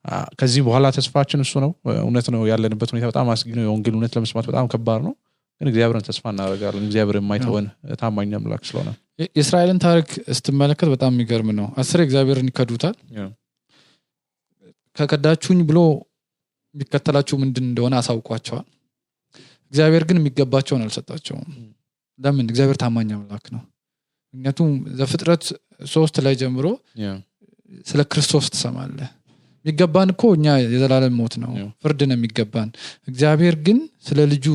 አ፣ 0.07 0.17
ከዚህ 0.39 0.63
በኋላ 0.67 0.87
ተስፋችን 0.97 1.43
እሱ 1.45 1.53
ነው። 1.65 1.71
እውነት 2.03 2.27
ነው 2.35 2.43
ያለንበት 2.51 2.91
ሁኔታ 2.93 3.07
በጣም 3.11 3.29
አስጊ 3.35 3.51
ነው። 3.59 3.65
የወንጌል 3.67 3.95
እውነት 3.97 4.15
ለመስማት 4.19 4.47
በጣም 4.51 4.67
ከባድ 4.73 5.03
ነው 5.07 5.15
ግን 5.61 5.69
እግዚአብሔርን 5.71 6.05
ተስፋ 6.07 6.25
እናደርጋለን። 6.33 6.85
እግዚአብሔር 6.87 7.17
የማይተወን 7.21 7.67
ታማኝ 8.01 8.33
አምላክ 8.39 8.63
ስለሆነ። 8.69 8.91
የእስራኤልን 9.31 9.79
ታሪክ 9.85 10.09
ስትመለከት 10.37 10.89
በጣም 10.95 11.13
የሚገርም 11.15 11.51
ነው። 11.59 11.67
አስር 11.81 12.01
እግዚአብሔርን 12.05 12.49
ይከዱታል። 12.51 12.97
ከከዳችሁኝ 14.97 15.61
ብሎ 15.69 15.79
የሚከተላችሁ 16.75 17.37
ምንድን 17.43 17.65
እንደሆነ 17.69 17.95
አሳውቋቸዋል። 18.01 18.67
እግዚአብሔር 19.73 20.03
ግን 20.09 20.19
የሚገባቸውን 20.21 20.83
አልሰጣቸውም። 20.85 21.47
ለምን? 22.19 22.47
እግዚአብሔር 22.47 22.79
ታማኝ 22.83 23.09
አምላክ 23.17 23.47
ነው። 23.55 23.63
ምክንያቱም 24.35 24.71
ዘፍጥረት 24.99 25.45
ሶስት 25.89 26.17
ላይ 26.25 26.35
ጀምሮ 26.41 26.67
ስለ 27.87 28.01
ክርስቶስ 28.11 28.47
ትሰማለህ 28.53 29.11
የሚገባን 29.65 30.09
እኮ 30.15 30.23
እኛ 30.37 30.47
የዘላለም 30.65 31.15
ሞት 31.21 31.35
ነው. 31.43 31.53
ፍርድ 31.83 32.01
ነው 32.09 32.17
የሚገባን 32.17 32.71
እግዚአብሔር 33.09 33.55
ግን 33.67 33.79
ስለ 34.09 34.19
ልጁ. 34.33 34.47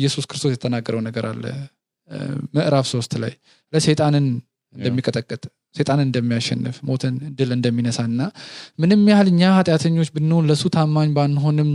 ኢየሱስ 0.00 0.24
ክርስቶስ 0.30 0.52
የተናገረው 0.54 1.00
ነገር 1.08 1.26
አለ 1.30 1.44
ምዕራፍ 2.56 2.86
ሶስት 2.92 3.12
ላይ 3.22 3.32
ለሰይጣንን 3.72 4.26
እንደሚቀጠቅጥ 4.74 5.42
ሰይጣንን 5.76 6.04
እንደሚያሸንፍ 6.08 6.76
ሞትን 6.88 7.14
ድል 7.38 7.50
እንደሚነሳ 7.56 7.98
እና 8.10 8.20
ምንም 8.78 9.00
ያህል 9.10 9.28
እኛ 9.32 9.42
ኃጢአተኞች 9.56 10.08
ብንሆን 10.16 10.44
ለእሱ 10.50 10.64
ታማኝ 10.76 11.08
ባንሆንም 11.16 11.70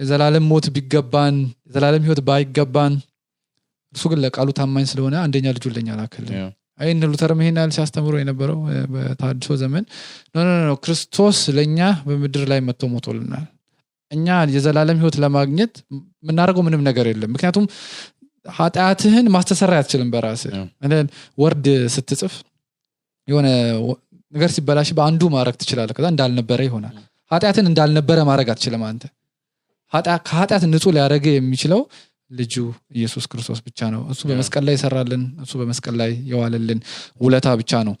የዘላለም 0.00 0.44
ሞት 0.52 0.66
ቢገባን 0.76 1.36
የዘላለም 1.68 2.02
ህይወት 2.06 2.20
ባይገባን 2.28 2.94
እርሱ 3.94 4.04
ግን 4.12 4.20
ለቃሉ 4.24 4.48
ታማኝ 4.58 4.86
ስለሆነ 4.92 5.16
አንደኛ 5.24 5.46
ልጁን 5.56 5.74
ለኛ 5.76 5.88
ላከልን 6.00 6.32
ያ። 6.78 6.80
አይ 6.80 6.90
እነ 6.92 7.04
ሉተርም 7.10 7.40
ይሄን 7.42 7.56
ያህል 7.58 7.72
ሲያስተምሩ 7.76 8.14
የነበረው 8.20 8.58
በታድሶ 8.92 9.56
ዘመን። 9.60 9.84
no 10.34 10.40
ክርስቶስ 10.84 11.38
ለእኛ 11.56 11.78
በምድር 12.06 12.44
ላይ 12.50 12.60
መጥቶ 12.66 12.90
ሞቶልናል። 12.92 13.46
እኛ 14.10 14.26
የዘላለም 14.52 14.98
ህይወት 15.00 15.16
ለማግኘት 15.22 15.72
የምናደርገው 16.22 16.62
ምንም 16.66 16.82
ነገር 16.86 17.06
የለም። 17.10 17.32
ምክንያቱም 17.34 17.64
ኃጢአትህን 18.52 19.26
ማስተሰሪያ 19.32 19.78
አትችልም 19.80 20.10
በራስ 20.12 20.42
Yeah. 20.48 21.02
ወርድ 21.38 21.66
ስትጽፍ 21.94 22.34
የሆነ 23.28 23.48
ነገር 24.32 24.50
ሲበላሽ 24.54 24.88
በአንዱ 24.96 25.22
ማድረግ 25.34 25.56
ትችላለህ። 25.60 25.94
ከዛ 25.96 26.06
እንዳልነበረ 26.12 26.60
ይሆናል። 26.66 26.94
ኃጢአትን 27.30 27.66
እንዳልነበረ 27.70 28.18
ማድረግ 28.28 28.48
አትችልም 28.52 28.82
አንተ። 28.88 29.02
ኃጢአ- 29.92 30.22
ከኃጢአት 30.26 30.64
ንጹህ 30.70 30.92
ሊያደረገ 30.94 31.26
የሚችለው 31.34 31.80
ልጁ 32.30 32.54
ኢየሱስ 32.96 33.24
ክርስቶስ 33.30 33.60
ብቻ 33.66 33.80
ነው። 33.94 34.02
እሱ 34.12 34.22
በመስቀል 34.30 34.64
ላይ 34.66 34.74
ይሰራልን 34.78 35.22
እሱ 35.44 35.52
በመስቀል 35.60 35.94
ላይ 36.00 36.10
የዋለልን 36.30 36.80
ውለታ 37.20 37.48
ብቻ 37.60 37.72
ነው። 37.88 37.94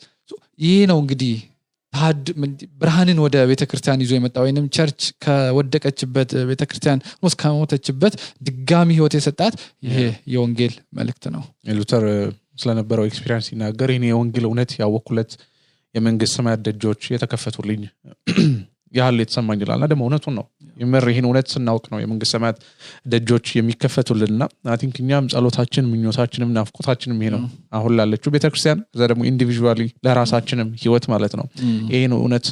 ይህ 0.62 0.80
ነው 0.90 0.98
እንግዲህ 1.02 1.34
ብርሃንን 2.80 3.18
ወደ 3.24 3.36
ቤተክርስቲያን 3.50 4.02
ይዞ 4.04 4.12
የመጣ 4.16 4.36
ወይንም 4.44 4.64
church 4.76 5.00
ከወደቀችበት 5.24 6.30
ቤተክርስቲያን 6.50 6.98
ስ 7.24 7.36
ከሞተችበት 7.42 8.14
ድጋሚ 8.46 8.88
ህይወት 8.96 9.14
የሰጣት 9.18 9.54
ይሄ 9.86 9.96
የወንጌል 10.34 10.74
መልእክት 10.98 11.24
ነው። 11.34 11.42
ሉተር 11.78 12.04
ስለነበረው 12.58 13.06
experience 13.10 13.46
ሲናገር 13.50 13.90
ይህን 13.92 14.04
የወንጌል 14.08 14.46
እውነት 14.48 14.70
ያወኩለት 14.80 15.32
የመንግስት 15.94 16.34
ሰማያት 16.38 16.60
ደጆች 16.66 17.02
የተከፈቱልኝ 17.14 17.82
ያህል 18.92 19.16
የተሰማኝ 19.22 19.58
ይላል። 19.62 19.78
እና 19.78 19.86
ደግሞ 19.92 20.02
እውነቱን 20.06 20.34
ነው። 20.38 20.44
የምር 20.76 21.04
ይህን 21.10 21.26
እውነት 21.28 21.46
ስናውቅ 21.52 21.84
ነው 21.92 21.98
የመንግስት 22.02 22.32
ሰማያት 22.34 22.58
ደጆች 23.12 23.46
የሚከፈቱልንና 23.58 24.42
I 24.68 24.76
think 24.82 24.96
እኛም 25.02 25.28
ጸሎታችን 25.32 25.86
ምኞታችንም 25.92 26.50
ናፍቆታችንም 26.56 27.18
ይሄ 27.22 27.30
ነው 27.34 27.42
አሁን 27.72 27.94
ላለችው 27.98 28.32
ቤተክርስቲያን። 28.36 28.80
ከዛ 28.90 29.02
ደግሞ 29.12 29.24
individually 29.30 29.82
ለራሳችንም 30.06 30.70
ህይወት 30.82 31.06
ማለት 31.14 31.34
ነው። 31.40 31.46
ይህን 31.94 32.14
እውነት 32.18 32.48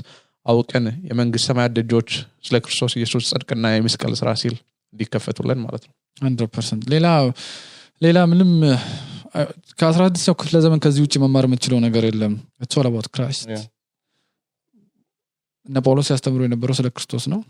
አውቀን 0.47 0.84
የመንግስት 1.11 1.47
ሰማያት 1.51 1.72
ደጆች 1.78 2.11
ስለ 2.45 2.57
ክርስቶስ 2.64 2.93
ኢየሱስ 2.99 3.24
ጽድቅና 3.32 3.74
የመስቀል 3.74 4.12
ስራ 4.20 4.30
ሲል 4.43 4.57
እንዲከፈቱልን 4.93 5.61
ማለት 5.64 5.84
ነው። 5.87 5.95
hundred 6.16 6.51
percent 6.53 6.85
ሌላ 6.93 7.07
ሌላ 8.03 8.18
ምንም 8.30 8.51
ከአስራ 9.78 10.03
ስድስተኛው 10.09 10.37
ክፍለ 10.41 10.57
ዘመን 10.64 10.80
ከዚህ 10.84 11.03
ውጭ 11.05 11.14
መማር 11.22 11.47
የምትችለው 11.49 11.80
ነገር 11.87 12.05
የለም። 12.09 12.34
about 12.83 13.09
Christ. 13.14 13.49
እነ 15.67 15.79
ጳውሎስ 15.85 16.07
ሲያስተምሩ 16.11 16.41
የነበረው 16.47 16.75
ስለ 16.79 16.89
ክርስቶስ 16.95 17.25
ነው። 17.33 17.41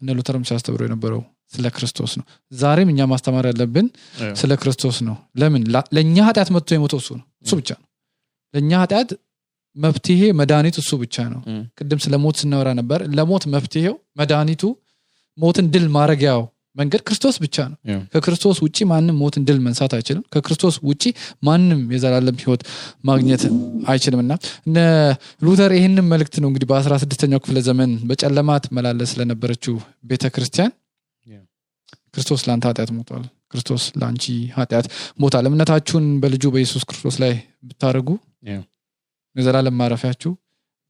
እነ 0.00 0.10
ሉተርም 0.18 0.44
ሲያስተምሩ 0.48 0.80
የነበረው 0.86 1.20
ስለ 1.52 1.66
ክርስቶስ 1.76 2.12
ነው። 2.18 2.24
ዛሬም 2.52 2.88
እኛ 2.92 3.00
ማስተማር 3.10 3.44
ያለብን. 3.50 3.86
ስለ 4.40 4.52
ክርስቶስ 4.62 4.96
ነው። 5.08 5.16
ለምን? 5.40 5.62
ለእኛ 5.96 6.16
ኃጢአት 6.28 6.48
መጥቶ 6.54 6.70
የሞተው 6.76 7.00
እሱ 7.02 7.10
ነው። 7.18 7.24
እሱ 7.44 7.52
ብቻ 7.60 7.70
ነው። 7.78 7.86
ለእኛ 8.54 8.70
ኃጢአት 8.82 9.10
መፍትሄ 9.76 10.20
መድኃኒት 10.38 10.76
እሱ 10.82 10.90
ብቻ 11.02 11.16
ነው. 11.32 11.40
ቅድም 11.78 11.98
ስለ 12.04 12.14
ሞት 12.16 12.36
ስናወራ 12.40 12.68
ነበር። 12.80 13.00
ለሞት 13.16 13.44
መፍትሄው 13.54 13.94
መድኃኒቱ 14.20 14.62
ሞትን 15.38 15.66
ድል 15.74 15.86
ማድረጊያው 15.88 16.40
መንገድ 16.76 17.00
ክርስቶስ 17.00 17.36
ብቻ 17.44 17.56
ነው. 17.70 17.76
ከክርስቶስ 18.12 18.58
ውጭ 18.64 18.78
ማንም 18.90 19.16
ሞትን 19.16 19.42
ድል 19.48 19.58
መንሳት 19.64 19.92
አይችልም 19.96 20.22
ከክርስቶስ 20.34 20.76
ውጭ 20.88 21.04
ማንም 21.44 21.80
የዘላለም 21.94 22.36
ህይወት 22.42 22.62
ማግኘት 23.04 23.42
አይችልም 23.88 24.20
እና 24.24 24.32
እነ 24.68 24.78
ሉተር 25.42 25.72
ይህንን 25.78 26.06
መልእክት 26.12 26.36
ነው 26.42 26.48
እንግዲህ 26.50 26.68
በአስራ 26.70 26.94
ስድስተኛው 27.02 27.40
ክፍለ 27.44 27.60
ዘመን 27.68 27.92
በጨለማ 28.10 28.58
ትመላለስ 28.66 29.10
ስለነበረችው 29.14 29.76
ቤተ 30.04 30.24
ክርስቲያን. 30.34 30.72
ክርስቶስ 32.14 32.40
ለአንተ 32.46 32.64
ኃጢአት 32.70 32.90
ሞቷል 32.96 33.24
ክርስቶስ 33.52 33.82
ለአንቺ 34.00 34.24
ኃጢአት 34.56 34.86
ሞቷል 35.20 35.44
እምነታችሁን 35.48 36.06
በልጁ 36.22 36.44
በኢየሱስ 36.54 36.82
ክርስቶስ 36.88 37.16
ላይ 37.22 37.32
ብታደርጉ. 37.64 38.08
የዘላለም 39.36 39.76
ማረፊያችሁ 39.80 40.30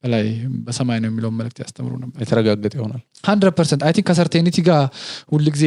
በላይ 0.05 0.27
በሰማይ 0.67 0.99
ነው 1.03 1.09
የሚለውን 1.11 1.37
መልእክት 1.39 1.59
ያስተምሩ 1.63 1.93
ነበር 2.03 2.19
የተረጋገጠ 2.25 2.73
ይሆናል 2.79 3.03
hundred 3.29 3.55
percent 3.59 3.83
I 3.87 3.93
think 3.97 4.07
ከ 4.11 4.20
certainty 4.20 4.59
ጋር 4.69 4.83
ሁል 5.33 5.47
ጊዜ 5.57 5.67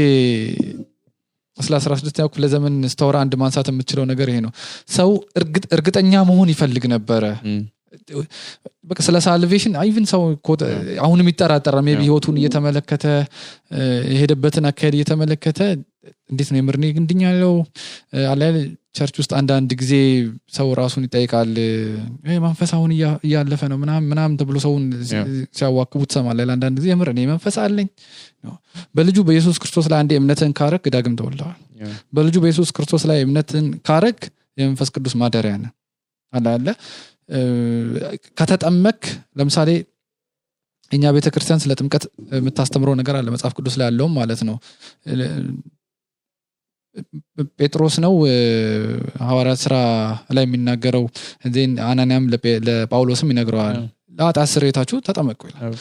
ስለ 1.58 1.74
አስራ 1.80 1.92
ስድስተኛው 2.00 2.30
ክፍለ 2.32 2.46
ዘመን 2.54 2.76
ስታወራ 2.94 3.18
አንድ 3.24 3.34
ማንሳት 3.42 3.68
የምትችለው 3.72 4.06
ነገር 4.12 4.28
ይሄ 4.32 4.38
ነው 4.46 4.52
ሰው 4.96 5.10
እርግጠኛ 5.78 6.14
መሆን 6.30 6.50
ይፈልግ 6.54 6.86
ነበረ. 6.96 7.24
በቃ 8.90 9.00
ስለ 9.08 9.18
salvation 9.26 9.74
even 9.88 10.06
ሰው 10.12 10.22
አሁንም 11.06 11.28
ይጠራጠራል 11.32 11.84
ቢ. 11.88 12.02
ህይወቱን 12.02 12.38
እየተመለከተ 12.42 13.06
የሄደበትን 14.14 14.66
አካሄድ 14.70 14.96
እየተመለከተ 14.98 15.60
እንዴት 16.30 16.50
ነው 16.52 16.60
የምር? 16.60 16.76
ግንድኛ 16.96 17.22
ያለው 17.28 17.54
አለ 18.32 18.42
church 18.98 19.16
ውስጥ 19.20 19.32
አንዳንድ 19.38 19.70
ጊዜ 19.80 19.94
ሰው 20.54 20.68
ራሱን 20.80 21.04
ይጠይቃል። 21.08 21.52
መንፈስ 22.44 22.72
አሁን 22.76 22.92
እያ- 22.96 23.20
እያለፈ 23.26 23.62
ነው 23.72 23.78
ምናምን 24.06 24.36
ተብሎ 24.40 24.58
ሰውን. 24.66 24.84
ሲያዋክቡ 25.58 26.02
ትሰማለህ። 26.10 26.52
አንዳንድ 26.56 26.78
ጊዜ 26.80 26.90
የምር 26.92 27.10
እኔ 27.14 27.22
መንፈስ 27.32 27.56
አለኝ 27.64 27.88
በልጁ 28.96 29.18
በኢየሱስ 29.28 29.58
ክርስቶስ 29.62 29.88
ላይ 29.92 30.00
አንዴ 30.02 30.14
እምነትን 30.22 30.52
ካረግ 30.60 30.86
ዳግም 30.96 31.16
ተወልደዋል. 31.20 31.58
በልጁ 32.16 32.36
በኢየሱስ 32.44 32.70
ክርስቶስ 32.76 33.06
ላይ 33.10 33.20
እምነትን 33.26 33.66
ካረግ 33.88 34.20
የመንፈስ 34.58 34.92
ቅዱስ 34.96 35.16
ማደሪያ 35.20 35.56
ነ 35.58 35.68
አላለ 36.34 36.68
ከተጠመክ 38.38 39.02
ለምሳሌ 39.40 39.70
እኛ 40.92 41.04
ቤተ 41.16 41.28
ክርስቲያን 41.34 41.62
ስለ 41.62 41.74
ጥምቀት 41.80 42.04
የምታስተምረው 42.38 42.96
ነገር 43.00 43.16
አለ 43.20 43.28
መጽሐፍ 43.34 43.54
ቅዱስ 43.58 43.76
ላይ 43.80 43.86
ያለውም 43.88 44.14
ማለት 44.18 44.42
ነው 44.50 44.56
ጴጥሮስ 47.60 47.96
ነው 48.04 48.14
ሐዋርያት 49.24 49.60
ስራ 49.64 49.76
ላይ 50.30 50.44
የሚናገረው 50.46 51.06
ዜን 51.54 51.72
አናንያም 51.86 52.26
ለጳውሎስም 52.68 53.32
ይነግረዋል። 53.34 53.78
ለኃጢአት 54.18 54.50
ስርየታችሁ 54.52 54.98
ተጠመቁ 55.08 55.42
ይላል። 55.50 55.76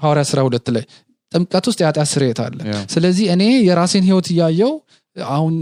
ሐዋርያት 0.00 0.28
ስራ 0.30 0.40
ሁለት። 0.46 0.68
ላይ 0.68 0.84
ጥምቀት 1.32 1.64
ውስጥ 1.70 1.80
የኃጢአት 1.82 2.08
ስርየት 2.12 2.38
አለ. 2.44 2.58
ስለዚህ 2.90 3.26
እኔ 3.34 3.42
የራሴን 3.68 4.04
ህይወት 4.06 4.28
እያየው 4.34 4.72
አሁን 5.16 5.54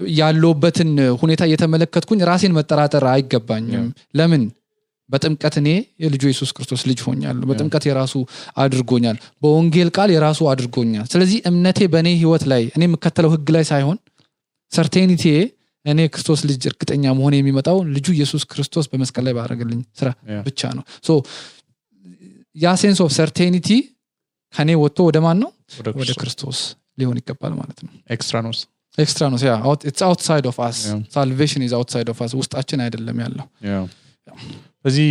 ያለውበትን 0.00 0.90
ሁኔታ 1.22 1.42
እየተመለከትኩኝ 1.48 2.20
ራሴን 2.28 2.56
መጠራጠር 2.58 3.04
አይገባኝም። 3.12 3.86
ለምን 4.14 4.42
በጥምቀት 5.10 5.54
እኔ 5.60 5.68
የልጁ 6.02 6.22
የሱስ 6.30 6.50
ክርስቶስ 6.56 6.82
ልጅ 6.88 6.98
ሆኛለሁ። 7.06 7.44
በጥምቀት 7.50 7.84
የራሱ 7.88 8.14
አድርጎኛል። 8.62 9.16
በወንጌል 9.42 9.90
ቃል 9.96 10.10
የራሱ 10.14 10.40
አድርጎኛል። 10.52 11.06
ስለዚህ 11.12 11.38
እምነቴ 11.50 11.78
በእኔ 11.92 12.08
ህይወት 12.18 12.44
ላይ 12.52 12.64
እኔ 12.76 12.82
የምከተለው 12.88 13.32
ህግ 13.34 13.48
ላይ 13.56 13.64
ሳይሆን 13.70 13.98
certainty 14.72 15.11
ዬ 15.11 15.24
እኔ 15.84 16.00
ክርስቶስ 16.08 16.40
ልጅ 16.48 16.62
እርግጠኛ 16.70 17.04
መሆን 17.18 17.34
የሚመጣው 17.36 17.78
ልጁ 17.94 18.06
ኢየሱስ 18.16 18.42
ክርስቶስ 18.50 18.86
በመስቀል 18.90 19.24
ላይ 19.26 19.34
ባደረገልኝ 19.36 19.80
ስራ. 20.00 20.08
ብቻ 20.46 20.60
ነው። 20.76 20.84
so 21.06 21.10
ያ 22.56 22.74
sense 22.80 22.98
of 23.04 23.12
certainty 23.16 23.68
ከኔ 24.54 24.70
ወጥቶ 24.82 24.98
ወደ 25.08 25.18
ማን 25.24 25.38
ነው? 25.42 25.50
ወደ 26.00 26.10
ክርስቶስ 26.20 26.58
ሊሆን 26.98 27.16
ይገባል 27.20 27.52
ማለት 27.58 27.78
ነው። 27.84 27.90
extra 28.10 28.36
nos 28.44 28.52
extra 28.98 29.24
nos 29.32 29.38
yeah 29.42 29.54
outside 30.06 30.46
of 30.50 30.58
us. 30.66 30.78
salvation 31.14 31.62
is 31.66 31.74
outside 31.78 32.08
of 32.12 32.20
us 32.24 32.32
ውስጣችን 32.40 32.82
አይደለም 32.84 33.18
ያለው 33.24 33.46
በዚህ 34.88 35.10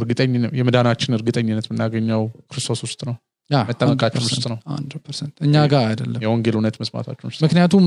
እርግጠኝነት 0.00 0.52
የመዳናችን 0.58 1.16
እርግጠኝነት 1.16 1.66
የምናገኘው 1.68 2.22
ክርስቶስ 2.50 2.80
ውስጥ 2.86 3.00
ነው። 3.08 3.16
መጠመቃችን 3.50 4.22
ውስጥ 4.26 4.44
ነው። 4.50 4.58
100% 4.72 5.30
እኛ 5.46 5.54
ጋር 5.72 5.84
አይደለም። 5.88 6.20
የወንጌል 6.24 6.54
እውነት 6.56 6.76
መስማታችን 6.82 7.26
ውስጥ 7.28 7.40
ምክንያቱም 7.44 7.86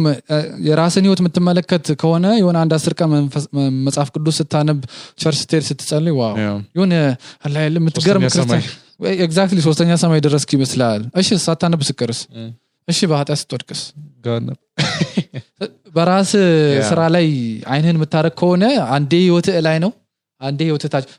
የራስን 0.67 1.05
ህይወት 1.07 1.19
የምትመለከት 1.23 1.85
ከሆነ 2.01 2.25
የሆነ 2.39 2.57
አንድ 2.63 2.73
አስር 2.77 2.93
ቀን 2.99 3.11
መጽሐፍ 3.85 4.09
ቅዱስ 4.15 4.37
ስታነብ 4.41 4.79
church 5.21 5.39
ስትሄድ 5.43 5.65
ስትጸልይ 5.69 6.15
wow. 6.19 6.35
የሆነ 6.77 6.93
የምትገርም 7.77 8.25
ክርስቲያን 8.27 8.65
exactly 9.19 9.61
ሶስተኛ 9.67 9.95
ሰማይ 10.03 10.21
ደረስክ 10.25 10.51
ይመስላል። 10.57 11.01
እሺ 11.21 11.39
ሳታነብ 11.45 11.81
ስቀርስ? 11.87 12.19
Mm. 12.35 12.51
እሺ 12.87 12.99
በኃጢአት 13.11 13.39
ስትወድቅስ? 13.41 13.81
በራስ. 15.95 16.31
ስራ 16.89 17.01
ላይ 17.15 17.25
አይንህን 17.71 17.97
የምታደረግ 17.97 18.33
ከሆነ 18.39 18.63
አንዴ 18.95 19.13
ህይወትህ 19.23 19.57
ላይ 19.67 19.77
ነው 19.83 19.91
አንዴ 20.43 20.61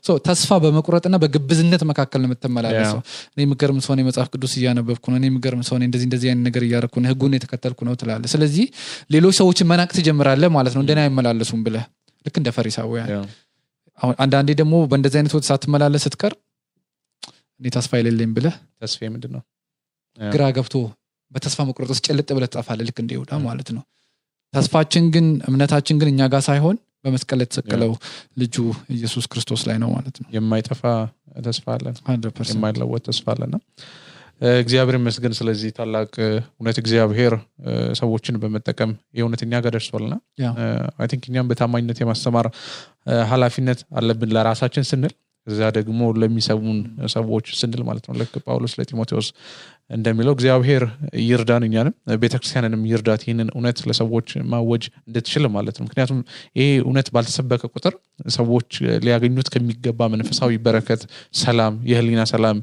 so 0.03 0.15
ተስፋ 0.25 0.57
በመቁረጥና 0.63 1.15
በግብዝነት 1.23 1.83
መካከል 1.89 2.19
ነው 2.21 2.29
የምትመላለሰው። 2.29 2.99
እኔ 3.33 3.41
የምገርም 3.45 3.79
ሰሆን 3.85 3.99
የመጽሐፍ 4.01 4.27
ቅዱስ 4.33 4.53
እያነበብኩ 4.59 5.05
ነው። 5.11 5.17
እኔ 5.17 5.25
የምገርም 5.31 5.63
ሰሆን 5.69 5.83
እንደዚህ 5.87 6.07
እንደዚህ 6.09 6.29
አይነት 6.31 6.43
ነገር 6.47 6.63
እያደረኩ 6.67 6.95
ነው 7.01 7.09
ህጉን 7.11 7.35
የተከተልኩ 7.37 7.79
ነው 7.87 7.95
ትላለ 8.01 8.23
ስለዚህ 8.33 8.65
ሌሎች 9.11 9.35
ሰዎችን 9.41 9.69
መናቅ 9.71 9.89
ትጀምራለህ 9.97 10.51
ማለት 10.57 10.75
ነው 10.77 10.83
እንደኔ 10.83 11.01
አይመላለሱም 11.05 11.63
ብለህ። 11.67 11.85
ልክ 12.25 12.37
እንደ 12.41 12.49
ፈሪሳውያን. 12.55 13.09
አሁን 13.99 14.15
አንዳንዴ 14.23 14.49
ደግሞ 14.61 14.75
በእንደዚህ 14.91 15.17
አይነት 15.19 15.33
ህይወት 15.33 15.47
ሳትመላለስ 15.49 16.03
ስትቀር 16.05 16.33
እኔ 17.59 17.67
ተስፋ 17.75 17.91
የሌለኝ 17.99 18.31
ብለህ 18.37 18.55
ተስፋዬ 18.81 19.09
ምንድን 19.13 19.31
ነው. 19.35 19.41
ግራ 20.17 20.43
ገብቶ 20.55 20.75
በተስፋ 21.31 21.59
መቁረጥ 21.67 21.89
ውስጥ 21.93 22.03
ጭልጥ 22.07 22.27
ብለህ 22.35 22.49
ትጠፋለህ 22.51 22.85
ልክ 22.89 22.97
እንደ 23.03 23.11
ይሁዳ 23.15 23.31
ማለት 23.45 23.69
ነው። 23.75 23.83
ተስፋችን 24.53 25.05
ግን 25.13 25.25
እምነታችን 25.47 25.95
ግን 26.01 26.09
እኛ 26.11 26.27
ጋር 26.33 26.41
ሳይሆን 26.47 26.75
በመስቀል 27.05 27.39
የተሰቀለው 27.43 27.91
ልጁ 28.37 28.55
ኢየሱስ 28.95 29.25
ክርስቶስ 29.31 29.63
ላይ 29.69 29.77
ነው 29.83 29.91
ማለት 29.95 30.15
ነው 30.21 30.27
የማይጠፋ 30.35 30.81
ተስፋ 31.45 31.65
አለን 31.73 31.95
100%. 32.09 32.51
የማይለወጥ 32.51 33.01
ተስፋ 33.07 33.25
አለና 33.33 33.55
እግዚአብሔር 34.59 34.95
ይመስገን 34.97 35.33
ስለዚህ 35.37 35.69
ታላቅ 35.75 36.09
እውነት 36.53 36.77
እግዚአብሔር 36.81 37.33
ሰዎችን 37.99 38.39
በመጠቀም 38.41 38.89
የእውነት 39.17 39.41
እኛ 39.45 39.61
ጋር 39.63 39.71
ደርሷልና 39.75 40.15
I 40.99 41.07
think 41.11 41.23
እኛም 41.29 41.49
በታማኝነት 41.51 41.99
የማስተማር 42.01 42.47
እ፣ 43.09 43.21
ኃላፊነት 43.31 43.79
አለብን 43.99 44.33
ለራሳችን 44.35 44.85
ስንል 44.89 45.13
እዛ 45.47 45.59
ደግሞ 45.75 45.99
ለሚሰሙን 46.19 46.77
ሰዎች 47.13 47.47
ስንል 47.59 47.81
ማለት 47.87 48.05
ነው። 48.07 48.15
ልክ 48.19 48.33
ጳውሎስ 48.45 48.73
ለጢሞቴዎስ 48.79 49.27
እንደሚለው 49.89 50.33
እግዚአብሔር 50.37 50.83
ይርዳን 51.25 51.63
እኛንም 51.67 51.93
ቤተክርስቲያንንም 52.23 52.81
ይርዳት 52.91 53.23
ይህንን 53.25 53.49
እውነት 53.55 53.79
ለሰዎች 53.89 54.29
ማወጅ 54.51 54.83
እንድትችል 55.07 55.45
ማለት 55.55 55.75
ነው። 55.79 55.85
ምክንያቱም 55.87 56.19
ይሄ 56.57 56.67
እውነት 56.85 57.09
ባልተሰበከ 57.15 57.63
ቁጥር 57.73 57.95
ሰዎች 58.35 58.69
ሊያገኙት 59.05 59.49
ከሚገባ 59.55 60.07
መንፈሳዊ 60.15 60.57
በረከት 60.65 61.03
ሰላም 61.41 61.75
የህሊና 61.91 62.23
ሰላም 62.33 62.59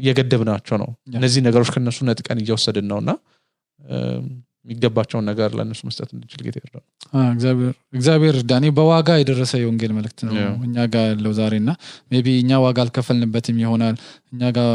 እየገደብናቸው 0.00 0.76
ነው። 0.82 0.88
እነዚህ 1.14 1.40
ነገሮች 1.46 1.70
ከነሱ 1.74 1.98
ነጥቀን 2.08 2.40
እየወሰድን 2.42 2.88
ነው 2.92 3.00
እና 3.02 3.10
የሚገባቸውን 4.66 5.24
ነገር 5.28 5.50
ለእነሱ 5.58 5.80
መስጠት 5.88 6.10
እንድችል 6.14 6.40
ጌታ 6.46 6.56
ይርዳን 6.60 6.82
አ፣ 7.12 7.20
እግዚአብሔር 7.94 8.36
ዳኔ 8.50 8.66
በዋጋ 8.76 9.08
የደረሰ 9.20 9.52
የወንጌል 9.60 9.92
መልእክት 9.96 10.20
ነው 10.26 10.34
እኛ 10.66 10.86
ጋር 10.92 11.04
ያለው 11.10 11.32
ዛሬ 11.38 11.54
እና 11.62 11.70
ቢ 12.20 12.36
እኛ 12.40 12.60
ዋጋ 12.64 12.78
አልከፈልንበትም 12.84 13.58
ይሆናል። 13.62 13.96
እኛ 14.32 14.50
ጋር 14.58 14.70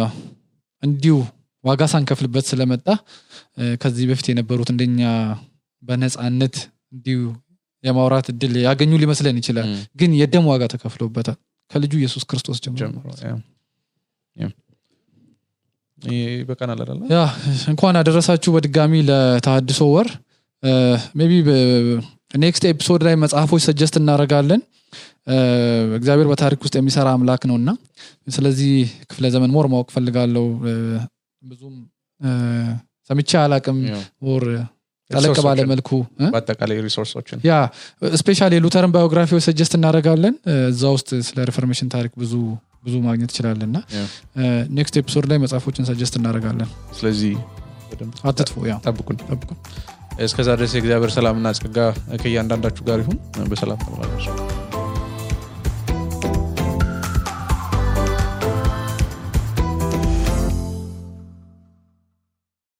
እንዲሁ 0.83 1.17
ዋጋ 1.63 1.81
ሳንከፍልበት 1.91 2.45
ስለመጣ 2.49 2.87
ከዚህ 3.81 4.05
በፊት 4.09 4.27
የነበሩት 4.31 4.69
እንደኛ 4.73 5.01
በነፃነት 5.83 6.55
እንዲሁ 6.95 7.19
የማውራት 7.83 8.27
እድል 8.31 8.53
ያገኙ 8.63 8.93
ሊመስለን 9.01 9.39
ይችላል። 9.41 9.67
ግን 9.99 10.11
የደም 10.19 10.45
ዋጋ 10.51 10.63
ተከፍሎበታል። 10.71 11.37
ከልጁ 11.71 11.93
ኢየሱስ 11.99 12.23
ክርስቶስ 12.29 12.57
ጀምሮ 12.65 13.05
በቀናል 16.47 16.79
አይደለ 16.83 17.01
yeah 17.11 17.19
እንኳን 17.71 17.97
አደረሳችሁ 17.99 18.49
በድጋሚ 18.55 18.93
ለተሃድሶ 19.09 19.81
ወር። 19.93 20.09
maybe 21.19 21.31
next 22.39 22.63
episode 22.69 23.01
ላይ 23.07 23.15
መጽሐፎች 23.23 23.63
suggest 23.67 23.95
እናደርጋለን። 23.99 24.61
እግዚአብሔር 25.97 26.27
በታሪክ 26.31 26.59
ውስጥ 26.65 26.75
የሚሰራ 26.77 27.07
አምላክ 27.15 27.43
ነው 27.49 27.55
እና 27.61 27.69
ስለዚህ 28.29 28.73
ክፍለ 29.09 29.25
ዘመን 29.35 29.51
more 29.55 29.67
ማወቅ 29.73 29.89
ፈልጋለው 29.95 30.45
ብዙም 31.41 31.75
ሰምቼ 33.09 33.31
አላቅም 33.41 33.79
ያው 33.89 34.01
ር 34.43 34.53
ጠለቅ 35.11 35.35
ባለ 35.45 35.63
መልኩ? 35.71 35.89
በአጠቃላይ 36.25 36.77
resource 36.85 37.16
ኦችን 37.16 37.39
yeah 37.43 37.55
special 38.19 38.53
የሉተርን 38.55 38.93
biography 38.95 39.29
ዎች 39.29 39.43
suggest 39.47 39.73
እናደርጋለን። 39.77 40.35
እዛ 40.69 40.83
ውስጥ 40.95 41.09
ስለ 41.27 41.45
reformation 41.49 41.89
ታሪክ 41.93 42.13
ብዙ 42.21 42.33
ብዙ 42.85 42.95
ማግኘት 43.05 43.31
ይችላለን 43.33 43.69
እና 43.69 43.77
next 44.77 44.97
episode 45.01 45.27
ላይ 45.31 45.39
መጽሐፎችን 45.43 45.87
suggest 45.89 46.15
እናደርጋለን። 46.19 46.69
ስለዚህ 46.99 47.33
yeah 48.67 48.75
ጠብቁን። 48.85 49.17
ጠብቁ 49.25 49.49
እስከዛ 50.25 50.49
ድረስ 50.57 50.73
የእግዚአብሔር 50.75 51.11
ሰላምና 51.15 51.47
ጸጋ 51.57 51.77
ከእያንዳንዳችሁ 52.21 52.83
ጋር 52.89 52.99
ይሁን። 53.03 53.17
በሰላም 53.51 53.81
ተመላለሱ 53.83 54.27